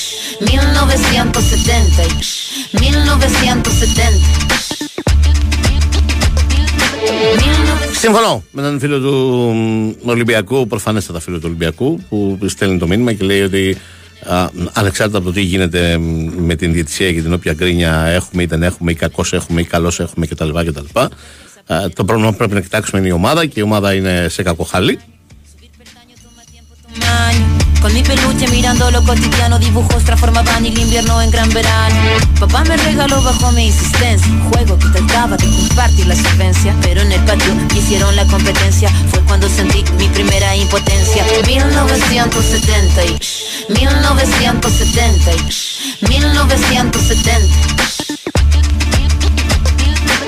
1970 0.41 2.03
y 2.03 2.80
1970. 2.80 4.59
Συμφωνώ 7.99 8.43
με 8.51 8.61
τον 8.61 8.80
φίλο 8.80 8.99
του 8.99 9.13
μ, 9.53 10.09
Ολυμπιακού, 10.09 10.67
προφανέστατα 10.67 11.19
φίλο 11.19 11.38
του 11.38 11.43
Ολυμπιακού, 11.45 11.99
που 12.09 12.38
στέλνει 12.45 12.77
το 12.77 12.88
μήνυμα 12.88 13.13
και 13.13 13.25
λέει 13.25 13.41
ότι 13.41 13.77
α, 14.26 14.48
ανεξάρτητα 14.72 15.18
από 15.18 15.26
το 15.26 15.32
τι 15.32 15.40
γίνεται 15.40 15.98
μ, 15.98 16.30
με 16.36 16.54
την 16.54 16.72
διαιτησία 16.72 17.12
και 17.12 17.22
την 17.22 17.32
όποια 17.32 17.52
γκρίνια 17.52 18.04
έχουμε 18.06 18.42
ή 18.42 18.46
δεν 18.46 18.62
έχουμε 18.62 18.90
ή 18.90 18.94
κακός 18.94 19.32
έχουμε 19.32 19.60
ή 19.60 19.64
καλός 19.64 20.00
έχουμε 20.00 20.26
κτλ. 20.26 20.50
κτλ. 20.50 20.98
α, 20.98 21.88
το 21.94 22.04
πρόβλημα 22.04 22.30
που 22.30 22.36
πρέπει 22.36 22.54
να 22.54 22.60
κοιτάξουμε 22.60 23.00
είναι 23.00 23.08
η 23.08 23.12
ομάδα 23.12 23.46
και 23.46 23.60
η 23.60 23.62
ομάδα 23.62 23.94
είναι 23.94 24.26
σε 24.28 24.42
κακό 24.42 24.64
χαλί. 24.64 24.98
Con 27.85 27.93
mi 27.93 28.01
peluche 28.03 28.49
mirando 28.49 28.91
lo 28.91 29.03
cotidiano, 29.03 29.59
dibujos 29.59 30.03
transformaban 30.05 30.64
el 30.64 30.78
invierno 30.78 31.20
en 31.20 31.30
gran 31.30 31.51
verano. 31.51 31.95
Papá 32.41 32.64
me 32.64 32.78
regaló 32.78 33.20
bajo 33.20 33.53
mi 33.53 33.66
insistencia 33.66 34.26
un 34.26 34.51
juego 34.51 34.78
que 34.78 34.89
trataba 34.89 35.37
de 35.37 35.45
compartir 35.45 36.07
la 36.07 36.16
solvencia. 36.16 36.74
Pero 36.80 37.03
en 37.03 37.12
el 37.12 37.20
patio 37.24 37.53
hicieron 37.76 38.16
la 38.16 38.24
competencia, 38.24 38.89
fue 39.11 39.20
cuando 39.24 39.51
sentí 39.51 39.85
mi 39.99 40.09
primera 40.09 40.57
impotencia. 40.57 41.26
1970 41.47 43.05
y 43.05 43.18
1970 43.68 45.35
y 45.35 45.45
1970. 46.09 47.85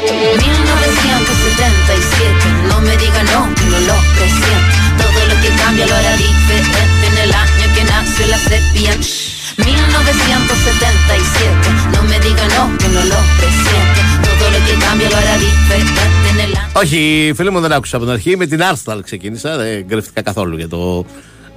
1977, 0.07 2.49
no 2.69 2.83
me 2.83 2.95
diga 2.99 3.23
no, 3.25 3.47
no 3.47 3.81
lo 3.81 3.95
presiento. 4.15 4.77
Todo 4.99 5.27
lo 5.27 5.35
que 5.41 5.49
cambia 5.63 5.87
lo 5.87 5.95
hará 5.95 6.15
diferente 6.17 7.06
en 7.06 7.06
el 7.27 7.33
año 7.47 7.67
que 7.75 7.83
nació 7.93 8.25
la 8.35 8.41
sepia. 8.51 8.93
1977, 9.57 11.69
no 11.93 12.01
me 12.11 12.17
diga 12.25 12.45
no, 12.57 12.63
que 12.81 12.89
no 12.95 13.03
lo 13.13 13.19
presiento. 13.41 14.01
Todo 14.29 14.45
lo 14.55 14.61
que 14.67 14.75
cambia 14.85 15.09
lo 15.13 15.17
hará 15.23 15.35
diferente 15.47 16.03
en 16.31 16.39
el 16.47 16.53
año. 16.57 16.73
Όχι, 16.73 17.33
φίλοι 17.37 17.51
μου, 17.51 17.61
δεν 17.61 17.73
άκουσα 17.73 17.97
από 17.97 18.05
την 18.05 18.15
αρχή. 18.15 18.37
Με 18.37 18.47
την 18.47 18.61
Arsenal 18.61 19.01
ξεκίνησα. 19.05 19.57
Δεν 19.57 19.89
κρυφτήκα 19.89 20.23
καθόλου 20.23 20.57
για 20.57 20.69
το 20.69 21.07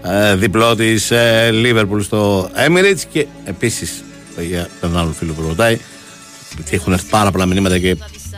ε, 0.03 0.35
διπλό 0.35 0.75
της 0.75 1.11
ε, 1.11 1.49
Liverpool 1.63 2.01
στο 2.01 2.49
Emirates. 2.67 3.01
Και 3.11 3.27
επίσης, 3.43 4.03
για 4.47 4.67
τον 4.81 4.97
άλλο 4.97 5.11
φίλο 5.11 5.33
που 5.33 5.41
ρωτάει, 5.47 5.79
γιατί 6.55 6.75
έχουν 6.75 6.93
έρθει 6.93 7.09
πάρα 7.09 7.31
πολλά 7.31 7.45
μηνύματα 7.45 7.79
και 7.79 7.97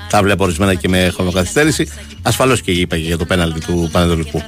τα 0.09 0.23
βλέπω 0.23 0.43
ορισμένα 0.43 0.73
και 0.73 0.89
με 0.89 1.11
χρονοκαθυστέρηση. 1.13 1.87
Ασφαλώς 2.21 2.61
και 2.61 2.71
είπα 2.71 2.95
και 2.95 3.03
για 3.03 3.17
το 3.17 3.25
πέναλτι 3.25 3.59
του 3.59 3.89
Πανετολικού. 3.91 4.41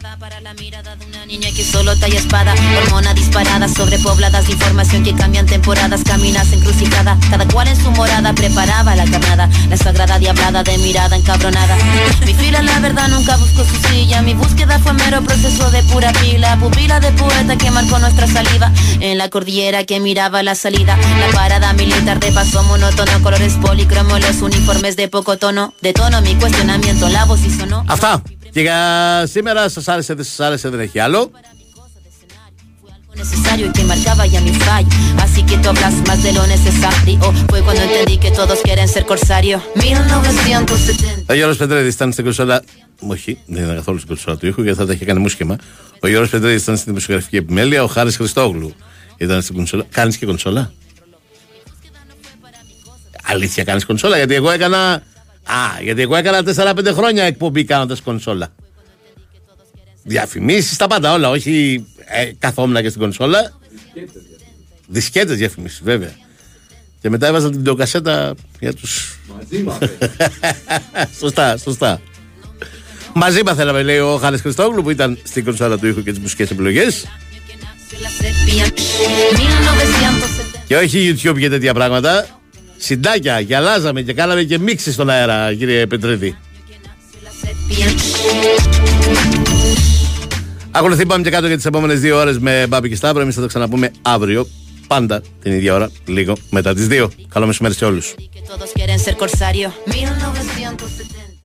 Niña 1.33 1.49
que 1.51 1.63
solo 1.63 1.97
talla 1.97 2.19
espada, 2.19 2.53
hormona 2.77 3.11
disparada, 3.15 3.67
sobrepobladas 3.67 4.47
información 4.49 5.03
que 5.03 5.15
cambian 5.15 5.47
temporadas, 5.47 6.03
caminas 6.03 6.53
encrucijada, 6.53 7.17
cada 7.27 7.47
cual 7.47 7.67
en 7.69 7.75
su 7.75 7.89
morada 7.89 8.33
preparaba 8.33 8.95
la 8.95 9.05
carnada, 9.05 9.49
la 9.67 9.75
sagrada 9.75 10.19
diablada 10.19 10.61
de 10.61 10.77
mirada 10.77 11.15
encabronada. 11.15 11.75
Mi 12.23 12.35
fila 12.35 12.61
la 12.61 12.77
verdad 12.81 13.07
nunca 13.07 13.35
buscó 13.37 13.65
su 13.65 13.75
silla, 13.87 14.21
mi 14.21 14.35
búsqueda 14.35 14.77
fue 14.77 14.93
mero 14.93 15.23
proceso 15.23 15.71
de 15.71 15.81
pura 15.81 16.13
pila, 16.13 16.55
pupila 16.57 16.99
de 16.99 17.11
poeta 17.13 17.55
que 17.57 17.71
marcó 17.71 17.97
nuestra 17.97 18.27
saliva, 18.27 18.71
en 18.99 19.17
la 19.17 19.31
cordillera 19.31 19.85
que 19.85 19.99
miraba 19.99 20.43
la 20.43 20.53
salida, 20.53 20.95
la 21.19 21.27
parada 21.33 21.73
militar 21.73 22.19
de 22.19 22.31
paso 22.31 22.61
monótono, 22.61 23.23
colores 23.23 23.53
policromos, 23.55 24.21
los 24.21 24.39
uniformes 24.43 24.95
de 24.97 25.07
poco 25.07 25.39
tono, 25.39 25.73
de 25.81 25.93
tono 25.93 26.21
mi 26.21 26.35
cuestionamiento, 26.35 27.09
la 27.09 27.25
voz 27.25 27.43
y 27.43 27.49
sonó. 27.49 27.83
Hasta. 27.87 28.21
Και 28.53 28.61
για 28.61 28.79
σήμερα 29.27 29.69
σας 29.69 29.87
άρεσε, 29.87 30.13
δεν 30.13 30.25
σας 30.25 30.39
άρεσε, 30.39 30.69
δεν 30.69 30.79
έχει 30.79 30.99
άλλο. 30.99 31.31
necesario 33.15 33.67
y 33.67 33.71
que 33.77 33.83
marcaba 33.83 34.25
ya 34.25 34.41
mi 34.47 34.53
fallo. 34.67 34.89
Así 35.25 35.39
que 35.47 35.55
tú 35.61 35.69
hablas 35.69 35.95
más 36.07 36.19
de 36.25 36.31
lo 36.37 36.43
necesario. 36.55 37.19
Fue 37.49 37.59
cuando 37.65 37.81
entendí 37.87 38.15
que 38.23 38.31
todos 38.39 38.57
quieren 38.67 38.87
ser 38.87 39.03
corsario. 39.11 39.55
1970. 39.75 41.25
Ο 41.29 41.33
Γιώργος 41.33 41.57
Πετρέδης 41.57 41.93
ήταν 41.93 42.11
στην 42.11 42.23
κονσόλα. 42.23 42.63
Όχι, 43.07 43.37
δεν 43.45 43.63
ήταν 43.63 43.75
καθόλου 43.75 43.97
στην 43.97 44.09
κονσόλα 44.09 44.37
του 44.37 44.47
ήχου 44.47 44.61
γιατί 44.61 44.77
θα 44.77 44.85
τα 44.85 44.93
είχε 44.93 45.05
κάνει 45.05 45.19
μουσχήμα. 45.19 45.55
Ο 45.99 46.07
Γιώργος 46.07 46.29
Πετρέδης 46.29 46.61
ήταν 46.61 46.75
στην 46.77 46.87
δημοσιογραφική 46.87 47.35
επιμέλεια. 47.35 47.83
Ο 47.83 47.87
Χάρης 47.87 48.15
Χριστόγλου 48.15 48.73
ήταν 49.17 49.41
στην 49.41 49.55
κονσόλα. 49.55 49.85
Κάνεις 49.91 50.17
και 50.17 50.25
κονσόλα; 50.25 50.71
Αλήθεια, 53.23 53.63
κάνεις 53.63 53.85
κονσόλα 53.85 54.17
γιατί 54.17 54.33
εγώ 54.33 54.51
έκανα. 54.51 55.03
Α, 55.43 55.81
γιατί 55.81 56.01
εγώ 56.01 56.15
έκανα 56.15 56.43
4-5 56.75 56.93
χρόνια 56.93 57.23
εκπομπή 57.23 57.63
κάνοντας 57.63 58.01
κονσόλα. 58.01 58.53
Διαφημίσεις, 60.03 60.77
τα 60.77 60.87
πάντα 60.87 61.13
όλα. 61.13 61.29
Όχι 61.29 61.85
ε, 62.05 62.31
καθόμουν 62.39 62.81
και 62.81 62.89
στην 62.89 63.01
κονσόλα. 63.01 63.59
Δισκέτες 64.87 65.37
διαφημίσεις, 65.37 65.81
βέβαια. 65.83 66.11
Και 67.01 67.09
μετά 67.09 67.27
έβαζα 67.27 67.49
την 67.49 67.57
βιντεοκασέτα 67.57 68.35
για 68.59 68.73
του. 68.73 68.87
σωστά, 71.19 71.57
σωστά. 71.57 72.01
Μαζί 73.13 73.43
μαθαίναμε, 73.43 73.83
λέει 73.83 73.97
ο 73.97 74.17
Χάρης 74.17 74.41
Χριστόγλου 74.41 74.83
που 74.83 74.89
ήταν 74.89 75.19
στην 75.23 75.43
κονσόλα 75.43 75.77
του 75.77 75.87
ήχου 75.87 76.03
και 76.03 76.11
τις 76.11 76.19
μουσικές 76.19 76.51
επιλογές. 76.51 77.05
Και 80.67 80.75
όχι 80.75 81.15
YouTube 81.15 81.39
και 81.39 81.49
τέτοια 81.49 81.73
πράγματα. 81.73 82.41
Συντάκια, 82.85 83.39
γυαλάζαμε 83.39 84.01
και 84.01 84.13
κάναμε 84.13 84.43
και 84.43 84.59
μίξει 84.59 84.91
στον 84.91 85.09
αέρα, 85.09 85.53
κύριε 85.53 85.87
Πετρίδη. 85.87 86.37
Ακολουθεί 90.71 91.05
πάμε 91.05 91.23
και 91.23 91.29
κάτω 91.29 91.47
για 91.47 91.55
τις 91.55 91.65
επόμενες 91.65 91.99
δύο 91.99 92.17
ώρες 92.17 92.39
με 92.39 92.65
Μπάμπη 92.67 92.89
και 92.89 92.95
Σταύρο. 92.95 93.21
Εμείς 93.21 93.35
θα 93.35 93.41
τα 93.41 93.47
ξαναπούμε 93.47 93.91
αύριο, 94.01 94.47
πάντα 94.87 95.21
την 95.41 95.51
ίδια 95.51 95.73
ώρα, 95.73 95.91
λίγο 96.05 96.37
μετά 96.49 96.73
τις 96.73 96.87
δύο. 96.87 97.11
Καλό 97.29 97.45
μεσημέρι 97.45 97.73
σε 97.73 97.85
όλους. 97.85 98.15